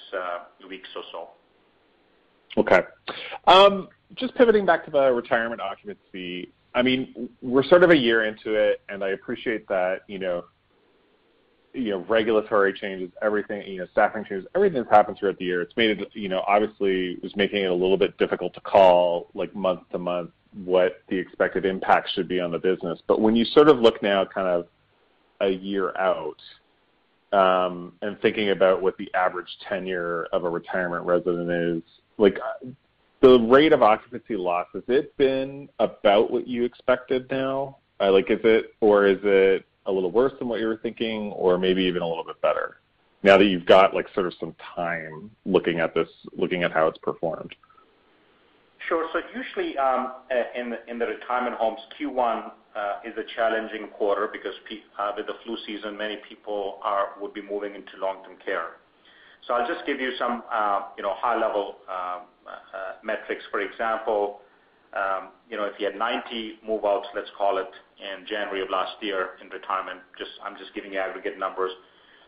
weeks 0.68 0.88
or 0.94 1.02
so. 1.10 1.28
Okay. 2.60 2.82
Um, 3.46 3.88
just 4.14 4.34
pivoting 4.34 4.66
back 4.66 4.84
to 4.84 4.90
the 4.90 5.10
retirement 5.12 5.62
occupancy. 5.62 6.52
I 6.74 6.82
mean, 6.82 7.30
we're 7.40 7.64
sort 7.64 7.84
of 7.84 7.90
a 7.90 7.96
year 7.96 8.24
into 8.24 8.54
it, 8.54 8.82
and 8.90 9.02
I 9.02 9.10
appreciate 9.10 9.66
that 9.68 10.00
you 10.08 10.18
know, 10.18 10.44
regulatory 12.08 12.72
changes, 12.72 13.10
everything, 13.22 13.66
you 13.66 13.78
know, 13.78 13.86
staffing 13.92 14.24
changes, 14.24 14.46
everything 14.54 14.82
that's 14.82 14.90
happened 14.90 15.18
throughout 15.18 15.38
the 15.38 15.44
year, 15.44 15.62
It's 15.62 15.76
made 15.76 16.00
it, 16.00 16.08
you 16.12 16.28
know, 16.28 16.42
obviously 16.46 17.18
was 17.22 17.34
making 17.36 17.62
it 17.62 17.70
a 17.70 17.74
little 17.74 17.98
bit 17.98 18.16
difficult 18.18 18.54
to 18.54 18.60
call 18.60 19.28
like, 19.34 19.54
month 19.54 19.80
to 19.92 19.98
month 19.98 20.30
what 20.64 21.02
the 21.08 21.16
expected 21.16 21.64
impact 21.64 22.10
should 22.14 22.28
be 22.28 22.40
on 22.40 22.50
the 22.50 22.58
business. 22.58 22.98
But 23.06 23.20
when 23.20 23.36
you 23.36 23.44
sort 23.44 23.68
of 23.68 23.78
look 23.78 24.02
now 24.02 24.24
kind 24.24 24.48
of 24.48 24.66
a 25.40 25.50
year 25.50 25.96
out, 25.98 26.40
and 27.32 28.20
thinking 28.22 28.50
about 28.50 28.80
what 28.80 28.96
the 28.96 29.12
average 29.14 29.48
tenure 29.68 30.24
of 30.32 30.44
a 30.44 30.48
retirement 30.48 31.04
resident 31.04 31.50
is, 31.50 31.82
like 32.18 32.38
the 33.20 33.38
rate 33.40 33.72
of 33.72 33.82
occupancy 33.82 34.36
loss, 34.36 34.66
has 34.72 34.82
it 34.88 35.16
been 35.16 35.68
about 35.78 36.30
what 36.30 36.46
you 36.46 36.64
expected 36.64 37.30
now? 37.30 37.78
Uh, 38.00 38.12
like, 38.12 38.30
is 38.30 38.40
it 38.44 38.74
or 38.80 39.06
is 39.06 39.18
it 39.22 39.64
a 39.86 39.92
little 39.92 40.10
worse 40.10 40.32
than 40.38 40.48
what 40.48 40.60
you 40.60 40.66
were 40.66 40.78
thinking 40.78 41.32
or 41.32 41.58
maybe 41.58 41.82
even 41.82 42.02
a 42.02 42.08
little 42.08 42.24
bit 42.24 42.40
better 42.42 42.78
now 43.22 43.38
that 43.38 43.46
you've 43.46 43.66
got 43.66 43.94
like 43.94 44.06
sort 44.14 44.26
of 44.26 44.34
some 44.38 44.54
time 44.74 45.30
looking 45.44 45.80
at 45.80 45.94
this, 45.94 46.08
looking 46.36 46.62
at 46.62 46.72
how 46.72 46.86
it's 46.88 46.98
performed? 46.98 47.54
Sure. 48.88 49.08
So 49.12 49.20
usually, 49.34 49.76
um, 49.78 50.12
uh, 50.30 50.60
in 50.60 50.74
in 50.86 50.98
the 50.98 51.06
retirement 51.06 51.56
homes, 51.56 51.80
Q1 51.98 52.52
uh, 52.76 53.00
is 53.04 53.14
a 53.18 53.24
challenging 53.34 53.88
quarter 53.98 54.28
because 54.32 54.54
uh, 54.98 55.12
with 55.16 55.26
the 55.26 55.34
flu 55.44 55.56
season, 55.66 55.96
many 55.96 56.18
people 56.28 56.78
are 56.82 57.18
would 57.20 57.34
be 57.34 57.42
moving 57.42 57.74
into 57.74 57.96
long-term 57.98 58.36
care. 58.44 58.78
So 59.46 59.54
I'll 59.54 59.66
just 59.66 59.86
give 59.86 60.00
you 60.00 60.12
some 60.18 60.42
um 60.54 60.94
you 60.96 61.02
know 61.02 61.14
high-level 61.16 61.76
um, 61.90 62.20
metrics. 63.02 63.42
For 63.50 63.60
example, 63.60 64.40
um 64.94 65.30
you 65.50 65.56
know 65.56 65.64
if 65.64 65.74
you 65.80 65.86
had 65.86 65.98
90 65.98 66.60
move-outs, 66.64 67.08
let's 67.14 67.30
call 67.36 67.58
it, 67.58 67.70
in 67.98 68.24
January 68.26 68.62
of 68.62 68.70
last 68.70 68.94
year 69.02 69.30
in 69.42 69.48
retirement, 69.50 69.98
just 70.16 70.30
I'm 70.44 70.56
just 70.56 70.72
giving 70.74 70.92
you 70.92 71.00
aggregate 71.00 71.38
numbers. 71.38 71.72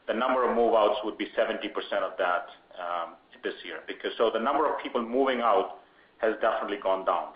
The 0.09 0.15
number 0.15 0.49
of 0.49 0.57
move-outs 0.57 1.01
would 1.05 1.19
be 1.19 1.29
70% 1.37 1.69
of 2.01 2.17
that 2.17 2.49
um, 2.81 3.15
this 3.45 3.53
year. 3.63 3.85
Because 3.87 4.11
so 4.17 4.31
the 4.33 4.41
number 4.41 4.65
of 4.65 4.81
people 4.83 5.03
moving 5.03 5.41
out 5.41 5.78
has 6.19 6.35
definitely 6.41 6.79
gone 6.83 7.05
down. 7.05 7.29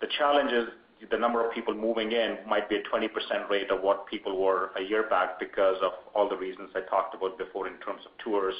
The 0.00 0.08
challenge 0.18 0.52
is 0.52 0.64
the 1.10 1.18
number 1.18 1.44
of 1.46 1.52
people 1.52 1.74
moving 1.74 2.12
in 2.12 2.38
might 2.46 2.68
be 2.68 2.76
a 2.76 2.82
20% 2.82 3.08
rate 3.48 3.70
of 3.70 3.80
what 3.80 4.06
people 4.06 4.40
were 4.40 4.70
a 4.76 4.82
year 4.82 5.04
back 5.08 5.38
because 5.38 5.76
of 5.82 5.92
all 6.14 6.28
the 6.28 6.36
reasons 6.36 6.70
I 6.74 6.80
talked 6.88 7.14
about 7.14 7.38
before 7.38 7.66
in 7.68 7.74
terms 7.78 8.02
of 8.04 8.12
tours, 8.22 8.54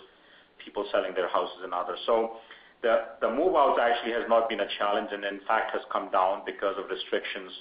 people 0.64 0.84
selling 0.90 1.14
their 1.14 1.28
houses 1.28 1.58
and 1.62 1.72
others. 1.74 1.98
So 2.06 2.36
the 2.82 3.30
move-outs 3.30 3.78
actually 3.80 4.12
has 4.12 4.24
not 4.28 4.48
been 4.48 4.60
a 4.60 4.68
challenge, 4.78 5.08
and 5.12 5.24
in 5.24 5.40
fact, 5.46 5.72
has 5.72 5.82
come 5.92 6.10
down 6.10 6.42
because 6.46 6.76
of 6.78 6.88
restrictions 6.88 7.52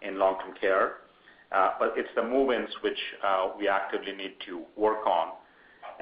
in 0.00 0.18
long-term 0.18 0.54
care. 0.60 0.96
Uh 1.52 1.72
but 1.78 1.92
it's 1.96 2.08
the 2.16 2.22
move-ins 2.22 2.70
which 2.80 2.98
we 3.58 3.68
actively 3.68 4.12
need 4.12 4.34
to 4.46 4.64
work 4.76 5.06
on. 5.06 5.32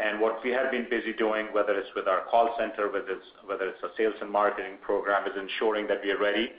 And 0.01 0.21
what 0.21 0.43
we 0.43 0.51
have 0.51 0.71
been 0.71 0.87
busy 0.89 1.13
doing, 1.13 1.49
whether 1.53 1.77
it's 1.79 1.93
with 1.95 2.09
our 2.09 2.23
call 2.31 2.57
center, 2.59 2.89
whether 2.91 3.67
it's 3.69 3.83
a 3.85 3.91
sales 3.97 4.15
and 4.23 4.31
marketing 4.31 4.79
program, 4.81 5.27
is 5.29 5.37
ensuring 5.37 5.87
that 5.89 6.01
we 6.03 6.11
are 6.11 6.19
ready, 6.19 6.53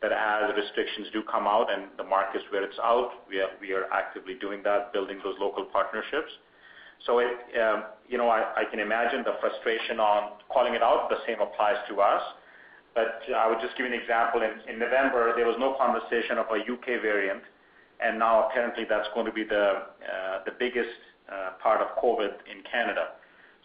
that 0.00 0.12
as 0.12 0.56
restrictions 0.56 1.08
do 1.12 1.22
come 1.30 1.46
out 1.46 1.68
and 1.72 1.88
the 1.98 2.04
markets 2.04 2.44
where 2.50 2.64
it's 2.64 2.78
out, 2.82 3.10
we 3.28 3.72
are 3.72 3.84
actively 3.92 4.34
doing 4.40 4.62
that, 4.64 4.92
building 4.92 5.18
those 5.22 5.36
local 5.38 5.64
partnerships. 5.64 6.32
Um 7.06 7.84
you 8.08 8.16
know 8.16 8.30
I 8.30 8.64
can 8.70 8.80
imagine 8.80 9.20
the 9.24 9.36
frustration 9.40 10.00
on 10.00 10.20
calling 10.48 10.74
it 10.74 10.82
out. 10.82 11.10
The 11.10 11.20
same 11.26 11.40
applies 11.40 11.76
to 11.90 12.00
us. 12.00 12.22
But 12.94 13.20
I 13.36 13.46
would 13.48 13.60
just 13.60 13.76
give 13.76 13.84
you 13.86 13.92
an 13.92 14.00
example. 14.00 14.40
In 14.40 14.78
November, 14.78 15.36
there 15.36 15.46
was 15.46 15.56
no 15.60 15.76
conversation 15.76 16.38
of 16.38 16.46
a 16.48 16.64
U.K. 16.66 16.96
variant, 17.04 17.42
and 18.00 18.18
now 18.18 18.48
apparently 18.48 18.84
that's 18.88 19.08
going 19.12 19.26
to 19.26 19.32
be 19.32 19.44
the 19.44 19.84
biggest 20.58 20.96
Uh, 21.26 21.50
part 21.60 21.80
of 21.80 21.88
COVID 22.00 22.34
in 22.48 22.62
Canada. 22.70 23.08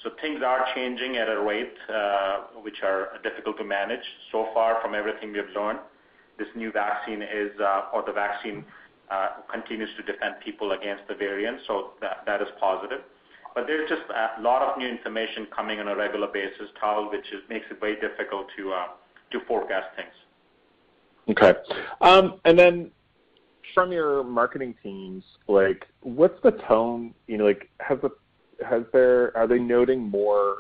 So 0.02 0.10
things 0.20 0.42
are 0.44 0.66
changing 0.74 1.18
at 1.18 1.30
a 1.30 1.40
rate 1.40 1.78
uh, 1.94 2.38
which 2.64 2.82
are 2.82 3.20
difficult 3.22 3.60
to 3.60 3.64
manage. 3.64 4.02
So 4.32 4.48
far, 4.52 4.82
from 4.82 4.96
everything 4.96 5.32
we 5.32 5.38
have 5.38 5.54
learned, 5.56 5.78
this 6.40 6.48
new 6.56 6.72
vaccine 6.72 7.22
is, 7.22 7.52
uh, 7.60 7.94
or 7.94 8.04
the 8.04 8.14
vaccine 8.14 8.66
continues 9.52 9.90
to 9.98 10.02
defend 10.12 10.36
people 10.44 10.72
against 10.72 11.08
the 11.08 11.14
variant, 11.14 11.60
so 11.68 11.92
that 12.02 12.42
is 12.42 12.48
positive. 12.60 13.02
But 13.54 13.68
there's 13.68 13.88
just 13.88 14.10
a 14.10 14.42
lot 14.42 14.64
of 14.64 14.80
new 14.80 14.88
information 14.88 15.46
coming 15.56 15.80
on 15.80 15.88
a 15.88 15.96
regular 15.96 16.30
basis, 16.34 16.68
Tal, 16.80 17.12
which 17.12 17.26
makes 17.48 17.68
it 17.70 17.80
very 17.80 18.00
difficult 18.00 18.48
to 18.58 19.40
forecast 19.48 19.96
things. 19.96 20.16
Okay. 21.30 21.54
Um, 22.00 22.40
From 23.74 23.92
your 23.92 24.24
marketing 24.24 24.76
teams, 24.84 25.24
like 25.48 25.86
what's 26.02 26.42
the 26.44 26.52
tone? 26.68 27.14
You 27.28 27.38
know, 27.38 27.46
like 27.46 27.70
has 27.80 28.00
the 28.02 28.10
has 28.66 28.84
there 28.94 29.36
are 29.38 29.48
they 29.48 29.60
noting 29.60 30.02
more 30.02 30.58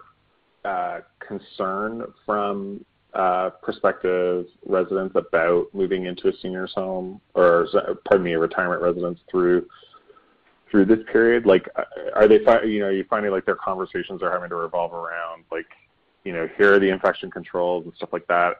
uh, 0.65 0.99
concern 1.25 2.03
from 2.25 2.85
uh, 3.13 3.49
prospective 3.61 4.45
residents 4.65 5.15
about 5.15 5.65
moving 5.73 6.05
into 6.05 6.29
a 6.29 6.31
seniors 6.41 6.71
home 6.73 7.19
or, 7.35 7.67
pardon 8.07 8.23
me, 8.23 8.33
a 8.33 8.39
retirement 8.39 8.81
residence 8.81 9.19
through 9.29 9.67
through 10.69 10.85
this 10.85 10.99
period? 11.11 11.45
Like, 11.45 11.67
are 12.15 12.27
they 12.27 12.43
fi- 12.45 12.63
you 12.63 12.79
know 12.79 12.85
are 12.85 12.93
you 12.93 13.05
finding 13.09 13.31
like 13.31 13.45
their 13.45 13.55
conversations 13.55 14.23
are 14.23 14.31
having 14.31 14.49
to 14.49 14.55
revolve 14.55 14.93
around, 14.93 15.43
like 15.51 15.65
you 16.23 16.31
know 16.31 16.47
here 16.57 16.75
are 16.75 16.79
the 16.79 16.89
infection 16.89 17.29
controls 17.29 17.85
and 17.85 17.93
stuff 17.95 18.09
like 18.13 18.27
that? 18.27 18.57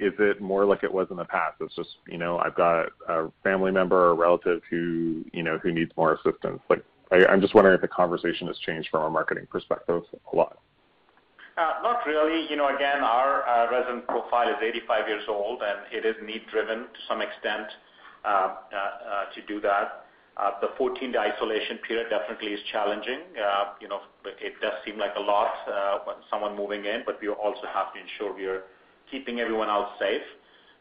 Is 0.00 0.14
it 0.18 0.40
more 0.40 0.64
like 0.64 0.82
it 0.82 0.92
was 0.92 1.08
in 1.10 1.18
the 1.18 1.26
past? 1.26 1.56
It's 1.60 1.76
just, 1.76 1.90
you 2.08 2.16
know, 2.16 2.38
I've 2.38 2.54
got 2.54 2.86
a 3.06 3.30
family 3.42 3.70
member 3.70 3.96
or 3.96 4.10
a 4.12 4.14
relative 4.14 4.62
who 4.70 5.24
you 5.32 5.42
know, 5.42 5.58
who 5.58 5.72
needs 5.72 5.92
more 5.94 6.14
assistance. 6.14 6.60
Like, 6.70 6.82
I'm 7.12 7.40
just 7.42 7.54
wondering 7.54 7.74
if 7.74 7.82
the 7.82 7.88
conversation 7.88 8.46
has 8.46 8.56
changed 8.58 8.88
from 8.90 9.02
a 9.04 9.10
marketing 9.10 9.46
perspective 9.50 10.02
a 10.32 10.36
lot. 10.36 10.58
Uh, 11.58 11.82
Not 11.82 12.06
really. 12.06 12.48
You 12.48 12.56
know, 12.56 12.74
again, 12.74 13.02
our 13.02 13.46
uh, 13.46 13.70
resident 13.70 14.06
profile 14.06 14.48
is 14.48 14.56
85 14.62 15.08
years 15.08 15.24
old, 15.28 15.60
and 15.60 15.80
it 15.92 16.06
is 16.06 16.16
need-driven 16.24 16.78
to 16.78 17.00
some 17.06 17.20
extent 17.20 17.68
uh, 18.24 18.54
to 19.34 19.42
do 19.46 19.60
that. 19.60 20.06
The 20.62 20.68
14-day 20.80 21.18
isolation 21.18 21.76
period 21.86 22.08
definitely 22.08 22.54
is 22.56 22.60
challenging. 22.72 23.20
You 23.82 23.88
know, 23.88 24.00
it 24.24 24.54
does 24.62 24.72
seem 24.86 24.96
like 24.96 25.12
a 25.16 25.20
lot 25.20 25.52
when 26.06 26.16
someone 26.30 26.56
moving 26.56 26.86
in, 26.86 27.02
but 27.04 27.20
we 27.20 27.28
also 27.28 27.66
have 27.74 27.92
to 27.92 28.00
ensure 28.00 28.34
we 28.34 28.46
are 28.46 28.62
keeping 29.10 29.40
everyone 29.40 29.68
else 29.68 29.90
safe. 29.98 30.22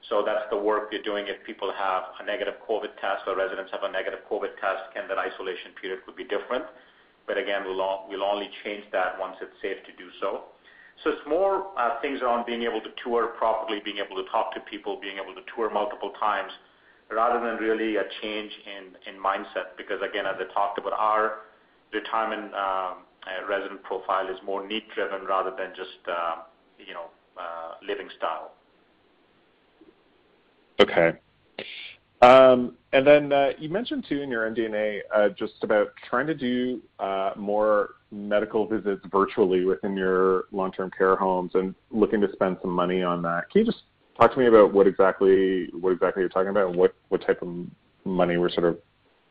So 0.10 0.24
that's 0.26 0.46
the 0.50 0.58
work 0.58 0.90
we're 0.92 1.04
doing. 1.04 1.28
If 1.28 1.44
people 1.46 1.74
have 1.76 2.04
a 2.22 2.26
negative 2.26 2.56
COVID 2.68 2.96
test 3.02 3.28
or 3.28 3.36
residents 3.36 3.72
have 3.72 3.84
a 3.84 3.92
negative 3.92 4.20
COVID 4.32 4.56
test, 4.62 4.94
can 4.94 5.08
that 5.10 5.18
isolation 5.18 5.72
period 5.80 6.06
could 6.06 6.16
be 6.16 6.24
different. 6.24 6.66
But 7.28 7.38
again, 7.38 7.64
we'll 7.66 7.82
only 8.24 8.50
change 8.64 8.86
that 8.92 9.20
once 9.20 9.36
it's 9.42 9.54
safe 9.62 9.78
to 9.86 9.92
do 9.98 10.10
so. 10.22 10.46
So 11.04 11.12
it's 11.12 11.28
more 11.28 11.68
uh, 11.78 12.02
things 12.02 12.22
around 12.22 12.46
being 12.46 12.64
able 12.64 12.82
to 12.82 12.90
tour 13.04 13.28
properly, 13.38 13.80
being 13.84 13.98
able 13.98 14.22
to 14.22 14.30
talk 14.32 14.54
to 14.56 14.60
people, 14.62 15.00
being 15.00 15.18
able 15.18 15.36
to 15.36 15.42
tour 15.56 15.70
multiple 15.70 16.12
times, 16.20 16.52
rather 17.10 17.40
than 17.46 17.58
really 17.58 17.98
a 17.98 18.04
change 18.22 18.52
in 18.66 19.20
mindset. 19.20 19.78
Because 19.78 20.02
again, 20.02 20.26
as 20.26 20.36
I 20.40 20.52
talked 20.54 20.78
about, 20.78 20.94
our 20.94 21.46
retirement 21.94 22.54
uh, 22.54 22.58
uh, 22.58 22.94
resident 23.48 23.84
profile 23.84 24.28
is 24.28 24.38
more 24.46 24.66
need-driven 24.68 25.26
rather 25.26 25.52
than 25.52 25.72
just 25.76 26.00
Uh, 27.40 27.74
living 27.88 28.10
style. 28.18 28.52
Okay. 30.82 31.14
Um 32.22 32.76
and 32.92 33.08
then 33.08 33.32
uh 33.32 33.52
you 33.58 33.70
mentioned 33.70 34.06
too 34.10 34.22
in 34.22 34.30
your 34.30 34.50
MD&A 34.50 35.02
uh, 35.16 35.30
just 35.30 35.54
about 35.62 35.88
trying 36.10 36.28
to 36.28 36.36
do 36.36 36.82
uh, 37.00 37.32
more 37.38 37.92
medical 38.12 38.68
visits 38.68 39.02
virtually 39.10 39.64
within 39.64 39.96
your 39.96 40.46
long-term 40.52 40.92
care 40.98 41.16
homes 41.16 41.52
and 41.54 41.74
looking 41.92 42.20
to 42.20 42.28
spend 42.34 42.58
some 42.62 42.72
money 42.72 43.04
on 43.04 43.22
that. 43.22 43.50
Can 43.50 43.62
you 43.62 43.72
just 43.72 43.84
talk 44.20 44.34
to 44.34 44.40
me 44.40 44.48
about 44.48 44.74
what 44.74 44.86
exactly 44.88 45.70
you're 45.72 46.30
talking 46.30 46.50
about 46.50 46.72
and 46.72 46.76
what 46.76 47.22
type 47.26 47.42
of 47.42 47.50
money 48.04 48.36
we're 48.36 48.50
sort 48.50 48.66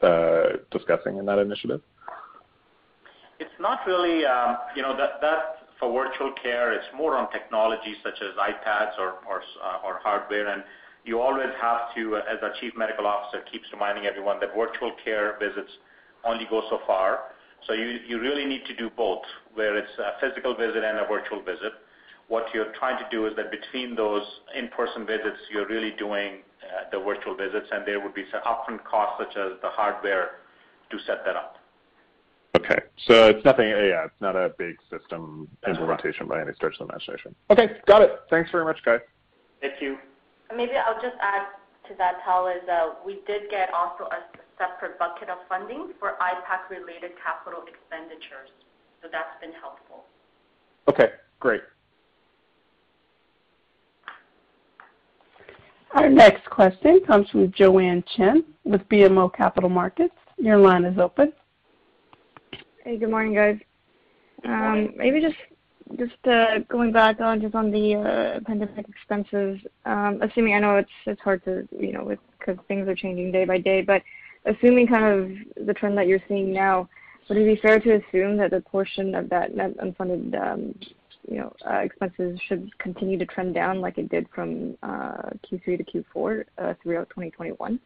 of 0.00 0.70
discussing 0.70 1.18
in 1.18 1.26
that 1.26 1.38
initiative? 1.38 1.82
It's 3.38 3.50
not 3.60 3.80
really 3.86 4.24
um, 4.24 4.56
you 4.74 4.82
know, 4.82 4.96
that 4.96 5.57
for 5.78 5.92
virtual 5.92 6.32
care. 6.42 6.72
It's 6.72 6.86
more 6.96 7.16
on 7.16 7.30
technology 7.30 7.94
such 8.02 8.20
as 8.22 8.34
iPads 8.36 8.98
or 8.98 9.20
hardware. 10.02 10.48
And 10.48 10.64
you 11.04 11.20
always 11.20 11.50
have 11.60 11.94
to, 11.94 12.16
uh, 12.16 12.22
as 12.30 12.38
our 12.42 12.52
Chief 12.60 12.72
Medical 12.76 13.06
Officer 13.06 13.42
keeps 13.50 13.66
reminding 13.72 14.06
everyone, 14.06 14.40
that 14.40 14.54
virtual 14.54 14.92
care 15.04 15.38
visits 15.38 15.70
only 16.24 16.46
go 16.50 16.62
so 16.68 16.80
far. 16.86 17.20
So 17.66 17.72
you 17.72 18.20
really 18.20 18.44
need 18.44 18.64
to 18.66 18.74
do 18.76 18.88
both, 18.96 19.22
where 19.54 19.76
it's 19.76 19.90
a 19.98 20.12
physical 20.20 20.54
visit 20.54 20.84
and 20.84 20.98
a 20.98 21.06
virtual 21.06 21.42
visit. 21.42 21.72
What 22.28 22.46
you're 22.54 22.72
trying 22.78 22.98
to 23.02 23.08
do 23.10 23.26
is 23.26 23.34
that 23.36 23.50
between 23.50 23.96
those 23.96 24.22
in-person 24.54 25.06
visits, 25.06 25.38
you're 25.50 25.66
really 25.66 25.92
doing 25.98 26.42
uh, 26.62 26.84
the 26.92 27.00
virtual 27.00 27.34
visits, 27.34 27.66
and 27.72 27.86
there 27.86 28.00
would 28.00 28.14
be 28.14 28.24
some 28.30 28.42
upfront 28.42 28.84
costs 28.84 29.16
such 29.18 29.36
as 29.36 29.58
the 29.62 29.70
hardware 29.70 30.38
to 30.90 30.98
set 31.06 31.24
that 31.24 31.36
up. 31.36 31.57
Okay. 32.58 32.80
So 33.06 33.28
it's 33.28 33.44
nothing, 33.44 33.68
yeah, 33.68 34.04
it's 34.04 34.20
not 34.20 34.34
a 34.34 34.52
big 34.58 34.76
system 34.90 35.48
implementation 35.66 36.26
by 36.26 36.40
any 36.40 36.52
stretch 36.54 36.74
of 36.80 36.88
the 36.88 36.92
imagination. 36.92 37.34
Okay, 37.50 37.76
got 37.86 38.02
it. 38.02 38.20
Thanks 38.30 38.50
very 38.50 38.64
much, 38.64 38.78
guys. 38.84 39.00
Thank 39.60 39.80
you. 39.80 39.96
Maybe 40.54 40.72
I'll 40.72 41.00
just 41.00 41.16
add 41.20 41.46
to 41.88 41.94
that, 41.98 42.14
Tal, 42.24 42.48
is 42.48 42.62
we 43.04 43.20
did 43.26 43.48
get 43.50 43.70
also 43.72 44.04
a 44.04 44.24
separate 44.58 44.98
bucket 44.98 45.28
of 45.28 45.38
funding 45.48 45.92
for 46.00 46.16
IPAC-related 46.20 47.12
capital 47.24 47.62
expenditures. 47.68 48.50
So 49.02 49.08
that's 49.12 49.40
been 49.40 49.52
helpful. 49.60 50.04
Okay, 50.88 51.12
great. 51.38 51.60
Our 55.94 56.08
next 56.08 56.48
question 56.50 57.00
comes 57.06 57.30
from 57.30 57.52
Joanne 57.52 58.02
Chen 58.16 58.44
with 58.64 58.82
BMO 58.88 59.32
Capital 59.32 59.70
Markets. 59.70 60.14
Your 60.38 60.58
line 60.58 60.84
is 60.84 60.98
open. 60.98 61.32
Hey, 62.88 62.96
good 62.96 63.10
morning, 63.10 63.34
guys. 63.34 63.58
Um, 64.46 64.94
maybe 64.96 65.20
just 65.20 66.26
uh, 66.26 66.60
going 66.70 66.90
back 66.90 67.20
on 67.20 67.38
just 67.38 67.54
on 67.54 67.70
the 67.70 67.96
uh, 67.96 68.40
pandemic 68.46 68.88
expenses, 68.88 69.60
um, 69.84 70.22
assuming, 70.22 70.54
I 70.54 70.60
know 70.60 70.82
it's 71.04 71.20
hard 71.20 71.44
to 71.44 71.68
you 71.78 71.92
know, 71.92 72.16
because 72.38 72.56
things 72.66 72.88
are 72.88 72.94
changing 72.94 73.30
day 73.30 73.44
by 73.44 73.58
day, 73.58 73.82
but 73.82 74.02
assuming 74.46 74.86
kind 74.86 75.04
of 75.04 75.66
the 75.66 75.74
trend 75.74 75.98
that 75.98 76.06
you're 76.06 76.22
seeing 76.28 76.50
now, 76.50 76.88
would 77.28 77.36
it 77.36 77.44
be 77.44 77.60
fair 77.60 77.78
to 77.78 77.96
assume 77.96 78.38
that 78.38 78.52
the 78.52 78.62
portion 78.62 79.14
of 79.14 79.28
that 79.28 79.54
net 79.54 79.76
unfunded 79.76 80.34
um, 80.40 80.74
you 81.30 81.40
know, 81.40 81.52
uh, 81.70 81.80
expenses 81.80 82.40
should 82.48 82.70
continue 82.78 83.18
to 83.18 83.26
trend 83.26 83.52
down 83.52 83.82
like 83.82 83.98
it 83.98 84.08
did 84.08 84.26
from 84.34 84.78
Q3 84.82 85.76
to 85.76 85.84
Q4 85.84 86.78
throughout 86.82 87.10
2021? 87.10 87.78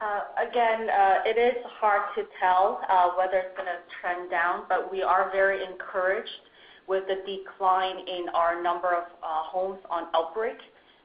Uh, 0.00 0.24
again, 0.40 0.88
uh, 0.88 1.28
it 1.28 1.36
is 1.36 1.60
hard 1.76 2.08
to 2.16 2.24
tell 2.40 2.80
uh, 2.88 3.10
whether 3.18 3.36
it's 3.36 3.54
going 3.54 3.68
to 3.68 3.84
trend 4.00 4.30
down, 4.30 4.64
but 4.66 4.90
we 4.90 5.02
are 5.02 5.30
very 5.30 5.62
encouraged 5.62 6.48
with 6.88 7.04
the 7.04 7.20
decline 7.28 7.98
in 8.08 8.32
our 8.32 8.62
number 8.62 8.96
of 8.96 9.04
homes 9.20 9.78
on 9.90 10.08
outbreak 10.14 10.56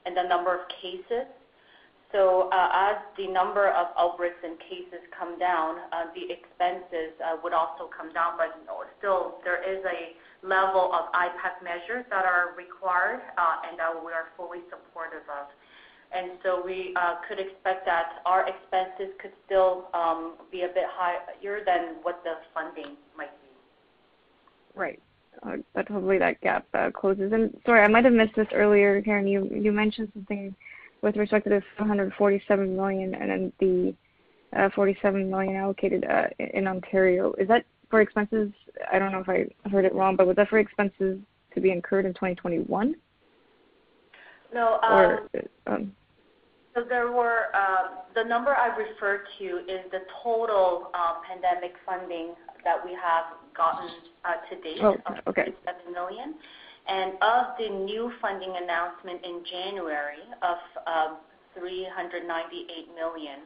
and 0.05 0.15
the 0.15 0.23
number 0.23 0.55
of 0.55 0.61
cases. 0.81 1.27
So 2.13 2.47
uh 2.53 2.69
as 2.71 2.95
the 3.17 3.27
number 3.27 3.67
of 3.67 3.91
outbreaks 3.99 4.39
and 4.39 4.55
cases 4.71 5.03
come 5.11 5.37
down, 5.37 5.75
the 6.15 6.31
expenses 6.31 7.11
would 7.43 7.51
also 7.51 7.91
come 7.91 8.13
down. 8.13 8.39
But 8.39 8.55
still, 8.97 9.43
there 9.43 9.59
is 9.59 9.83
a 9.83 10.15
level 10.47 10.95
of 10.95 11.11
IPAC 11.11 11.59
measures 11.59 12.05
that 12.09 12.23
are 12.23 12.55
required, 12.55 13.19
and 13.67 13.77
that 13.77 13.91
we 13.91 14.13
are 14.13 14.31
fully 14.37 14.63
supportive 14.71 15.27
of. 15.27 15.51
And 16.13 16.31
so 16.43 16.61
we 16.63 16.93
uh, 16.95 17.15
could 17.27 17.39
expect 17.39 17.85
that 17.85 18.21
our 18.25 18.47
expenses 18.47 19.13
could 19.21 19.31
still 19.45 19.85
um, 19.93 20.35
be 20.51 20.61
a 20.61 20.67
bit 20.67 20.85
higher 20.87 21.59
than 21.65 21.95
what 22.03 22.23
the 22.23 22.35
funding 22.53 22.95
might 23.17 23.31
be. 23.41 24.79
Right. 24.79 25.01
Uh, 25.43 25.57
but 25.73 25.87
hopefully 25.87 26.17
that 26.17 26.39
gap 26.41 26.65
uh, 26.73 26.89
closes. 26.91 27.33
And 27.33 27.55
sorry, 27.65 27.81
I 27.81 27.87
might 27.87 28.05
have 28.05 28.13
missed 28.13 28.35
this 28.35 28.47
earlier, 28.53 29.01
Karen, 29.01 29.27
you 29.27 29.71
mentioned 29.71 30.11
something 30.13 30.55
with 31.01 31.17
respect 31.17 31.43
to 31.45 31.49
the 31.49 31.61
147 31.77 32.75
million 32.75 33.13
and 33.15 33.29
then 33.29 33.53
the 33.59 33.95
47 34.73 35.29
million 35.29 35.55
allocated 35.55 36.05
in 36.39 36.67
Ontario. 36.67 37.33
Is 37.33 37.47
that 37.49 37.65
for 37.89 38.01
expenses, 38.01 38.51
I 38.91 38.99
don't 38.99 39.11
know 39.11 39.19
if 39.19 39.29
I 39.29 39.45
heard 39.69 39.85
it 39.85 39.93
wrong, 39.93 40.15
but 40.15 40.27
was 40.27 40.37
that 40.37 40.49
for 40.49 40.59
expenses 40.59 41.19
to 41.53 41.61
be 41.61 41.71
incurred 41.71 42.05
in 42.05 42.13
2021? 42.13 42.95
No. 44.55 44.79
Or- 44.81 45.29
um, 45.67 45.67
um, 45.67 45.73
um, 45.75 45.91
The 48.15 48.23
number 48.23 48.55
I 48.55 48.75
referred 48.75 49.27
to 49.39 49.45
is 49.67 49.83
the 49.91 49.99
total 50.23 50.89
pandemic 51.27 51.73
funding 51.85 52.33
that 52.63 52.83
we 52.83 52.91
have 52.93 53.25
gotten 53.55 53.89
uh, 54.23 54.39
to 54.49 54.61
date. 54.61 54.79
Oh, 54.81 54.95
okay. 55.27 55.51
of 55.51 55.55
47 55.67 55.93
million. 55.93 56.35
Of 57.21 57.57
the 57.59 57.69
new 57.69 58.11
funding 58.21 58.55
announcement 58.55 59.23
in 59.25 59.43
January 59.45 60.23
of 60.41 60.57
398 61.53 62.95
million, 62.95 63.39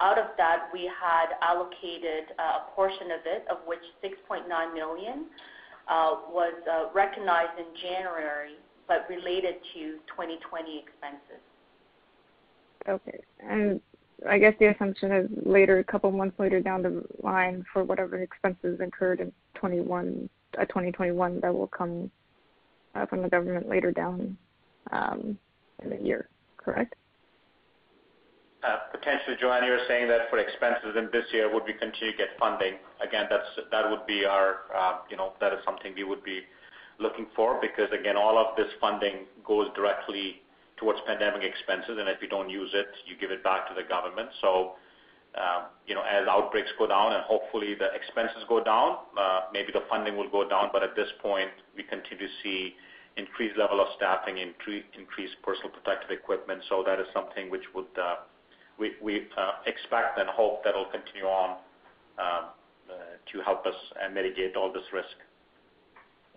Out 0.00 0.18
of 0.18 0.28
that, 0.38 0.70
we 0.72 0.88
had 0.88 1.36
allocated 1.42 2.32
uh, 2.38 2.64
a 2.64 2.74
portion 2.74 3.10
of 3.12 3.20
it, 3.26 3.44
of 3.50 3.58
which 3.66 3.84
6.9 4.02 4.48
million 4.74 5.26
uh, 5.88 6.16
was 6.32 6.54
recognized 6.94 7.58
in 7.58 7.66
January, 7.82 8.56
but 8.90 9.06
related 9.08 9.54
to 9.72 9.98
2020 10.10 10.82
expenses. 10.82 11.40
Okay. 12.88 13.20
And 13.38 13.80
I 14.28 14.36
guess 14.36 14.52
the 14.58 14.66
assumption 14.66 15.12
is 15.12 15.30
later, 15.46 15.78
a 15.78 15.84
couple 15.84 16.10
months 16.10 16.36
later 16.40 16.60
down 16.60 16.82
the 16.82 17.04
line 17.22 17.64
for 17.72 17.84
whatever 17.84 18.20
expenses 18.20 18.80
incurred 18.80 19.20
in 19.20 19.32
2021 19.54 20.28
uh, 20.58 21.40
that 21.40 21.54
will 21.54 21.68
come 21.68 22.10
uh, 22.96 23.06
from 23.06 23.22
the 23.22 23.28
government 23.28 23.68
later 23.68 23.92
down 23.92 24.36
um, 24.90 25.38
in 25.84 25.90
the 25.90 26.02
year. 26.02 26.28
Correct? 26.56 26.96
Uh, 28.66 28.76
potentially, 28.90 29.36
Joanne, 29.40 29.64
you're 29.64 29.86
saying 29.86 30.08
that 30.08 30.28
for 30.30 30.38
expenses 30.38 30.96
in 30.98 31.08
this 31.12 31.24
year, 31.32 31.54
would 31.54 31.62
we 31.64 31.74
continue 31.74 32.10
to 32.10 32.18
get 32.18 32.28
funding? 32.40 32.74
Again, 33.06 33.26
that's 33.30 33.46
that 33.70 33.88
would 33.88 34.04
be 34.06 34.24
our, 34.24 34.56
uh, 34.76 34.98
you 35.08 35.16
know, 35.16 35.32
that 35.40 35.52
is 35.52 35.60
something 35.64 35.94
we 35.94 36.02
would 36.02 36.24
be 36.24 36.40
looking 37.00 37.26
for 37.34 37.60
because, 37.60 37.88
again, 37.98 38.16
all 38.16 38.38
of 38.38 38.56
this 38.56 38.68
funding 38.80 39.26
goes 39.44 39.68
directly 39.74 40.42
towards 40.76 41.00
pandemic 41.06 41.42
expenses, 41.42 41.98
and 41.98 42.08
if 42.08 42.22
you 42.22 42.28
don't 42.28 42.48
use 42.48 42.70
it, 42.72 42.88
you 43.06 43.16
give 43.20 43.30
it 43.30 43.42
back 43.44 43.68
to 43.68 43.74
the 43.74 43.86
government. 43.86 44.28
So 44.40 44.74
um 45.38 45.70
you 45.86 45.94
know 45.94 46.02
as 46.02 46.26
outbreaks 46.26 46.70
go 46.76 46.88
down 46.88 47.12
and 47.12 47.22
hopefully 47.22 47.76
the 47.78 47.86
expenses 47.94 48.42
go 48.48 48.64
down, 48.64 48.98
uh, 49.16 49.42
maybe 49.52 49.70
the 49.72 49.84
funding 49.88 50.16
will 50.16 50.28
go 50.28 50.48
down. 50.48 50.70
But 50.72 50.82
at 50.82 50.96
this 50.96 51.06
point, 51.22 51.50
we 51.76 51.84
continue 51.84 52.26
to 52.26 52.32
see 52.42 52.74
increased 53.16 53.56
level 53.56 53.80
of 53.80 53.88
staffing, 53.96 54.38
increased 54.38 55.36
personal 55.42 55.70
protective 55.70 56.10
equipment. 56.10 56.62
So 56.68 56.82
that 56.86 56.98
is 56.98 57.06
something 57.12 57.50
which 57.50 57.62
uh, 57.76 58.26
we 58.78 59.26
uh, 59.36 59.52
expect 59.66 60.18
and 60.18 60.28
hope 60.28 60.64
that'll 60.64 60.90
continue 60.90 61.26
on 61.26 61.58
um, 62.18 62.44
to 63.32 63.40
help 63.42 63.66
us 63.66 63.74
mitigate 64.12 64.56
all 64.56 64.72
this 64.72 64.86
risk. 64.92 65.16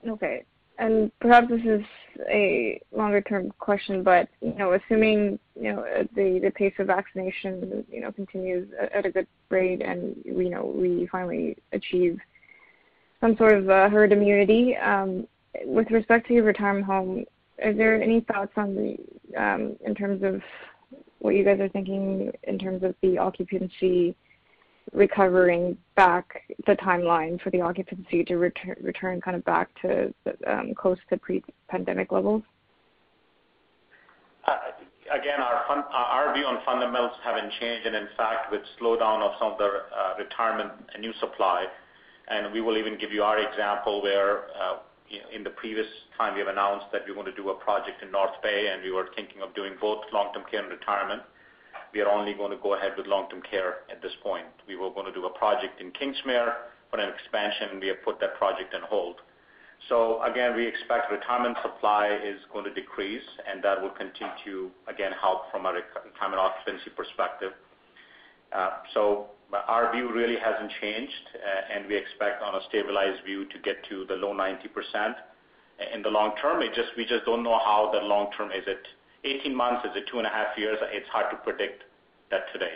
Okay. 0.07 0.43
And 0.79 1.11
perhaps 1.19 1.49
this 1.49 1.61
is 1.63 1.81
a 2.29 2.81
longer-term 2.91 3.51
question, 3.59 4.03
but 4.03 4.27
you 4.41 4.55
know, 4.55 4.73
assuming 4.73 5.39
you 5.55 5.73
know 5.73 5.85
the 6.15 6.39
the 6.39 6.51
pace 6.51 6.73
of 6.79 6.87
vaccination 6.87 7.85
you 7.91 8.01
know 8.01 8.11
continues 8.11 8.67
at 8.93 9.05
a 9.05 9.11
good 9.11 9.27
rate 9.49 9.81
and 9.83 10.15
you 10.25 10.49
know 10.49 10.65
we 10.65 11.07
finally 11.11 11.55
achieve 11.73 12.17
some 13.21 13.37
sort 13.37 13.53
of 13.53 13.65
herd 13.91 14.11
immunity, 14.11 14.75
with 15.65 15.89
respect 15.91 16.27
to 16.27 16.33
your 16.33 16.43
retirement 16.43 16.85
home, 16.85 17.25
are 17.63 17.73
there 17.73 18.01
any 18.01 18.21
thoughts 18.21 18.51
on 18.57 18.75
the 18.75 19.41
um, 19.41 19.75
in 19.85 19.95
terms 19.95 20.23
of 20.23 20.41
what 21.19 21.35
you 21.35 21.43
guys 21.45 21.59
are 21.59 21.69
thinking 21.69 22.31
in 22.43 22.59
terms 22.59 22.83
of 22.83 22.95
the 23.01 23.17
occupancy 23.17 24.15
recovering 24.91 25.77
back, 25.95 26.43
the 26.67 26.73
timeline 26.73 27.41
for 27.41 27.49
the 27.49 27.61
occupancy 27.61 28.23
to 28.25 28.35
return 28.37 29.21
kind 29.21 29.35
of 29.37 29.43
back 29.45 29.69
to 29.81 30.13
um, 30.47 30.73
close 30.75 30.97
to 31.09 31.17
pre-pandemic 31.17 32.11
levels? 32.11 32.43
Uh, 34.45 34.57
again, 35.11 35.39
our 35.39 35.63
our 35.93 36.33
view 36.33 36.45
on 36.45 36.59
fundamentals 36.65 37.13
haven't 37.23 37.51
changed. 37.59 37.87
And 37.87 37.95
in 37.95 38.07
fact, 38.17 38.51
with 38.51 38.61
slowdown 38.79 39.21
of 39.21 39.31
some 39.39 39.53
of 39.53 39.57
the 39.57 39.65
uh, 39.65 40.13
retirement 40.17 40.71
and 40.93 41.01
new 41.01 41.13
supply, 41.19 41.65
and 42.27 42.51
we 42.53 42.61
will 42.61 42.77
even 42.77 42.97
give 42.97 43.11
you 43.11 43.23
our 43.23 43.39
example 43.39 44.01
where 44.01 44.45
uh, 44.59 44.77
in 45.33 45.43
the 45.43 45.49
previous 45.51 45.87
time 46.17 46.33
we 46.33 46.39
have 46.39 46.49
announced 46.49 46.85
that 46.91 47.01
we're 47.07 47.13
going 47.13 47.25
to 47.25 47.35
do 47.35 47.49
a 47.49 47.55
project 47.55 48.01
in 48.01 48.11
North 48.11 48.35
Bay, 48.41 48.69
and 48.71 48.81
we 48.83 48.91
were 48.91 49.09
thinking 49.15 49.41
of 49.41 49.53
doing 49.55 49.73
both 49.79 50.03
long-term 50.11 50.43
care 50.49 50.61
and 50.61 50.71
retirement. 50.71 51.21
We 51.93 52.01
are 52.01 52.09
only 52.09 52.33
going 52.33 52.51
to 52.51 52.57
go 52.57 52.75
ahead 52.75 52.93
with 52.97 53.05
long-term 53.05 53.43
care 53.49 53.85
at 53.91 54.01
this 54.01 54.13
point. 54.23 54.47
We 54.67 54.75
were 54.75 54.89
going 54.89 55.05
to 55.05 55.13
do 55.13 55.25
a 55.25 55.29
project 55.37 55.79
in 55.79 55.91
Kingsmere 55.91 56.53
for 56.89 56.99
an 56.99 57.09
expansion, 57.13 57.69
and 57.71 57.79
we 57.79 57.87
have 57.87 58.01
put 58.03 58.19
that 58.19 58.35
project 58.37 58.73
on 58.73 58.81
hold. 58.81 59.17
So 59.89 60.21
again, 60.23 60.55
we 60.55 60.65
expect 60.65 61.11
retirement 61.11 61.57
supply 61.61 62.17
is 62.23 62.39
going 62.51 62.65
to 62.65 62.73
decrease, 62.73 63.25
and 63.49 63.63
that 63.63 63.81
will 63.81 63.91
continue 63.91 64.33
to, 64.45 64.71
again, 64.87 65.11
help 65.19 65.51
from 65.51 65.65
a 65.65 65.73
retirement 65.73 66.39
occupancy 66.39 66.89
perspective. 66.95 67.51
Uh, 68.51 68.69
so 68.93 69.27
our 69.67 69.91
view 69.93 70.11
really 70.11 70.37
hasn't 70.37 70.71
changed, 70.81 71.25
uh, 71.35 71.73
and 71.75 71.87
we 71.87 71.95
expect 71.95 72.41
on 72.41 72.55
a 72.55 72.61
stabilized 72.69 73.23
view 73.25 73.45
to 73.45 73.59
get 73.59 73.83
to 73.89 74.05
the 74.05 74.15
low 74.15 74.33
90% 74.33 75.13
in 75.93 76.01
the 76.01 76.09
long 76.09 76.33
term. 76.41 76.59
We 76.59 76.69
just 76.69 77.25
don't 77.25 77.43
know 77.43 77.59
how 77.59 77.91
the 77.91 77.99
long 77.99 78.31
term. 78.37 78.51
Is 78.51 78.63
it 78.67 78.87
18 79.23 79.55
months? 79.55 79.85
Is 79.85 79.91
it 79.95 80.05
two 80.11 80.17
and 80.17 80.27
a 80.27 80.29
half 80.29 80.57
years? 80.57 80.77
It's 80.91 81.07
hard 81.09 81.31
to 81.31 81.37
predict 81.37 81.83
that 82.31 82.51
today. 82.51 82.73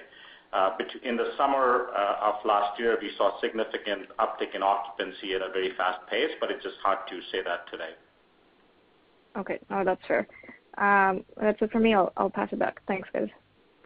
Uh, 0.53 0.77
in 1.03 1.17
the 1.17 1.31
summer 1.37 1.87
uh, 1.95 2.29
of 2.29 2.35
last 2.45 2.79
year, 2.79 2.97
we 3.01 3.11
saw 3.17 3.39
significant 3.41 4.07
uptick 4.17 4.55
in 4.55 4.63
occupancy 4.63 5.33
at 5.33 5.41
a 5.41 5.51
very 5.51 5.71
fast 5.75 5.99
pace, 6.09 6.31
but 6.39 6.49
it's 6.49 6.63
just 6.63 6.77
hard 6.81 6.99
to 7.09 7.19
say 7.31 7.43
that 7.43 7.69
today. 7.69 7.91
Okay. 9.37 9.59
No, 9.69 9.83
that's 9.83 10.01
fair. 10.07 10.27
Um, 10.77 11.25
that's 11.39 11.61
it 11.61 11.71
for 11.71 11.79
me. 11.79 11.93
I'll 11.93 12.31
pass 12.33 12.49
it 12.51 12.59
back. 12.59 12.81
Thanks, 12.87 13.09
guys. 13.13 13.27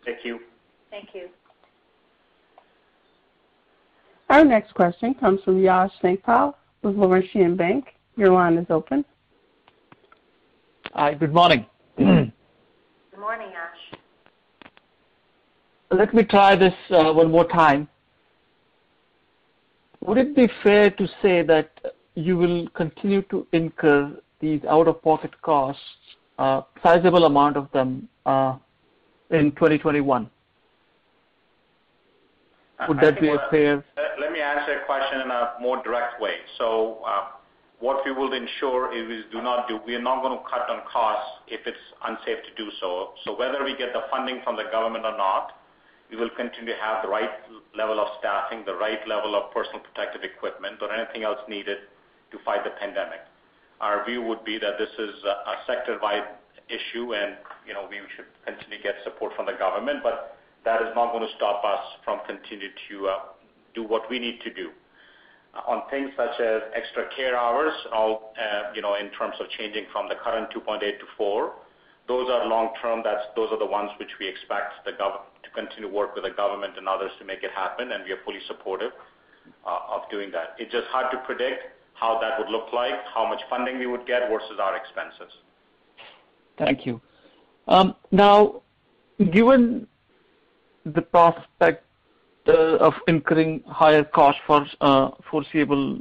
Thank 0.06 0.20
you. 0.24 0.40
Thank 0.90 1.10
you. 1.14 1.30
Our 4.30 4.46
next 4.46 4.74
question 4.76 5.14
comes 5.16 5.42
from 5.44 5.60
Yash 5.62 5.92
Sankpal 6.02 6.54
with 6.84 6.96
Laurentian 6.96 7.58
Bank. 7.58 7.86
Your 8.16 8.32
line 8.32 8.58
is 8.58 8.68
open. 8.70 9.04
Hi, 10.94 11.14
good 11.14 11.34
morning. 11.34 11.66
Good 11.98 12.32
morning, 13.20 13.50
Yash. 13.52 14.00
Let 15.92 16.14
me 16.14 16.24
try 16.24 16.56
this 16.56 16.74
uh, 16.90 17.12
one 17.12 17.30
more 17.32 17.46
time. 17.46 17.90
Would 20.00 20.18
it 20.18 20.36
be 20.36 20.50
fair 20.64 20.90
to 20.90 21.08
say 21.22 21.44
that 21.44 21.70
you 22.16 22.38
will 22.38 22.70
continue 22.70 23.22
to 23.24 23.46
incur 23.52 24.18
these 24.40 24.62
out-of-pocket 24.64 25.42
costs, 25.42 25.82
a 26.40 26.64
sizable 26.82 27.26
amount 27.26 27.58
of 27.58 27.70
them, 27.74 28.08
uh, 28.26 28.56
in 29.32 29.52
2021? 29.52 30.30
Would 32.88 33.00
that 33.02 33.20
be 33.20 33.36
fair? 33.52 33.84
Let 34.20 34.32
me 34.32 34.40
answer 34.40 34.74
your 34.74 34.86
question 34.86 35.22
in 35.22 35.30
a 35.30 35.54
more 35.62 35.84
direct 35.84 36.22
way. 36.22 36.38
So, 36.58 37.00
what 37.80 38.06
we 38.06 38.12
will 38.12 38.32
ensure 38.34 38.94
is 38.94 39.26
do 39.32 39.42
not 39.42 39.68
do. 39.68 39.80
we 39.86 39.96
are 39.96 40.02
not 40.02 40.22
going 40.24 40.38
to 40.38 40.44
cut 40.50 40.70
on 40.70 40.82
costs 40.92 41.30
if 41.48 41.62
it's 41.68 41.78
unsafe 42.06 42.38
to 42.46 42.64
do 42.64 42.72
so. 42.80 43.12
so. 43.26 43.38
Whether 43.38 43.64
we 43.64 43.76
get 43.76 43.92
the 43.92 44.04
funding 44.10 44.40
from 44.44 44.56
the 44.56 44.66
government 44.72 45.06
or 45.06 45.18
not, 45.18 45.54
we 46.12 46.18
will 46.18 46.30
continue 46.36 46.76
to 46.76 46.80
have 46.80 47.02
the 47.02 47.10
right 47.10 47.32
level 47.74 48.00
of 48.00 48.08
staffing, 48.20 48.64
the 48.66 48.76
right 48.76 49.00
level 49.08 49.34
of 49.34 49.52
personal 49.54 49.80
protective 49.80 50.24
equipment, 50.24 50.78
or 50.82 50.92
anything 50.92 51.24
else 51.24 51.40
needed 51.48 51.88
to 52.32 52.38
fight 52.44 52.64
the 52.64 52.72
pandemic. 52.80 53.22
Our 53.80 54.06
view 54.06 54.22
would 54.22 54.44
be 54.44 54.60
that 54.60 54.78
this 54.78 54.92
is 55.00 55.24
a 55.24 55.56
sector-wide 55.66 56.28
issue, 56.68 57.16
and 57.16 57.38
we 57.90 57.98
should 58.16 58.28
continue 58.46 58.78
to 58.78 58.84
get 58.84 58.96
support 59.04 59.34
from 59.36 59.46
the 59.46 59.54
government, 59.54 60.04
but 60.04 60.38
that 60.66 60.82
is 60.82 60.90
not 60.96 61.12
going 61.14 61.26
to 61.26 61.34
stop 61.38 61.64
us 61.64 61.80
from 62.04 62.20
continuing 62.28 62.76
to 62.90 63.08
uh, 63.08 63.18
do 63.74 63.84
what 63.84 64.10
we 64.10 64.20
need 64.20 64.40
to 64.42 64.54
do. 64.54 64.70
On 65.68 65.84
things 65.90 66.12
such 66.16 66.40
as 66.40 66.62
extra 66.76 67.08
care 67.16 67.36
hours, 67.36 67.74
uh, 67.92 68.16
in 68.76 69.10
terms 69.18 69.36
of 69.40 69.50
changing 69.58 69.86
from 69.92 70.08
the 70.08 70.16
current 70.16 70.50
2.8 70.54 70.80
to 70.80 71.06
four, 71.18 71.54
those 72.12 72.30
are 72.30 72.46
long-term. 72.46 73.04
Those 73.38 73.50
are 73.54 73.58
the 73.58 73.66
ones 73.66 73.90
which 73.98 74.10
we 74.20 74.28
expect 74.28 74.84
the 74.84 74.92
to 74.92 75.50
continue 75.56 75.88
to 75.90 75.96
work 75.96 76.14
with 76.14 76.26
the 76.26 76.32
government 76.32 76.74
and 76.78 76.86
others 76.88 77.12
to 77.20 77.26
make 77.26 77.42
it 77.42 77.52
happen, 77.56 77.94
and 77.94 78.04
we 78.04 78.12
are 78.12 78.20
fully 78.26 78.42
supportive 78.48 78.92
uh, 79.66 79.96
of 79.96 80.02
doing 80.12 80.30
that. 80.32 80.56
It's 80.60 80.72
just 80.74 80.88
hard 80.88 81.10
to 81.14 81.20
predict 81.20 81.64
how 81.94 82.20
that 82.20 82.38
would 82.38 82.50
look 82.50 82.74
like, 82.74 82.96
how 83.16 83.26
much 83.30 83.40
funding 83.50 83.80
we 83.80 83.88
would 83.88 84.06
get 84.06 84.30
versus 84.30 84.60
our 84.60 84.76
expenses. 84.76 85.32
Thank 86.58 86.86
you. 86.86 87.00
Um, 87.70 87.96
now, 88.12 88.62
given 89.32 89.88
the 90.86 91.02
prospect 91.02 91.86
uh, 92.50 92.88
of 92.88 92.94
incurring 93.08 93.64
higher 93.68 94.04
costs 94.04 94.42
for 94.46 94.66
uh, 94.82 95.12
foreseeable 95.30 96.00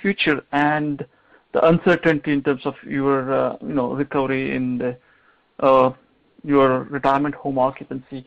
future 0.00 0.40
and 0.52 1.04
the 1.52 1.66
uncertainty 1.66 2.32
in 2.32 2.42
terms 2.42 2.64
of 2.64 2.74
your 2.86 3.58
recovery 3.60 4.56
in 4.56 4.96
Uh, 5.60 5.90
your 6.44 6.84
retirement 6.84 7.34
home 7.34 7.58
occupancy, 7.58 8.24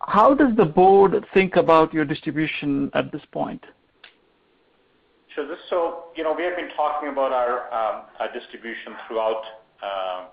how 0.00 0.34
does 0.34 0.54
the 0.56 0.64
board 0.64 1.24
think 1.32 1.56
about 1.56 1.92
your 1.92 2.04
distribution 2.04 2.90
at 2.94 3.10
this 3.10 3.22
point? 3.32 3.64
Sure. 5.34 5.44
You 6.16 6.24
know, 6.24 6.32
we 6.32 6.44
have 6.44 6.56
been 6.56 6.70
talking 6.76 7.08
about 7.08 7.32
our 7.32 7.68
um, 7.72 8.04
distribution 8.32 8.94
throughout 9.06 9.42
um, 9.82 10.26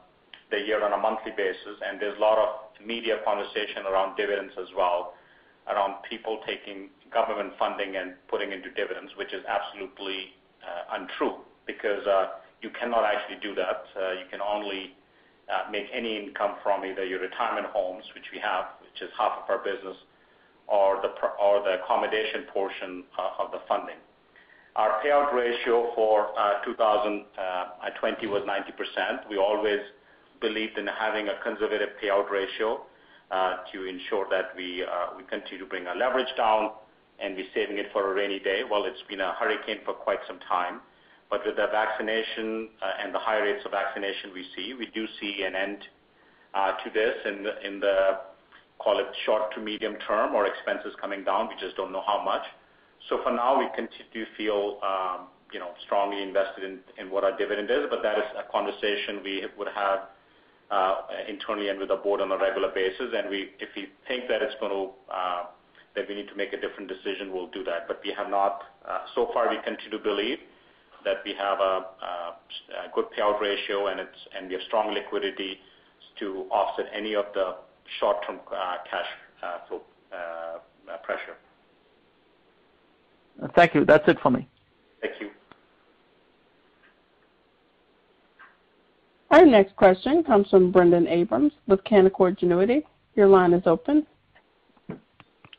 the 0.52 0.60
year 0.60 0.84
on 0.84 0.94
a 0.94 0.98
monthly 0.98 1.32
basis, 1.36 1.76
and 1.86 2.00
there's 2.00 2.18
a 2.18 2.22
lot 2.22 2.38
of 2.38 2.86
media 2.86 3.18
conversation 3.26 3.84
around 3.90 4.16
dividends 4.16 4.54
as 4.60 4.68
well, 4.78 5.14
around 5.68 5.96
people 6.10 6.40
taking 6.48 6.90
government 7.12 7.54
funding 7.60 7.98
and 7.98 8.14
putting 8.30 8.52
into 8.52 8.72
dividends, 8.72 9.12
which 9.18 9.34
is 9.34 9.44
absolutely 9.48 10.32
uh, 10.64 10.96
untrue 11.00 11.36
because 11.68 12.06
uh, 12.08 12.40
you 12.62 12.70
cannot 12.80 13.04
actually 13.04 13.40
do 13.42 13.54
that. 13.56 13.84
You 13.96 14.26
can 14.32 14.40
only 14.42 14.96
Uh, 15.52 15.70
make 15.70 15.88
any 15.94 16.18
income 16.18 16.56
from 16.64 16.86
either 16.86 17.04
your 17.04 17.20
retirement 17.20 17.68
homes, 17.68 18.04
which 18.16 18.24
we 18.32 18.40
have, 18.40 18.66
which 18.82 19.02
is 19.02 19.10
half 19.18 19.44
of 19.44 19.50
our 19.50 19.58
business, 19.60 19.98
or 20.68 21.02
the 21.02 21.10
pr 21.20 21.26
or 21.42 21.62
the 21.64 21.84
accommodation 21.84 22.44
portion 22.54 23.04
uh, 23.20 23.44
of 23.44 23.52
the 23.52 23.60
funding. 23.68 23.98
Our 24.78 25.04
payout 25.04 25.34
ratio 25.34 25.92
for 25.96 26.30
uh, 26.40 26.64
2020 26.64 28.28
was 28.28 28.42
90%. 28.44 29.30
We 29.30 29.38
always 29.38 29.82
believed 30.40 30.78
in 30.78 30.88
having 30.88 31.28
a 31.28 31.36
conservative 31.44 31.90
payout 32.02 32.32
ratio 32.32 32.82
to 33.74 33.86
ensure 33.86 34.28
that 34.30 34.56
we 34.56 34.86
we 35.18 35.24
continue 35.24 35.60
to 35.60 35.66
bring 35.66 35.88
our 35.88 35.96
leverage 35.96 36.34
down 36.38 36.72
and 37.20 37.36
be 37.36 37.46
saving 37.54 37.78
it 37.78 37.88
for 37.92 38.12
a 38.12 38.16
rainy 38.16 38.40
day. 38.40 38.62
Well, 38.70 38.86
it's 38.86 39.02
been 39.10 39.22
a 39.22 39.34
hurricane 39.34 39.80
for 39.86 39.94
quite 39.94 40.20
some 40.28 40.40
time. 40.40 40.82
But 41.34 41.48
with 41.48 41.56
the 41.56 41.66
vaccination 41.66 42.70
uh, 42.78 43.02
and 43.02 43.10
the 43.10 43.18
high 43.18 43.40
rates 43.40 43.66
of 43.66 43.72
vaccination 43.72 44.30
we 44.36 44.46
see, 44.56 44.76
we 44.78 44.86
do 44.94 45.08
see 45.20 45.42
an 45.42 45.56
end 45.56 45.80
uh, 46.54 46.74
to 46.78 46.92
this 46.94 47.16
in 47.26 47.42
the, 47.80 48.22
call 48.78 49.00
it 49.00 49.08
short 49.26 49.52
to 49.56 49.60
medium 49.60 49.96
term 50.06 50.36
or 50.36 50.46
expenses 50.46 50.94
coming 51.02 51.24
down. 51.24 51.50
We 51.50 51.56
just 51.60 51.76
don't 51.76 51.92
know 51.92 52.04
how 52.06 52.24
much. 52.24 52.44
So 53.10 53.18
for 53.24 53.32
now, 53.34 53.58
we 53.58 53.66
continue 53.74 54.14
to 54.14 54.26
feel 54.38 54.78
um, 54.86 55.26
you 55.52 55.58
know 55.58 55.74
strongly 55.84 56.22
invested 56.22 56.70
in 57.00 57.10
what 57.10 57.24
our 57.24 57.36
dividend 57.36 57.72
is, 57.72 57.90
but 57.90 58.04
that 58.04 58.20
is 58.20 58.30
a 58.38 58.46
conversation 58.52 59.26
we 59.26 59.42
would 59.58 59.74
have 59.74 60.14
uh, 60.70 61.02
internally 61.28 61.70
and 61.70 61.80
with 61.80 61.90
the 61.90 61.96
board 61.96 62.22
on 62.22 62.32
a 62.32 62.38
regular 62.38 62.70
basis. 62.70 63.10
And 63.10 63.28
we 63.28 63.58
if 63.58 63.70
we 63.76 63.90
think 64.08 64.30
that 64.30 64.44
it's 64.44 64.54
going 64.62 64.70
to 64.70 64.94
that 65.96 66.08
we 66.08 66.14
need 66.14 66.28
to 66.28 66.36
make 66.36 66.54
a 66.54 66.62
different 66.62 66.94
decision, 66.94 67.34
we'll 67.34 67.50
do 67.50 67.64
that. 67.64 67.88
But 67.88 68.02
we 68.06 68.14
have 68.14 68.30
not 68.30 68.62
so 69.16 69.32
far, 69.34 69.50
we 69.50 69.58
continue 69.66 69.98
to 69.98 70.04
believe 70.04 70.38
that 71.06 71.18
we 71.26 71.34
have 71.34 71.60
a 71.60 71.86
good 72.94 73.06
payout 73.18 73.40
ratio, 73.42 73.88
and 73.88 74.00
we 74.48 74.54
have 74.54 74.64
strong 74.68 74.94
liquidity 74.94 75.60
to 76.20 76.46
offset 76.52 76.86
any 76.94 77.16
of 77.16 77.26
the 77.34 77.56
short-term 78.00 78.40
uh, 78.52 78.78
cash 78.90 79.06
uh, 79.44 79.58
flow 79.68 79.82
uh, 80.12 80.98
pressure. 81.04 81.36
Thank 83.56 83.74
you. 83.74 83.84
That's 83.86 84.08
it 84.08 84.18
for 84.22 84.30
me. 84.30 84.48
Thank 85.02 85.20
you. 85.20 85.30
Our 89.32 89.46
next 89.46 89.76
question 89.76 90.24
comes 90.24 90.48
from 90.50 90.72
Brendon 90.72 91.08
Abrams 91.08 91.54
with 91.68 91.84
Canaccord 91.84 92.40
Genuity. 92.40 92.84
Your 93.16 93.28
line 93.28 93.54
is 93.54 93.64
open. 93.66 94.06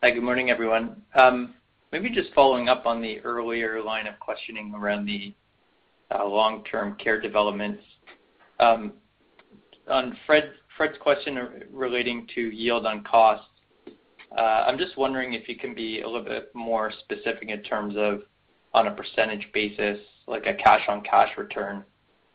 Hi, 0.02 0.10
good 0.12 0.22
morning, 0.22 0.50
everyone. 0.50 1.02
Um, 1.14 1.54
Maybe 1.94 2.10
just 2.10 2.34
following 2.34 2.68
up 2.68 2.86
on 2.86 3.00
the 3.00 3.20
earlier 3.20 3.80
line 3.80 4.08
of 4.08 4.18
questioning 4.18 4.74
around 4.74 5.06
the 5.06 5.32
uh, 6.12 6.26
long-term 6.26 6.96
care 6.96 7.20
developments. 7.20 7.84
Um, 8.58 8.94
on 9.88 10.16
Fred's 10.26 10.98
question 10.98 11.62
relating 11.70 12.26
to 12.34 12.40
yield 12.40 12.84
on 12.84 13.04
cost, 13.04 13.44
uh, 14.36 14.64
I'm 14.66 14.76
just 14.76 14.96
wondering 14.98 15.34
if 15.34 15.48
you 15.48 15.54
can 15.54 15.72
be 15.72 16.00
a 16.00 16.06
little 16.08 16.24
bit 16.24 16.52
more 16.52 16.90
specific 16.98 17.48
in 17.48 17.62
terms 17.62 17.94
of, 17.96 18.22
on 18.72 18.88
a 18.88 18.90
percentage 18.90 19.46
basis, 19.54 20.00
like 20.26 20.46
a 20.46 20.54
cash-on-cash 20.54 21.38
return, 21.38 21.84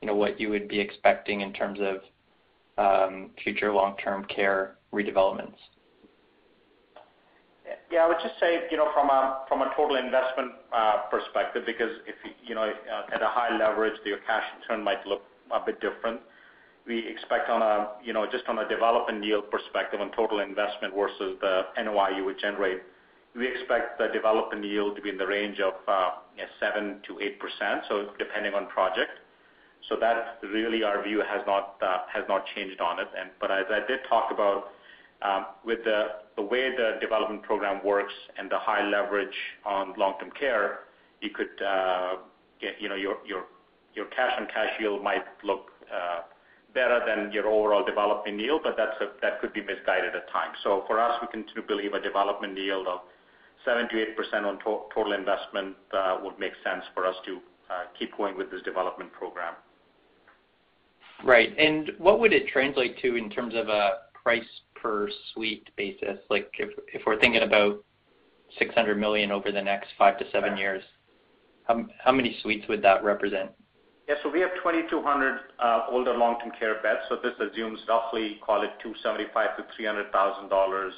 you 0.02 0.08
know, 0.08 0.16
what 0.16 0.40
you 0.40 0.50
would 0.52 0.70
be 0.70 0.80
expecting 0.80 1.42
in 1.42 1.52
terms 1.52 1.80
of 1.82 1.98
um, 2.78 3.32
future 3.44 3.74
long-term 3.74 4.24
care 4.34 4.78
redevelopments. 4.94 5.58
Yeah, 7.92 8.06
I 8.06 8.08
would 8.08 8.22
just 8.22 8.40
say, 8.40 8.68
you 8.70 8.78
know, 8.78 8.92
from 8.94 9.10
a 9.10 9.42
from 9.48 9.62
a 9.62 9.72
total 9.76 9.98
investment 9.98 10.54
uh 10.72 11.10
perspective, 11.10 11.64
because 11.66 11.92
if 12.06 12.16
you 12.46 12.54
know, 12.54 12.62
uh 12.64 13.14
at 13.16 13.22
a 13.22 13.28
high 13.28 13.56
leverage, 13.58 14.00
your 14.06 14.20
cash 14.28 14.44
return 14.62 14.84
might 14.84 15.06
look 15.08 15.22
a 15.52 15.60
bit 15.60 15.82
different. 15.82 16.22
We 16.86 17.08
expect 17.08 17.50
on 17.50 17.62
a 17.62 17.98
you 18.04 18.14
know, 18.14 18.26
just 18.30 18.46
on 18.48 18.60
a 18.60 18.68
development 18.70 19.24
yield 19.26 19.50
perspective 19.50 20.02
on 20.02 20.12
total 20.12 20.40
investment 20.40 20.94
versus 20.94 21.38
the 21.42 21.64
NOI 21.84 22.18
you 22.18 22.26
would 22.26 22.40
generate, 22.40 22.82
we 23.36 23.48
expect 23.48 23.98
the 23.98 24.08
development 24.14 24.66
yield 24.66 24.96
to 24.96 25.02
be 25.02 25.10
in 25.10 25.18
the 25.18 25.26
range 25.28 25.60
of 25.60 25.74
7%-8%, 26.62 27.82
so 27.88 28.10
depending 28.18 28.54
on 28.54 28.68
project. 28.68 29.12
So 29.88 29.96
that 30.00 30.40
really 30.44 30.84
our 30.84 31.02
view 31.04 31.24
has 31.28 31.42
not 31.48 31.78
uh 31.82 32.00
has 32.14 32.24
not 32.28 32.44
changed 32.56 32.80
on 32.82 33.00
it. 33.00 33.08
And 33.18 33.30
but 33.40 33.50
as 33.50 33.66
I 33.72 33.80
did 33.88 34.00
talk 34.08 34.30
about, 34.32 34.70
Um, 35.22 35.48
with 35.66 35.80
the 35.84 36.42
way 36.42 36.72
the 36.76 36.98
development 37.02 37.44
program 37.44 37.84
works 37.86 38.14
and 38.38 38.50
the 38.50 38.58
high 38.58 38.88
leverage 38.88 39.36
on 39.66 39.94
long-term 39.98 40.32
care, 40.40 40.80
you 41.22 41.30
could 41.30 41.62
uh 41.62 42.16
get 42.62 42.80
you 42.80 42.90
know, 42.90 42.96
your 42.96 43.18
cash-on-cash 44.16 44.80
yield 44.80 45.04
might 45.04 45.24
look 45.44 45.72
uh, 45.94 46.22
better 46.74 47.02
than 47.06 47.32
your 47.32 47.48
overall 47.48 47.84
development 47.86 48.40
yield, 48.40 48.62
but 48.64 48.78
that 48.78 49.42
could 49.42 49.54
be 49.54 49.62
misguided 49.62 50.16
at 50.16 50.30
times. 50.32 50.56
So 50.64 50.84
for 50.88 51.00
us, 51.00 51.18
we 51.22 51.28
continue 51.28 51.62
to 51.62 51.68
believe 51.68 51.94
a 51.94 52.02
development 52.02 52.58
yield 52.58 52.88
of 52.88 53.00
7%-8% 53.68 54.46
on 54.46 54.60
total 54.94 55.14
investment 55.14 55.76
uh, 55.94 56.18
would 56.22 56.40
make 56.40 56.54
sense 56.64 56.84
for 56.94 57.06
us 57.06 57.16
to 57.26 57.40
uh, 57.70 57.84
keep 57.98 58.16
going 58.16 58.38
with 58.38 58.52
this 58.52 58.62
development 58.62 59.12
program. 59.12 59.54
Right. 61.24 61.54
And 61.58 61.92
what 61.98 62.20
would 62.20 62.32
it 62.32 62.48
translate 62.48 63.00
to 63.02 63.16
in 63.16 63.30
terms 63.30 63.54
of 63.56 63.68
a 63.68 63.92
price 64.14 64.48
per 64.82 65.10
suite 65.34 65.70
basis? 65.78 66.18
Like 66.30 66.52
if 66.58 67.02
we're 67.06 67.20
thinking 67.20 67.44
about 67.44 67.84
600 68.58 68.98
million 68.98 69.32
over 69.32 69.52
the 69.52 69.62
next 69.62 69.90
five 69.98 70.18
to 70.20 70.26
seven 70.32 70.58
years, 70.58 70.84
how 71.66 72.12
many 72.12 72.38
suites 72.42 72.68
would 72.68 72.82
that 72.82 73.04
represent? 73.04 73.52
Yeah. 74.08 74.16
So 74.24 74.30
we 74.30 74.40
have 74.42 74.50
2,200 74.64 75.40
uh, 75.60 75.82
older 75.92 76.18
long-term 76.18 76.52
care 76.60 76.82
beds. 76.82 77.02
So 77.10 77.18
this 77.22 77.34
assumes 77.40 77.80
roughly, 77.88 78.40
call 78.44 78.64
it 78.64 78.72
275,000-300,000 78.84 80.50
dollars 80.50 80.94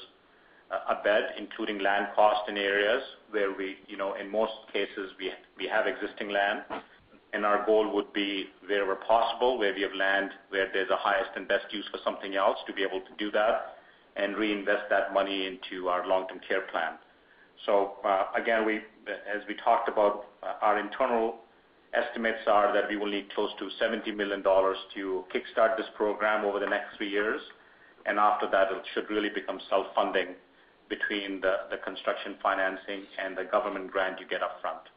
uh, 0.71 0.95
a 0.95 1.03
bed, 1.03 1.31
including 1.37 1.79
land 1.79 2.07
cost 2.15 2.47
in 2.47 2.55
areas 2.55 3.03
where 3.31 3.53
we, 3.53 3.75
you 3.87 3.97
know, 3.97 4.13
in 4.15 4.31
most 4.31 4.53
cases, 4.71 5.11
we 5.19 5.29
we 5.57 5.67
have 5.67 5.85
existing 5.87 6.29
land. 6.29 6.61
And 7.33 7.45
our 7.45 7.65
goal 7.65 7.93
would 7.93 8.11
be 8.13 8.47
wherever 8.67 8.95
possible, 8.95 9.57
where 9.57 9.73
we 9.73 9.81
have 9.83 9.93
land, 9.93 10.31
where 10.49 10.67
there's 10.73 10.89
a 10.89 10.97
highest 10.97 11.31
and 11.35 11.47
best 11.47 11.65
use 11.71 11.85
for 11.89 11.99
something 12.03 12.35
else, 12.35 12.57
to 12.67 12.73
be 12.73 12.83
able 12.83 12.99
to 12.99 13.11
do 13.17 13.31
that 13.31 13.77
and 14.17 14.35
reinvest 14.35 14.89
that 14.89 15.13
money 15.13 15.47
into 15.47 15.87
our 15.87 16.05
long-term 16.05 16.39
care 16.47 16.61
plan. 16.71 16.93
So 17.65 17.93
uh, 18.03 18.25
again, 18.35 18.65
we, 18.65 18.77
as 19.07 19.41
we 19.47 19.55
talked 19.63 19.87
about, 19.87 20.25
uh, 20.43 20.53
our 20.61 20.79
internal 20.79 21.35
estimates 21.93 22.47
are 22.47 22.73
that 22.73 22.89
we 22.89 22.97
will 22.97 23.09
need 23.09 23.33
close 23.33 23.51
to 23.59 23.69
70 23.79 24.11
million 24.11 24.41
dollars 24.41 24.77
to 24.95 25.23
kickstart 25.33 25.77
this 25.77 25.87
program 25.95 26.45
over 26.45 26.59
the 26.59 26.65
next 26.65 26.97
three 26.97 27.09
years. 27.09 27.41
And 28.05 28.17
after 28.17 28.49
that, 28.49 28.71
it 28.71 28.83
should 28.93 29.09
really 29.09 29.29
become 29.29 29.59
self-funding 29.69 30.35
between 30.89 31.39
the 31.39 31.77
construction 31.85 32.35
financing 32.41 33.03
and 33.23 33.37
the 33.37 33.45
government 33.45 33.91
grant 33.91 34.19
you 34.19 34.27
get 34.27 34.41
upfront. 34.41 34.89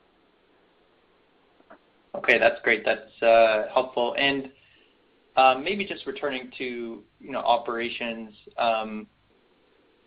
Okay, 2.15 2.39
that's 2.39 2.61
great. 2.63 2.85
That's 2.85 3.23
uh, 3.23 3.67
helpful. 3.73 4.15
And 4.19 4.51
um, 5.37 5.65
maybe 5.65 5.85
just 5.85 6.07
returning 6.07 6.51
to 6.59 7.03
you 7.21 7.33
know, 7.33 7.41
operations. 7.41 8.35
Um, 8.57 9.07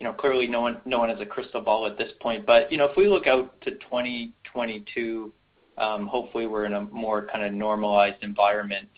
you 0.00 0.06
know, 0.06 0.12
clearly, 0.12 0.46
no 0.46 0.60
one 0.60 0.80
no 0.84 0.98
one 0.98 1.08
has 1.08 1.20
a 1.20 1.26
crystal 1.26 1.60
ball 1.60 1.86
at 1.86 1.98
this 1.98 2.12
point, 2.20 2.46
but 2.46 2.70
you 2.70 2.78
know, 2.78 2.84
if 2.84 2.96
we 2.96 3.08
look 3.08 3.26
out 3.26 3.60
to 3.62 3.72
2022, 3.72 5.32
um, 5.76 6.06
hopefully 6.06 6.46
we're 6.46 6.66
in 6.66 6.74
a 6.74 6.82
more 6.82 7.26
kind 7.26 7.44
of 7.44 7.52
normalized 7.52 8.22
environment. 8.22 8.88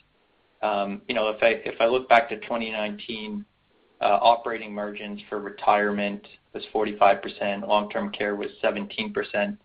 You 0.63 1.15
know, 1.15 1.31
if 1.31 1.43
I 1.43 1.61
if 1.69 1.81
I 1.81 1.87
look 1.87 2.09
back 2.09 2.29
to 2.29 2.37
2019, 2.37 3.45
uh, 4.01 4.05
operating 4.05 4.75
margins 4.75 5.21
for 5.29 5.41
retirement 5.41 6.27
was 6.53 6.65
45%, 6.75 7.67
long-term 7.67 8.11
care 8.13 8.35
was 8.35 8.49
17%. 8.63 9.57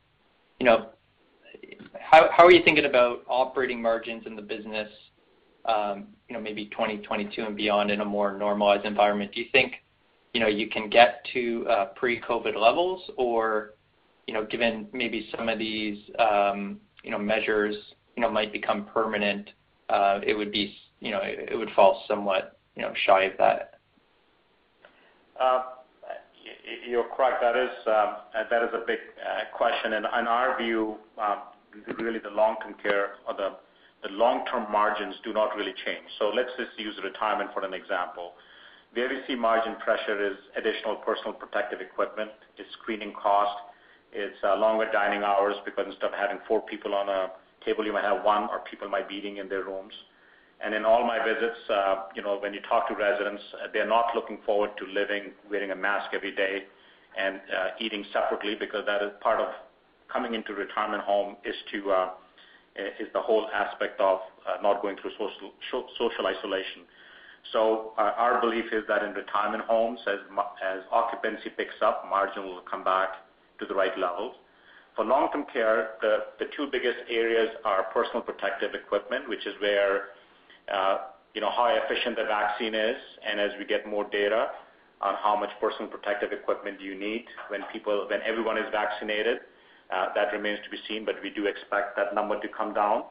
How 1.99 2.45
are 2.45 2.51
you 2.51 2.63
thinking 2.63 2.85
about 2.85 3.23
operating 3.27 3.81
margins 3.81 4.25
in 4.25 4.35
the 4.35 4.41
business 4.41 4.89
um, 5.65 6.07
you 6.29 6.35
know, 6.35 6.41
maybe 6.41 6.65
2022 6.67 7.41
and 7.41 7.55
beyond 7.55 7.89
in 7.89 8.01
a 8.01 8.05
more 8.05 8.37
normalized 8.37 8.85
environment? 8.85 9.31
Do 9.33 9.41
you 9.41 9.47
think 9.51 9.75
you 10.33 10.41
know, 10.41 10.47
you 10.47 10.67
can 10.67 10.89
get 10.89 11.25
to 11.31 11.65
uh, 11.69 11.85
pre-COVID 11.95 12.59
levels? 12.59 13.09
Or, 13.17 13.71
you 14.27 14.33
know, 14.33 14.45
given 14.45 14.87
maybe 14.91 15.29
some 15.35 15.47
of 15.47 15.57
these 15.57 15.97
um, 16.19 16.81
you 17.03 17.11
know, 17.11 17.17
measures 17.17 17.75
you 18.15 18.21
know, 18.21 18.29
might 18.29 18.51
become 18.51 18.85
permanent, 18.85 19.49
uh, 19.89 20.19
it 20.25 20.33
would 20.33 20.51
be, 20.51 20.75
you 20.99 21.11
know, 21.11 21.21
it 21.23 21.57
would 21.57 21.69
fall 21.75 22.03
somewhat 22.07 22.59
you 22.75 22.81
know, 22.81 22.91
shy 23.05 23.23
of 23.23 23.37
that? 23.37 23.79
Uh, 25.39 25.63
You're 26.87 27.09
correct. 27.15 27.41
That 27.41 27.55
is 27.57 27.73
um, 27.87 28.09
a 28.33 28.85
big 28.85 28.99
uh, 29.17 29.57
question. 29.57 29.93
And 29.93 30.05
in 30.05 30.27
our 30.27 30.57
view, 30.61 30.95
um, 31.17 31.39
really 31.99 32.19
the 32.19 32.29
long-term 32.29 32.75
care 32.81 33.15
or 33.27 33.33
the 33.33 33.57
long-term 34.11 34.71
margins 34.71 35.15
do 35.23 35.33
not 35.33 35.55
really 35.55 35.73
change. 35.85 36.05
So 36.19 36.29
let's 36.29 36.51
just 36.57 36.77
use 36.77 36.93
retirement 37.03 37.49
for 37.53 37.65
an 37.65 37.73
example. 37.73 38.33
Where 38.93 39.09
we 39.09 39.19
see 39.27 39.35
margin 39.35 39.75
pressure 39.83 40.23
is 40.25 40.37
additional 40.55 40.95
personal 40.97 41.33
protective 41.33 41.81
equipment, 41.81 42.31
it's 42.57 42.69
screening 42.81 43.11
cost, 43.11 43.57
it's 44.13 44.37
uh, 44.43 44.55
longer 44.55 44.87
dining 44.91 45.23
hours 45.23 45.55
because 45.65 45.85
instead 45.87 46.13
of 46.13 46.13
having 46.13 46.39
four 46.47 46.61
people 46.61 46.93
on 46.93 47.09
a 47.09 47.31
table, 47.65 47.85
you 47.85 47.91
might 47.91 48.05
have 48.05 48.23
one, 48.23 48.43
or 48.43 48.59
people 48.69 48.87
might 48.87 49.09
be 49.09 49.15
eating 49.15 49.37
in 49.37 49.49
their 49.49 49.63
rooms. 49.63 49.91
And 50.65 50.73
in 50.73 50.83
all 50.83 51.05
my 51.05 51.23
visits, 51.23 51.59
uh, 51.69 52.09
you 52.15 52.23
know, 52.23 52.39
when 52.39 52.51
you 52.51 52.59
talk 52.67 52.87
to 52.87 52.95
residents, 52.95 53.43
uh, 53.53 53.67
they're 53.71 53.87
not 53.87 54.15
looking 54.15 54.39
forward 54.47 54.71
to 54.79 54.85
living 54.91 55.31
wearing 55.47 55.69
a 55.69 55.75
mask 55.75 56.09
every 56.11 56.35
day 56.35 56.63
and 57.15 57.35
uh, 57.35 57.67
eating 57.79 58.03
separately 58.11 58.55
because 58.59 58.83
that 58.87 59.03
is 59.03 59.11
part 59.21 59.39
of 59.39 59.49
coming 60.11 60.33
into 60.33 60.55
retirement 60.55 61.03
home 61.03 61.35
is 61.45 61.53
the 63.13 63.21
whole 63.21 63.47
aspect 63.53 64.01
of 64.01 64.19
not 64.63 64.81
going 64.81 64.97
through 64.97 65.11
social 65.11 66.25
isolation. 66.25 66.81
So 67.53 67.93
our 67.97 68.41
belief 68.41 68.65
is 68.73 68.83
that 68.87 69.03
in 69.03 69.13
retirement 69.13 69.63
homes, 69.65 69.99
as 70.07 70.79
occupancy 70.91 71.51
picks 71.55 71.75
up, 71.83 72.05
margin 72.09 72.43
will 72.43 72.61
come 72.69 72.83
back 72.83 73.09
to 73.59 73.65
the 73.67 73.75
right 73.75 73.97
levels. 73.99 74.35
For 74.95 75.05
long-term 75.05 75.45
care, 75.53 75.91
the 76.01 76.45
two 76.57 76.67
biggest 76.71 76.97
areas 77.09 77.49
are 77.63 77.83
personal 77.93 78.21
protective 78.21 78.73
equipment, 78.73 79.29
which 79.29 79.45
is 79.45 79.53
where 79.61 80.14
how 80.67 81.79
efficient 81.83 82.15
the 82.17 82.23
vaccine 82.23 82.75
is, 82.75 82.97
and 83.25 83.39
as 83.39 83.51
we 83.57 83.65
get 83.65 83.87
more 83.87 84.05
data 84.09 84.49
on 85.01 85.15
how 85.21 85.35
much 85.35 85.49
personal 85.59 85.87
protective 85.87 86.31
equipment 86.31 86.79
you 86.81 86.97
need 86.97 87.25
when 87.49 87.61
people, 87.71 88.07
when 88.09 88.21
everyone 88.21 88.57
is 88.57 88.65
vaccinated, 88.71 89.39
uh, 89.93 90.07
that 90.15 90.31
remains 90.33 90.59
to 90.63 90.69
be 90.69 90.77
seen, 90.87 91.05
but 91.05 91.15
we 91.21 91.29
do 91.29 91.45
expect 91.45 91.95
that 91.95 92.15
number 92.15 92.39
to 92.39 92.47
come 92.47 92.73
down. 92.73 93.03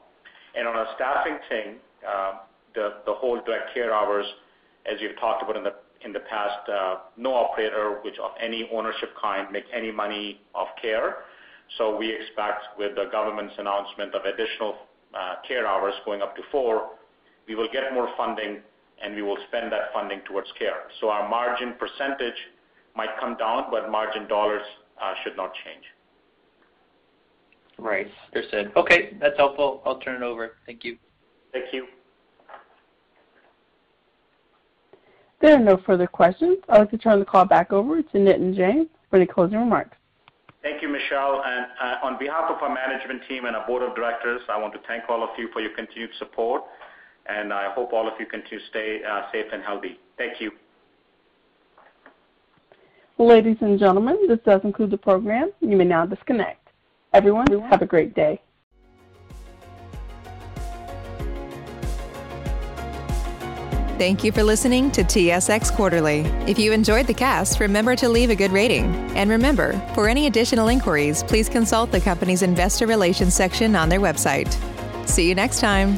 And 0.55 0.67
On 0.67 0.75
a 0.75 0.85
staffing 0.95 1.37
thing, 1.49 1.75
uh, 2.07 2.39
the 2.73 2.91
whole 3.07 3.39
direct 3.45 3.73
care 3.73 3.93
hours, 3.93 4.25
as 4.85 4.99
you've 4.99 5.17
talked 5.19 5.41
about 5.43 5.55
in 5.55 6.13
the 6.13 6.19
past, 6.19 6.69
no 7.17 7.33
operator 7.33 7.99
which 8.03 8.19
of 8.19 8.31
any 8.41 8.69
ownership 8.73 9.09
kind 9.21 9.51
make 9.51 9.65
any 9.73 9.91
money 9.91 10.41
off 10.53 10.69
care. 10.81 11.23
So 11.77 11.95
We 11.95 12.11
expect 12.11 12.77
with 12.77 12.95
the 12.95 13.05
government's 13.11 13.55
announcement 13.57 14.13
of 14.13 14.25
additional 14.25 14.75
care 15.47 15.65
hours 15.65 15.93
going 16.03 16.21
up 16.21 16.35
to 16.35 16.41
four, 16.51 16.89
we 17.47 17.55
will 17.55 17.67
get 17.71 17.93
more 17.93 18.09
funding, 18.17 18.59
and 19.03 19.15
we 19.15 19.21
will 19.21 19.37
spend 19.47 19.71
that 19.71 19.93
funding 19.93 20.21
towards 20.27 20.47
care. 20.57 20.83
So 20.99 21.09
Our 21.09 21.27
margin 21.29 21.75
percentage 21.79 22.37
might 22.95 23.09
come 23.19 23.35
down, 23.37 23.65
but 23.71 23.91
margin 23.91 24.27
dollars 24.27 24.63
uh, 25.01 25.13
should 25.23 25.35
not 25.35 25.51
change. 25.65 25.83
Right. 27.77 28.07
Understood. 28.33 28.71
Okay, 28.75 29.17
that's 29.19 29.37
helpful. 29.37 29.81
I'll 29.85 29.99
turn 29.99 30.21
it 30.21 30.25
over. 30.25 30.53
Thank 30.65 30.83
you. 30.83 30.97
Thank 31.51 31.73
you. 31.73 31.87
There 35.41 35.55
are 35.55 35.59
no 35.59 35.77
further 35.85 36.07
questions. 36.07 36.57
I'd 36.69 36.79
like 36.79 36.91
to 36.91 36.97
turn 36.97 37.19
the 37.19 37.25
call 37.25 37.45
back 37.45 37.73
over 37.73 38.01
to 38.01 38.17
Nitin 38.17 38.55
Jain 38.55 38.89
for 39.09 39.17
any 39.17 39.25
closing 39.25 39.57
remarks. 39.59 39.97
Thank 40.63 40.81
you, 40.81 40.87
Michelle. 40.87 41.43
And 41.45 41.65
uh, 41.79 42.05
On 42.07 42.17
behalf 42.17 42.49
of 42.49 42.63
our 42.63 42.73
management 42.73 43.21
team 43.27 43.45
and 43.45 43.55
our 43.55 43.67
board 43.67 43.83
of 43.83 43.95
directors, 43.95 44.41
I 44.49 44.57
want 44.57 44.73
to 44.73 44.79
thank 44.87 45.03
all 45.09 45.21
of 45.21 45.29
you 45.37 45.49
for 45.53 45.61
your 45.61 45.75
continued 45.75 46.09
support 46.17 46.63
and 47.27 47.53
I 47.53 47.71
hope 47.73 47.93
all 47.93 48.07
of 48.07 48.13
you 48.19 48.25
continue 48.25 48.59
to 48.59 48.65
stay 48.67 49.01
uh, 49.03 49.23
safe 49.31 49.45
and 49.51 49.63
healthy. 49.63 49.99
Thank 50.17 50.39
you. 50.39 50.51
Ladies 53.17 53.57
and 53.61 53.79
gentlemen, 53.79 54.17
this 54.27 54.39
does 54.45 54.61
conclude 54.61 54.91
the 54.91 54.97
program. 54.97 55.51
You 55.61 55.77
may 55.77 55.85
now 55.85 56.05
disconnect. 56.05 56.67
Everyone, 57.13 57.47
have 57.69 57.81
a 57.81 57.85
great 57.85 58.13
day. 58.13 58.41
Thank 63.97 64.25
you 64.25 64.33
for 64.33 64.43
listening 64.43 64.91
to 64.91 65.05
TSX 65.05 65.73
Quarterly. 65.73 66.19
If 66.45 66.59
you 66.59 66.73
enjoyed 66.73 67.07
the 67.07 67.13
cast, 67.13 67.61
remember 67.61 67.95
to 67.95 68.09
leave 68.09 68.29
a 68.29 68.35
good 68.35 68.51
rating. 68.51 68.93
And 69.15 69.29
remember, 69.29 69.79
for 69.93 70.09
any 70.09 70.27
additional 70.27 70.67
inquiries, 70.67 71.23
please 71.23 71.47
consult 71.47 71.93
the 71.93 72.01
company's 72.01 72.41
investor 72.41 72.87
relations 72.87 73.33
section 73.33 73.73
on 73.73 73.87
their 73.87 74.01
website. 74.01 74.53
See 75.07 75.29
you 75.29 75.35
next 75.35 75.61
time. 75.61 75.97